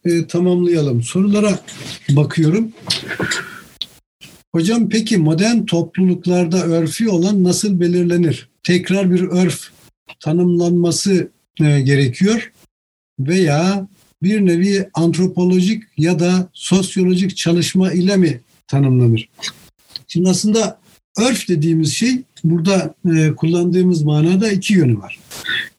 e, 0.05 0.27
tamamlayalım. 0.27 1.03
Sorulara 1.03 1.59
bakıyorum. 2.11 2.73
Hocam 4.55 4.89
peki 4.89 5.17
modern 5.17 5.65
topluluklarda 5.65 6.65
örfi 6.65 7.09
olan 7.09 7.45
nasıl 7.45 7.81
belirlenir? 7.81 8.49
Tekrar 8.63 9.11
bir 9.11 9.21
örf 9.21 9.69
tanımlanması 10.21 11.31
e, 11.61 11.81
gerekiyor 11.81 12.53
veya 13.21 13.89
bir 14.23 14.47
nevi 14.47 14.89
antropolojik 14.95 15.83
ya 15.99 16.19
da 16.19 16.49
sosyolojik 16.53 17.37
çalışma 17.37 17.93
ile 17.93 18.17
mi 18.17 18.41
tanımlanır? 18.69 19.29
Şimdi 20.07 20.29
aslında 20.29 20.79
örf 21.19 21.49
dediğimiz 21.49 21.93
şey 21.93 22.23
burada 22.45 22.95
e, 23.17 23.35
kullandığımız 23.37 24.03
manada 24.03 24.51
iki 24.51 24.75
yönü 24.75 24.99
var. 24.99 25.19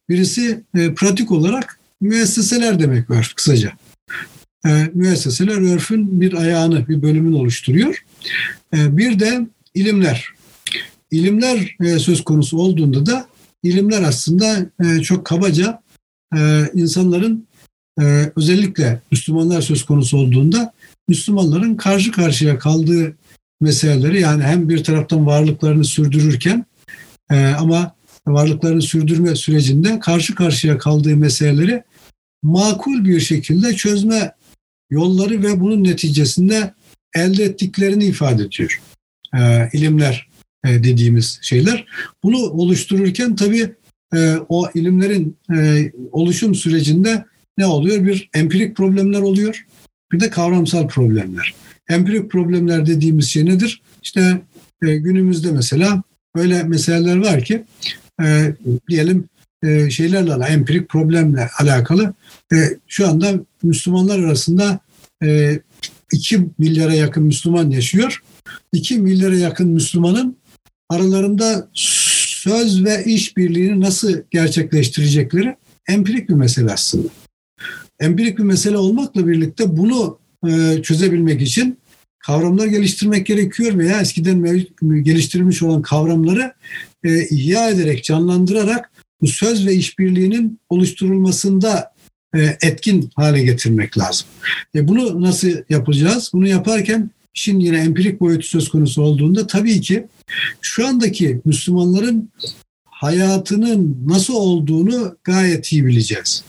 Birisi 0.09 0.63
e, 0.75 0.93
pratik 0.93 1.31
olarak 1.31 1.76
müesseseler 2.01 2.79
demek 2.79 3.09
örf 3.09 3.35
kısaca. 3.35 3.71
E, 4.65 4.89
müesseseler 4.93 5.73
örfün 5.73 6.21
bir 6.21 6.33
ayağını, 6.33 6.87
bir 6.87 7.01
bölümünü 7.01 7.35
oluşturuyor. 7.35 8.05
E, 8.73 8.97
bir 8.97 9.19
de 9.19 9.47
ilimler. 9.73 10.29
İlimler 11.11 11.75
e, 11.81 11.99
söz 11.99 12.23
konusu 12.23 12.57
olduğunda 12.57 13.05
da 13.05 13.27
ilimler 13.63 14.01
aslında 14.01 14.65
e, 14.83 15.01
çok 15.01 15.25
kabaca 15.25 15.81
e, 16.37 16.69
insanların 16.73 17.47
e, 18.01 18.31
özellikle 18.35 19.01
Müslümanlar 19.11 19.61
söz 19.61 19.85
konusu 19.85 20.17
olduğunda 20.17 20.73
Müslümanların 21.07 21.75
karşı 21.75 22.11
karşıya 22.11 22.59
kaldığı 22.59 23.15
meseleleri 23.61 24.21
yani 24.21 24.43
hem 24.43 24.69
bir 24.69 24.83
taraftan 24.83 25.25
varlıklarını 25.25 25.85
sürdürürken 25.85 26.65
e, 27.31 27.45
ama 27.45 27.95
varlıklarını 28.27 28.81
sürdürme 28.81 29.35
sürecinde 29.35 29.99
karşı 29.99 30.35
karşıya 30.35 30.77
kaldığı 30.77 31.17
meseleleri 31.17 31.83
makul 32.43 33.05
bir 33.05 33.19
şekilde 33.19 33.75
çözme 33.75 34.31
yolları 34.89 35.43
ve 35.43 35.59
bunun 35.59 35.83
neticesinde 35.83 36.73
elde 37.15 37.43
ettiklerini 37.43 38.05
ifade 38.05 38.43
ediyor. 38.43 38.81
E, 39.37 39.69
ilimler 39.73 40.27
e, 40.65 40.69
dediğimiz 40.83 41.39
şeyler. 41.41 41.85
Bunu 42.23 42.37
oluştururken 42.37 43.35
tabii 43.35 43.71
e, 44.15 44.35
o 44.49 44.69
ilimlerin 44.73 45.37
e, 45.55 45.91
oluşum 46.11 46.55
sürecinde 46.55 47.25
ne 47.57 47.65
oluyor? 47.65 48.05
Bir 48.05 48.29
empirik 48.33 48.77
problemler 48.77 49.21
oluyor. 49.21 49.65
Bir 50.11 50.19
de 50.19 50.29
kavramsal 50.29 50.87
problemler. 50.87 51.53
Empirik 51.89 52.31
problemler 52.31 52.85
dediğimiz 52.85 53.29
şey 53.29 53.45
nedir? 53.45 53.81
İşte 54.03 54.41
e, 54.87 54.97
günümüzde 54.97 55.51
mesela 55.51 56.03
böyle 56.35 56.63
meseleler 56.63 57.17
var 57.17 57.43
ki 57.43 57.63
e, 58.23 58.53
diyelim 58.89 59.29
e, 59.63 59.89
şeylerle 59.89 60.45
empirik 60.45 60.89
problemle 60.89 61.49
alakalı 61.59 62.13
e, 62.53 62.55
şu 62.87 63.07
anda 63.07 63.33
Müslümanlar 63.63 64.19
arasında 64.19 64.79
e, 65.23 65.59
2 66.13 66.47
milyara 66.57 66.93
yakın 66.93 67.23
Müslüman 67.23 67.69
yaşıyor. 67.69 68.23
2 68.73 68.97
milyara 68.97 69.35
yakın 69.35 69.67
Müslümanın 69.67 70.37
aralarında 70.89 71.69
söz 71.73 72.85
ve 72.85 73.03
işbirliğini 73.05 73.81
nasıl 73.81 74.13
gerçekleştirecekleri 74.31 75.55
empirik 75.87 76.29
bir 76.29 76.33
mesele 76.33 76.71
aslında. 76.71 77.07
Empirik 77.99 78.37
bir 78.37 78.43
mesele 78.43 78.77
olmakla 78.77 79.27
birlikte 79.27 79.77
bunu 79.77 80.19
e, 80.47 80.81
çözebilmek 80.83 81.41
için 81.41 81.77
kavramlar 82.27 82.67
geliştirmek 82.67 83.25
gerekiyor 83.25 83.77
veya 83.77 84.01
eskiden 84.01 84.65
geliştirilmiş 85.03 85.63
olan 85.63 85.81
kavramları 85.81 86.53
e, 87.03 87.27
ihya 87.27 87.69
ederek, 87.69 88.03
canlandırarak 88.03 88.91
bu 89.21 89.27
söz 89.27 89.67
ve 89.67 89.73
işbirliğinin 89.73 90.59
oluşturulmasında 90.69 91.93
e, 92.35 92.57
etkin 92.61 93.09
hale 93.15 93.43
getirmek 93.43 93.97
lazım. 93.97 94.27
E, 94.75 94.87
bunu 94.87 95.21
nasıl 95.21 95.49
yapacağız? 95.69 96.29
Bunu 96.33 96.47
yaparken 96.47 97.09
işin 97.35 97.59
yine 97.59 97.77
empirik 97.77 98.19
boyutu 98.19 98.47
söz 98.47 98.69
konusu 98.69 99.01
olduğunda 99.01 99.47
tabii 99.47 99.81
ki 99.81 100.07
şu 100.61 100.87
andaki 100.87 101.41
Müslümanların 101.45 102.29
hayatının 102.85 103.97
nasıl 104.07 104.33
olduğunu 104.33 105.17
gayet 105.23 105.71
iyi 105.71 105.85
bileceğiz. 105.85 106.43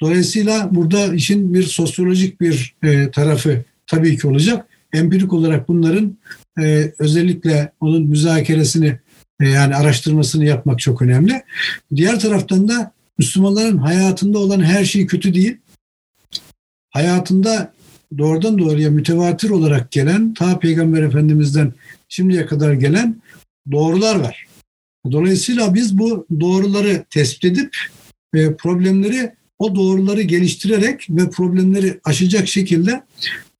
Dolayısıyla 0.00 0.68
burada 0.72 1.14
işin 1.14 1.54
bir 1.54 1.62
sosyolojik 1.62 2.40
bir 2.40 2.74
e, 2.82 3.10
tarafı 3.10 3.64
tabii 3.86 4.18
ki 4.18 4.26
olacak. 4.26 4.68
Empirik 4.94 5.32
olarak 5.32 5.68
bunların 5.68 6.18
e, 6.60 6.92
özellikle 6.98 7.72
onun 7.80 8.02
müzakeresini 8.02 8.98
e, 9.40 9.48
yani 9.48 9.76
araştırmasını 9.76 10.44
yapmak 10.44 10.78
çok 10.78 11.02
önemli. 11.02 11.42
Diğer 11.94 12.20
taraftan 12.20 12.68
da 12.68 12.92
Müslümanların 13.18 13.78
hayatında 13.78 14.38
olan 14.38 14.60
her 14.60 14.84
şey 14.84 15.06
kötü 15.06 15.34
değil. 15.34 15.56
Hayatında 16.90 17.72
doğrudan 18.18 18.58
doğruya 18.58 18.90
mütevatir 18.90 19.50
olarak 19.50 19.90
gelen, 19.90 20.34
ta 20.34 20.58
Peygamber 20.58 21.02
Efendimiz'den 21.02 21.72
şimdiye 22.08 22.46
kadar 22.46 22.72
gelen 22.72 23.22
doğrular 23.72 24.16
var. 24.16 24.46
Dolayısıyla 25.12 25.74
biz 25.74 25.98
bu 25.98 26.26
doğruları 26.40 27.04
tespit 27.10 27.44
edip 27.44 27.76
e, 28.34 28.54
problemleri 28.54 29.32
o 29.58 29.74
doğruları 29.74 30.22
geliştirerek 30.22 31.06
ve 31.10 31.30
problemleri 31.30 32.00
aşacak 32.04 32.48
şekilde 32.48 33.02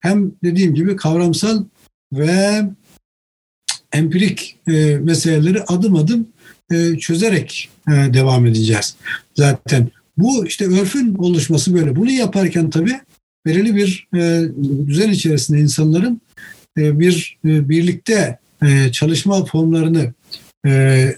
hem 0.05 0.33
dediğim 0.43 0.75
gibi 0.75 0.97
kavramsal 0.97 1.65
ve 2.13 2.63
empirik 3.93 4.57
e, 4.69 4.99
meseleleri 5.03 5.63
adım 5.63 5.97
adım 5.97 6.29
e, 6.73 6.99
çözerek 6.99 7.71
e, 7.89 7.93
devam 7.93 8.47
edeceğiz. 8.47 8.97
Zaten 9.35 9.89
bu 10.17 10.47
işte 10.47 10.65
örfün 10.65 11.15
oluşması 11.15 11.75
böyle. 11.75 11.97
Bunu 11.97 12.11
yaparken 12.11 12.71
tabii 12.71 13.01
belirli 13.47 13.77
bir 13.77 14.09
e, 14.15 14.43
düzen 14.87 15.11
içerisinde 15.11 15.61
insanların 15.61 16.21
e, 16.79 16.99
bir 16.99 17.39
e, 17.45 17.69
birlikte 17.69 18.39
e, 18.63 18.93
çalışma 18.93 19.45
formlarını 19.45 20.15
e, 20.67 21.15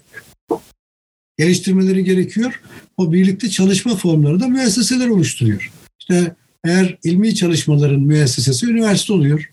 geliştirmeleri 1.39 2.05
gerekiyor. 2.05 2.61
O 2.97 3.12
birlikte 3.12 3.51
çalışma 3.51 3.97
formları 3.97 4.41
da 4.41 4.49
müesseseler 4.49 5.09
oluşturuyor. 5.09 5.72
İşte 6.01 6.34
eğer 6.66 6.98
ilmi 7.04 7.34
çalışmaların 7.34 8.00
müessesesi 8.00 8.66
üniversite 8.66 9.12
oluyor. 9.12 9.50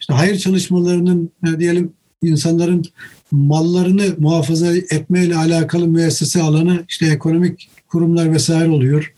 İşte 0.00 0.14
hayır 0.14 0.38
çalışmalarının 0.38 1.30
e, 1.48 1.58
diyelim 1.60 1.92
insanların 2.22 2.84
mallarını 3.30 4.06
muhafaza 4.18 4.76
etmeyle 4.76 5.36
alakalı 5.36 5.88
müessese 5.88 6.42
alanı 6.42 6.84
işte 6.88 7.06
ekonomik 7.06 7.70
kurumlar 7.88 8.32
vesaire 8.32 8.68
oluyor. 8.68 9.14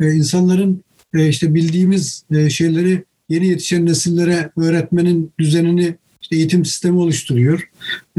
E, 0.00 0.12
insanların 0.12 0.84
e, 1.14 1.28
işte 1.28 1.54
bildiğimiz 1.54 2.24
e, 2.30 2.50
şeyleri 2.50 3.04
yeni 3.28 3.46
yetişen 3.46 3.86
nesillere 3.86 4.50
öğretmenin 4.56 5.32
düzenini 5.38 5.94
işte 6.22 6.36
eğitim 6.36 6.64
sistemi 6.64 6.98
oluşturuyor. 6.98 7.70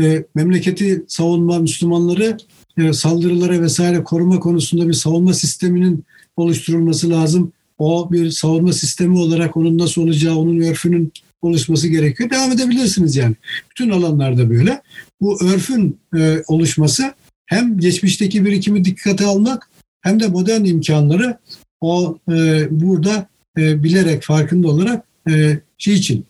E, 0.02 0.26
memleketi 0.36 1.06
savunma 1.08 1.60
Müslümanları 1.60 2.38
e, 2.78 2.94
saldırılara 2.94 3.62
vesaire 3.62 4.04
koruma 4.04 4.40
konusunda 4.40 4.88
bir 4.88 4.94
savunma 4.94 5.34
sisteminin 5.34 6.06
oluşturulması 6.36 7.10
lazım. 7.10 7.54
O 7.84 8.12
bir 8.12 8.32
savunma 8.32 8.74
sistemi 8.74 9.18
olarak 9.18 9.58
onun 9.58 9.78
nasıl 9.78 10.02
olacağı, 10.02 10.36
onun 10.36 10.60
örfünün 10.62 11.12
oluşması 11.42 11.88
gerekiyor. 11.88 12.30
Devam 12.30 12.52
edebilirsiniz 12.52 13.16
yani. 13.16 13.36
Bütün 13.72 13.90
alanlarda 13.90 14.50
böyle. 14.50 14.82
Bu 15.22 15.44
örfün 15.44 16.00
e, 16.18 16.44
oluşması 16.48 17.14
hem 17.46 17.80
geçmişteki 17.80 18.46
birikimi 18.46 18.86
dikkate 18.86 19.26
almak 19.26 19.70
hem 20.02 20.20
de 20.20 20.28
modern 20.28 20.64
imkanları 20.64 21.38
o 21.82 22.18
e, 22.32 22.68
burada 22.72 23.28
e, 23.58 23.84
bilerek 23.84 24.24
farkında 24.24 24.68
olarak 24.68 25.06
e, 25.30 25.60
şey 25.78 25.94
için 25.94 26.26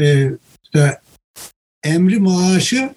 e, 0.00 0.30
işte, 0.64 0.98
emri 1.84 2.18
maaşı 2.18 2.90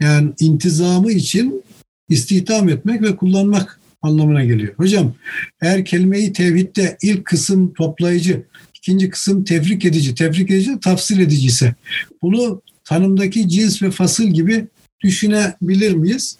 yani 0.00 0.30
intizamı 0.40 1.12
için 1.12 1.62
istihdam 2.08 2.68
etmek 2.68 3.02
ve 3.02 3.16
kullanmak 3.16 3.80
anlamına 4.02 4.44
geliyor. 4.44 4.74
Hocam 4.76 5.14
eğer 5.62 5.84
kelimeyi 5.84 6.32
tevhidde 6.32 6.96
ilk 7.02 7.24
kısım 7.24 7.74
toplayıcı, 7.74 8.42
ikinci 8.74 9.10
kısım 9.10 9.44
tefrik 9.44 9.84
edici, 9.84 10.14
tefrik 10.14 10.50
edici 10.50 10.80
tafsil 10.80 11.20
edici 11.20 11.46
ise 11.46 11.74
bunu 12.22 12.62
tanımdaki 12.84 13.48
cins 13.48 13.82
ve 13.82 13.90
fasıl 13.90 14.24
gibi 14.24 14.66
düşünebilir 15.00 15.94
miyiz? 15.94 16.38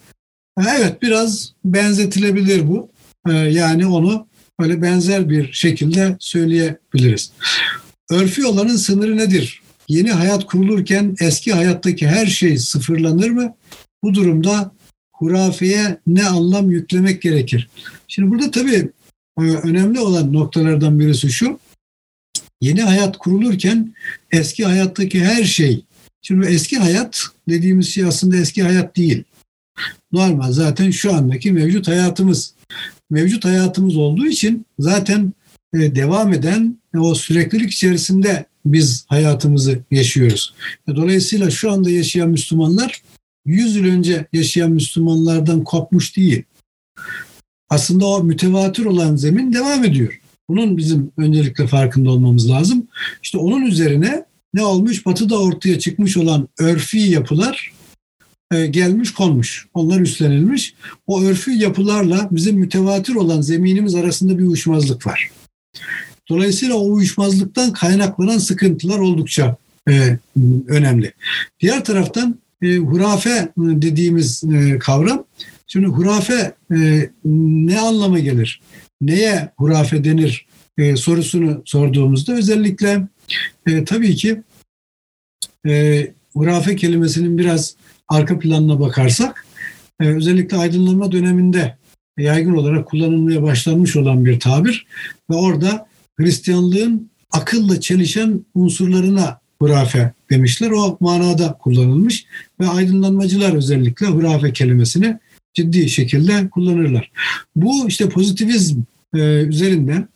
Evet 0.61 1.03
biraz 1.03 1.53
benzetilebilir 1.65 2.69
bu. 2.69 2.89
Ee, 3.29 3.33
yani 3.33 3.87
onu 3.87 4.27
böyle 4.61 4.83
benzer 4.83 5.31
bir 5.31 5.53
şekilde 5.53 6.17
söyleyebiliriz. 6.21 7.33
Örfi 8.11 8.47
olanın 8.47 8.77
sınırı 8.77 9.17
nedir? 9.17 9.63
Yeni 9.89 10.11
hayat 10.11 10.47
kurulurken 10.47 11.17
eski 11.21 11.53
hayattaki 11.53 12.09
her 12.09 12.27
şey 12.27 12.59
sıfırlanır 12.59 13.31
mı? 13.31 13.55
Bu 14.03 14.15
durumda 14.15 14.73
hurafeye 15.19 15.99
ne 16.07 16.27
anlam 16.27 16.71
yüklemek 16.71 17.23
gerekir? 17.23 17.69
Şimdi 18.09 18.31
burada 18.31 18.51
tabii 18.51 18.91
e, 19.39 19.43
önemli 19.43 20.01
olan 20.01 20.33
noktalardan 20.33 21.01
birisi 21.01 21.31
şu. 21.31 21.59
Yeni 22.61 22.83
hayat 22.83 23.19
kurulurken 23.19 23.95
eski 24.33 24.65
hayattaki 24.65 25.25
her 25.25 25.45
şey. 25.45 25.85
Şimdi 26.23 26.47
eski 26.47 26.79
hayat 26.79 27.25
dediğimiz 27.49 27.89
şey 27.89 28.05
aslında 28.05 28.37
eski 28.37 28.63
hayat 28.63 28.97
değil. 28.97 29.25
Normal 30.13 30.53
zaten 30.53 30.91
şu 30.91 31.15
andaki 31.15 31.53
mevcut 31.53 31.89
hayatımız. 31.89 32.55
Mevcut 33.11 33.45
hayatımız 33.45 33.97
olduğu 33.97 34.27
için 34.27 34.67
zaten 34.79 35.33
e, 35.75 35.95
devam 35.95 36.33
eden 36.33 36.79
o 36.99 37.15
süreklilik 37.15 37.71
içerisinde 37.71 38.45
biz 38.67 39.05
hayatımızı 39.09 39.79
yaşıyoruz. 39.91 40.55
Dolayısıyla 40.87 41.51
şu 41.51 41.73
anda 41.73 41.91
yaşayan 41.91 42.31
Müslümanlar 42.31 43.03
100 43.49 43.77
yıl 43.77 43.85
önce 43.85 44.27
yaşayan 44.33 44.71
Müslümanlardan 44.71 45.65
kopmuş 45.65 46.17
değil. 46.17 46.43
Aslında 47.71 48.07
o 48.07 48.25
mütevatir 48.25 48.85
olan 48.85 49.17
zemin 49.17 49.53
devam 49.53 49.85
ediyor. 49.85 50.21
Bunun 50.49 50.77
bizim 50.77 51.13
öncelikle 51.17 51.67
farkında 51.67 52.11
olmamız 52.11 52.51
lazım. 52.51 52.87
İşte 53.23 53.39
onun 53.39 53.67
üzerine 53.67 54.25
ne 54.55 54.63
olmuş? 54.63 55.07
Batı'da 55.07 55.41
ortaya 55.41 55.79
çıkmış 55.79 56.17
olan 56.17 56.49
örfi 56.59 56.99
yapılar 56.99 57.73
e, 58.53 58.67
gelmiş 58.67 59.15
konmuş. 59.15 59.67
Onlar 59.75 60.01
üstlenilmiş. 60.01 60.75
O 61.07 61.23
örfi 61.23 61.51
yapılarla 61.51 62.29
bizim 62.31 62.57
mütevatir 62.57 63.15
olan 63.15 63.41
zeminimiz 63.41 63.95
arasında 63.95 64.39
bir 64.39 64.45
uyuşmazlık 64.45 65.07
var. 65.07 65.31
Dolayısıyla 66.29 66.75
o 66.75 66.93
uyuşmazlıktan 66.93 67.73
kaynaklanan 67.73 68.39
sıkıntılar 68.39 68.99
oldukça 68.99 69.57
e, 69.89 70.19
önemli. 70.69 71.13
Diğer 71.61 71.85
taraftan 71.85 72.39
e, 72.63 72.77
hurafe 72.77 73.53
dediğimiz 73.57 74.45
e, 74.45 74.79
kavram, 74.79 75.25
şimdi 75.67 75.87
hurafe 75.87 76.55
e, 76.75 77.11
ne 77.25 77.81
anlama 77.81 78.19
gelir? 78.19 78.61
Neye 79.01 79.53
hurafe 79.57 80.05
denir 80.05 80.47
e, 80.79 80.97
sorusunu 80.97 81.63
sorduğumuzda 81.65 82.33
özellikle 82.33 83.09
e, 83.67 83.85
tabii 83.85 84.15
ki 84.15 84.43
e, 85.67 86.07
hurafe 86.33 86.77
kelimesinin 86.77 87.39
biraz 87.39 87.77
arka 88.09 88.39
planına 88.39 88.81
bakarsak 88.81 89.47
e, 90.01 90.07
özellikle 90.07 90.57
aydınlanma 90.57 91.13
döneminde 91.13 91.77
yaygın 92.19 92.57
olarak 92.57 92.87
kullanılmaya 92.87 93.43
başlanmış 93.43 93.97
olan 93.97 94.25
bir 94.25 94.41
tabir 94.41 94.87
ve 95.31 95.35
orada 95.35 95.89
Hristiyanlığın 96.21 97.11
akılla 97.33 97.81
çelişen 97.81 98.45
unsurlarına 98.55 99.41
hurafe 99.63 100.13
demişler. 100.31 100.71
O 100.71 100.97
manada 101.01 101.59
kullanılmış 101.59 102.27
ve 102.61 102.67
aydınlanmacılar 102.67 103.53
özellikle 103.53 104.07
hurafe 104.07 104.53
kelimesini 104.53 105.19
ciddi 105.55 105.89
şekilde 105.89 106.51
kullanırlar. 106.51 107.11
Bu 107.57 107.89
işte 107.89 108.09
pozitivizm 108.09 108.81
e, 109.15 109.19
üzerinden 109.43 110.09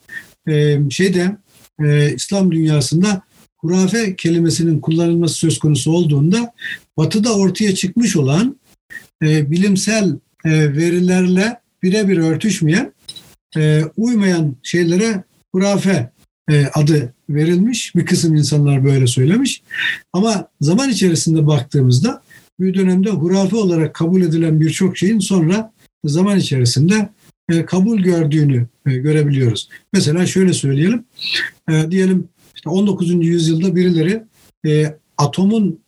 e, 0.49 0.79
şeyde 0.91 1.37
e, 1.85 2.15
İslam 2.15 2.53
dünyasında 2.53 3.23
hurafe 3.59 4.17
kelimesinin 4.17 4.81
kullanılması 4.81 5.35
söz 5.35 5.59
konusu 5.59 5.93
olduğunda 5.93 6.55
batıda 6.97 7.37
ortaya 7.37 7.75
çıkmış 7.75 8.17
olan 8.17 8.57
e, 9.23 9.51
bilimsel 9.51 10.19
e, 10.45 10.51
verilerle 10.51 11.61
birebir 11.83 12.17
örtüşmeyen, 12.19 12.93
e, 13.57 13.83
uymayan 13.97 14.57
şeylere 14.63 15.25
hurafe 15.53 16.11
e, 16.51 16.67
adı 16.67 17.15
verilmiş. 17.35 17.95
Bir 17.95 18.07
kısım 18.07 18.35
insanlar 18.35 18.85
böyle 18.85 19.07
söylemiş. 19.07 19.63
Ama 20.13 20.49
zaman 20.61 20.91
içerisinde 20.91 21.47
baktığımızda 21.47 22.23
bir 22.61 22.75
dönemde 22.75 23.11
hurafe 23.11 23.57
olarak 23.57 23.95
kabul 23.95 24.23
edilen 24.23 24.61
birçok 24.61 24.99
şeyin 24.99 25.19
sonra 25.19 25.73
zaman 26.05 26.39
içerisinde 26.39 27.09
e, 27.51 27.65
kabul 27.65 27.99
gördüğünü 27.99 28.67
e, 28.87 28.97
görebiliyoruz. 28.97 29.69
Mesela 29.93 30.27
şöyle 30.27 30.53
söyleyelim. 30.53 31.05
E, 31.71 31.91
diyelim 31.91 32.29
işte 32.57 32.71
19. 32.71 33.27
yüzyılda 33.27 33.77
birileri 33.77 34.23
atomun 35.19 35.79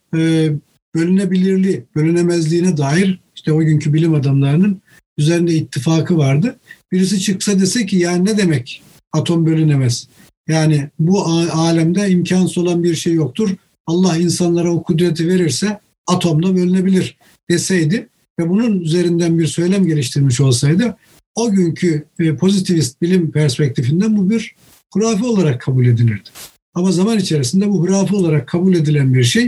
bölünebilirliği, 0.95 1.83
bölünemezliğine 1.95 2.77
dair 2.77 3.19
işte 3.35 3.53
o 3.53 3.59
günkü 3.59 3.93
bilim 3.93 4.13
adamlarının 4.13 4.81
üzerinde 5.17 5.53
ittifakı 5.53 6.17
vardı. 6.17 6.59
Birisi 6.91 7.19
çıksa 7.19 7.59
dese 7.59 7.85
ki 7.85 7.97
yani 7.97 8.25
ne 8.25 8.37
demek 8.37 8.83
atom 9.13 9.45
bölünemez? 9.45 10.07
Yani 10.47 10.89
bu 10.99 11.25
alemde 11.53 12.09
imkansız 12.09 12.57
olan 12.57 12.83
bir 12.83 12.95
şey 12.95 13.13
yoktur. 13.13 13.55
Allah 13.87 14.17
insanlara 14.17 14.71
o 14.71 14.83
kudreti 14.83 15.27
verirse 15.27 15.79
atomla 16.07 16.55
bölünebilir 16.55 17.17
deseydi 17.49 18.09
ve 18.39 18.49
bunun 18.49 18.79
üzerinden 18.79 19.39
bir 19.39 19.47
söylem 19.47 19.87
geliştirmiş 19.87 20.41
olsaydı 20.41 20.97
o 21.35 21.51
günkü 21.51 22.05
e, 22.19 22.35
pozitivist 22.35 23.01
bilim 23.01 23.31
perspektifinden 23.31 24.17
bu 24.17 24.29
bir 24.29 24.55
hurafe 24.93 25.25
olarak 25.25 25.61
kabul 25.61 25.85
edilirdi. 25.85 26.29
Ama 26.73 26.91
zaman 26.91 27.19
içerisinde 27.19 27.69
bu 27.69 27.79
hurafe 27.79 28.15
olarak 28.15 28.47
kabul 28.47 28.75
edilen 28.75 29.13
bir 29.13 29.23
şey 29.23 29.45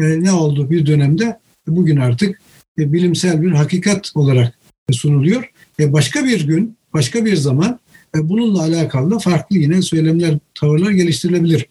e, 0.00 0.22
ne 0.22 0.32
oldu 0.32 0.70
bir 0.70 0.86
dönemde 0.86 1.38
bugün 1.66 1.96
artık 1.96 2.40
e, 2.78 2.92
bilimsel 2.92 3.42
bir 3.42 3.50
hakikat 3.50 4.12
olarak 4.14 4.58
sunuluyor. 4.92 5.52
Başka 5.80 6.24
bir 6.24 6.46
gün, 6.46 6.76
başka 6.94 7.24
bir 7.24 7.36
zaman 7.36 7.80
bununla 8.14 8.62
alakalı 8.62 9.10
da 9.10 9.18
farklı 9.18 9.58
yine 9.58 9.82
söylemler, 9.82 10.38
tavırlar 10.54 10.90
geliştirilebilir. 10.90 11.66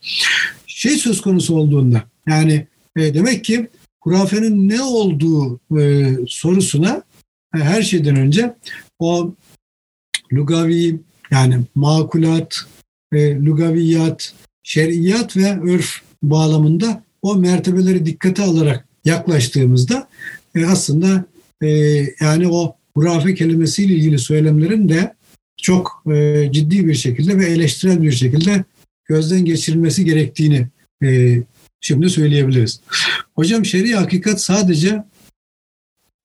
Şey 0.67 0.91
söz 0.91 1.21
konusu 1.21 1.55
olduğunda 1.55 2.03
yani 2.27 2.67
e, 2.95 3.13
demek 3.13 3.43
ki 3.43 3.67
hurafenin 4.01 4.69
ne 4.69 4.81
olduğu 4.81 5.59
e, 5.79 6.13
sorusuna 6.27 7.03
e, 7.55 7.59
her 7.59 7.81
şeyden 7.81 8.15
önce 8.15 8.55
o 8.99 9.33
lugavi 10.33 10.99
yani 11.31 11.59
makulat, 11.75 12.55
lugaviyat, 13.13 14.33
şer'iyat 14.63 15.37
ve 15.37 15.59
örf 15.59 16.01
bağlamında 16.23 17.03
o 17.21 17.35
mertebeleri 17.35 18.05
dikkate 18.05 18.43
alarak 18.43 18.87
yaklaştığımızda 19.05 20.07
e, 20.55 20.65
aslında 20.65 21.25
e, 21.61 21.67
yani 22.21 22.47
o 22.47 22.75
hurafe 22.93 23.35
kelimesiyle 23.35 23.93
ilgili 23.93 24.19
söylemlerin 24.19 24.89
de 24.89 25.15
çok 25.61 26.03
e, 26.11 26.49
ciddi 26.51 26.87
bir 26.87 26.93
şekilde 26.93 27.37
ve 27.37 27.45
eleştirel 27.45 28.01
bir 28.01 28.11
şekilde 28.11 28.63
gözden 29.05 29.45
geçirilmesi 29.45 30.05
gerektiğini 30.05 30.67
e, 31.03 31.37
şimdi 31.81 32.09
söyleyebiliriz. 32.09 32.81
Hocam 33.35 33.65
şer'i 33.65 33.95
hakikat 33.95 34.41
sadece 34.41 35.03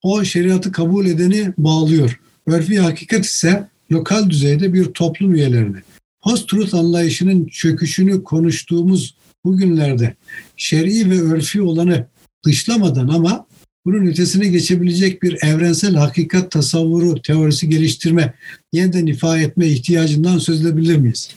o 0.03 0.24
şeriatı 0.24 0.72
kabul 0.72 1.07
edeni 1.07 1.53
bağlıyor. 1.59 2.20
Örfi 2.47 2.80
hakikat 2.80 3.24
ise 3.24 3.68
lokal 3.93 4.30
düzeyde 4.30 4.72
bir 4.72 4.85
toplum 4.85 5.35
üyelerini. 5.35 5.76
Post-truth 6.20 6.74
anlayışının 6.74 7.47
çöküşünü 7.47 8.24
konuştuğumuz 8.24 9.14
bugünlerde 9.45 10.16
şer'i 10.57 11.11
ve 11.11 11.20
örfi 11.20 11.62
olanı 11.62 12.07
dışlamadan 12.45 13.09
ama 13.09 13.47
bunun 13.85 14.07
ötesine 14.07 14.49
geçebilecek 14.49 15.22
bir 15.22 15.43
evrensel 15.43 15.95
hakikat 15.95 16.51
tasavvuru, 16.51 17.22
teorisi 17.22 17.68
geliştirme, 17.68 18.35
yeniden 18.72 19.07
ifade 19.07 19.43
etme 19.43 19.66
ihtiyacından 19.66 20.39
söz 20.39 20.66
edebilir 20.66 20.97
miyiz? 20.97 21.30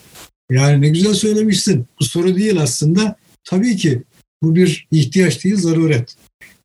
Yani 0.51 0.81
ne 0.81 0.89
güzel 0.89 1.13
söylemişsin. 1.13 1.85
Bu 1.99 2.03
soru 2.03 2.35
değil 2.35 2.61
aslında. 2.61 3.15
Tabii 3.43 3.75
ki 3.75 4.03
bu 4.43 4.55
bir 4.55 4.87
ihtiyaç 4.91 5.43
değil, 5.43 5.55
zaruret. 5.55 6.15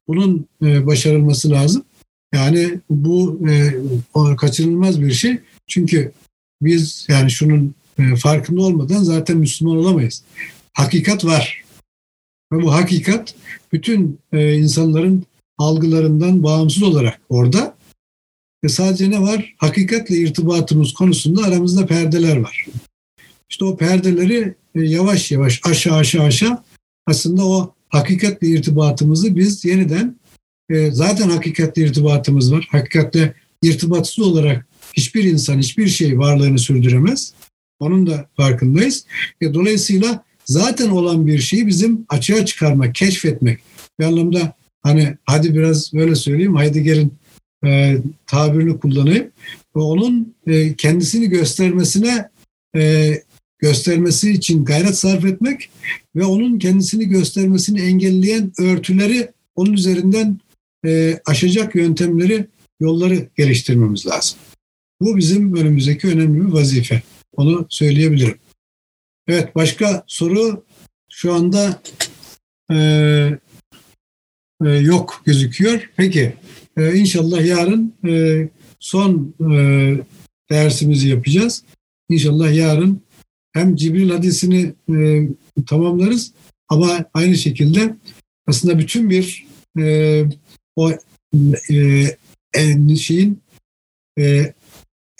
Bunun 0.09 0.47
e, 0.63 0.87
başarılması 0.87 1.51
lazım. 1.51 1.85
Yani 2.35 2.81
bu 2.91 3.41
e, 3.51 3.75
kaçınılmaz 4.37 5.01
bir 5.01 5.13
şey. 5.13 5.39
Çünkü 5.67 6.13
biz 6.63 7.07
yani 7.09 7.31
şunun 7.31 7.75
e, 7.99 8.17
farkında 8.17 8.63
olmadan 8.63 9.03
zaten 9.03 9.37
Müslüman 9.37 9.77
olamayız. 9.77 10.23
Hakikat 10.73 11.25
var. 11.25 11.65
Ve 12.53 12.63
bu 12.63 12.73
hakikat 12.73 13.35
bütün 13.73 14.19
insanların 14.33 15.25
algılarından 15.61 16.43
bağımsız 16.43 16.83
olarak 16.83 17.21
orada. 17.29 17.77
Ve 18.65 18.69
sadece 18.69 19.11
ne 19.11 19.23
var? 19.23 19.55
Hakikatle 19.59 20.17
irtibatımız 20.17 20.93
konusunda 20.93 21.43
aramızda 21.43 21.87
perdeler 21.87 22.37
var. 22.37 22.67
İşte 23.51 23.65
o 23.65 23.77
perdeleri 23.77 24.55
e, 24.75 24.81
yavaş 24.81 25.31
yavaş 25.31 25.61
aşağı 25.65 25.97
aşağı 25.97 26.25
aşağı 26.25 26.59
aslında 27.07 27.47
o 27.47 27.75
hakikatle 27.89 28.49
irtibatımızı 28.49 29.37
biz 29.37 29.65
yeniden 29.65 30.17
e, 30.71 30.91
zaten 30.91 31.31
hakikatle 31.31 31.83
irtibatımız 31.83 32.53
var. 32.53 32.69
Hakikatle 32.71 33.35
irtibatsız 33.63 34.25
olarak 34.25 34.67
hiçbir 34.93 35.25
insan, 35.25 35.59
hiçbir 35.59 35.89
şey 35.89 36.19
varlığını 36.19 36.59
sürdüremez. 36.59 37.35
Onun 37.81 38.07
da 38.07 38.29
farkındayız. 38.37 39.07
E, 39.41 39.55
dolayısıyla 39.55 40.25
zaten 40.45 40.89
olan 40.89 41.27
bir 41.27 41.39
şeyi 41.39 41.67
bizim 41.67 42.07
açığa 42.09 42.47
çıkarmak, 42.47 42.95
keşfetmek. 42.95 43.59
Bir 43.99 44.05
anlamda 44.05 44.60
hani 44.83 45.17
hadi 45.25 45.55
biraz 45.55 45.93
böyle 45.95 46.15
söyleyeyim, 46.15 46.59
Heidegger'in 46.59 47.15
e, 47.65 47.99
tabirini 48.27 48.79
kullanayım. 48.79 49.31
Ve 49.77 49.81
onun 49.81 50.35
e, 50.47 50.77
kendisini 50.77 51.29
göstermesine 51.29 52.29
e, 52.77 53.13
göstermesi 53.59 54.31
için 54.31 54.65
gayret 54.65 54.99
sarf 54.99 55.25
etmek 55.25 55.71
ve 56.17 56.25
onun 56.25 56.59
kendisini 56.59 57.09
göstermesini 57.09 57.81
engelleyen 57.81 58.53
örtüleri 58.59 59.31
onun 59.55 59.73
üzerinden 59.73 60.39
e, 60.87 61.21
aşacak 61.27 61.75
yöntemleri, 61.75 62.47
yolları 62.81 63.29
geliştirmemiz 63.37 64.07
lazım. 64.07 64.39
Bu 65.01 65.17
bizim 65.17 65.57
önümüzdeki 65.57 66.09
önemli 66.09 66.47
bir 66.47 66.53
vazife. 66.53 67.03
Onu 67.37 67.67
söyleyebilirim. 67.69 68.39
Evet 69.29 69.55
başka 69.55 70.05
soru 70.07 70.65
şu 71.11 71.35
anda 71.35 71.83
e, 72.73 72.77
yok 74.61 75.23
gözüküyor. 75.25 75.91
Peki 75.97 76.33
e, 76.77 76.95
inşallah 76.95 77.47
yarın 77.47 77.95
e, 78.09 78.49
son 78.79 79.35
e, 79.41 79.55
dersimizi 80.51 81.09
yapacağız. 81.09 81.65
İnşallah 82.09 82.55
yarın 82.55 83.03
hem 83.53 83.77
Cibril 83.77 84.11
hadisini 84.11 84.73
e, 84.95 85.29
tamamlarız 85.67 86.33
ama 86.69 87.05
aynı 87.15 87.37
şekilde 87.37 87.97
aslında 88.47 88.79
bütün 88.79 89.11
bir 89.11 89.47
e, 89.79 90.25
o 90.77 90.93
e, 92.55 92.97
şeyin 92.97 93.43
e, 94.19 94.55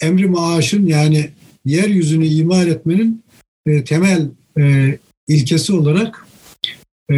emri 0.01 0.27
maaşın 0.27 0.87
yani 0.87 1.29
yeryüzünü 1.65 2.25
imar 2.25 2.67
etmenin 2.67 3.23
e, 3.65 3.83
temel 3.83 4.29
e, 4.59 4.97
ilkesi 5.27 5.73
olarak 5.73 6.27
e, 7.11 7.15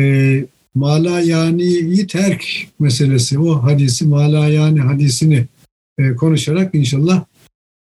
mala 0.75 1.19
yaniyi 1.19 2.07
terk 2.07 2.45
meselesi 2.79 3.39
o 3.39 3.63
hadisi 3.63 4.05
mala 4.05 4.47
yani 4.47 4.79
hadisini 4.79 5.45
e, 5.97 6.15
konuşarak 6.15 6.75
inşallah 6.75 7.25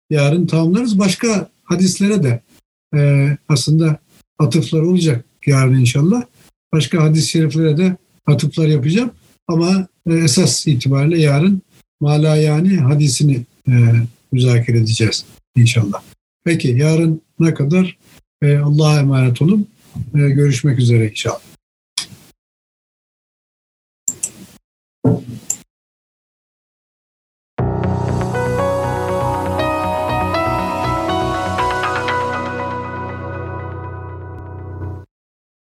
yarın 0.09 0.47
tamamlarız. 0.47 0.99
Başka 0.99 1.49
hadislere 1.63 2.23
de 2.23 2.41
e, 2.95 3.29
aslında 3.47 3.99
atıflar 4.39 4.81
olacak 4.81 5.25
yarın 5.45 5.79
inşallah. 5.79 6.23
Başka 6.73 7.03
hadis-i 7.03 7.29
şeriflere 7.29 7.77
de 7.77 7.97
atıflar 8.25 8.67
yapacağım. 8.67 9.11
Ama 9.47 9.87
e, 10.09 10.13
esas 10.13 10.67
itibariyle 10.67 11.21
yarın 11.21 11.61
mala 11.99 12.35
yani 12.35 12.77
hadisini 12.77 13.45
e, 13.67 13.73
müzakere 14.31 14.77
edeceğiz 14.77 15.25
inşallah. 15.55 16.01
Peki 16.43 16.67
yarın 16.67 17.21
ne 17.39 17.53
kadar 17.53 17.97
e, 18.41 18.57
Allah'a 18.57 18.99
emanet 18.99 19.41
olun. 19.41 19.67
E, 20.15 20.19
görüşmek 20.19 20.79
üzere 20.79 21.09
inşallah. 21.09 21.48
Thank 25.03 25.29
you 25.29 25.48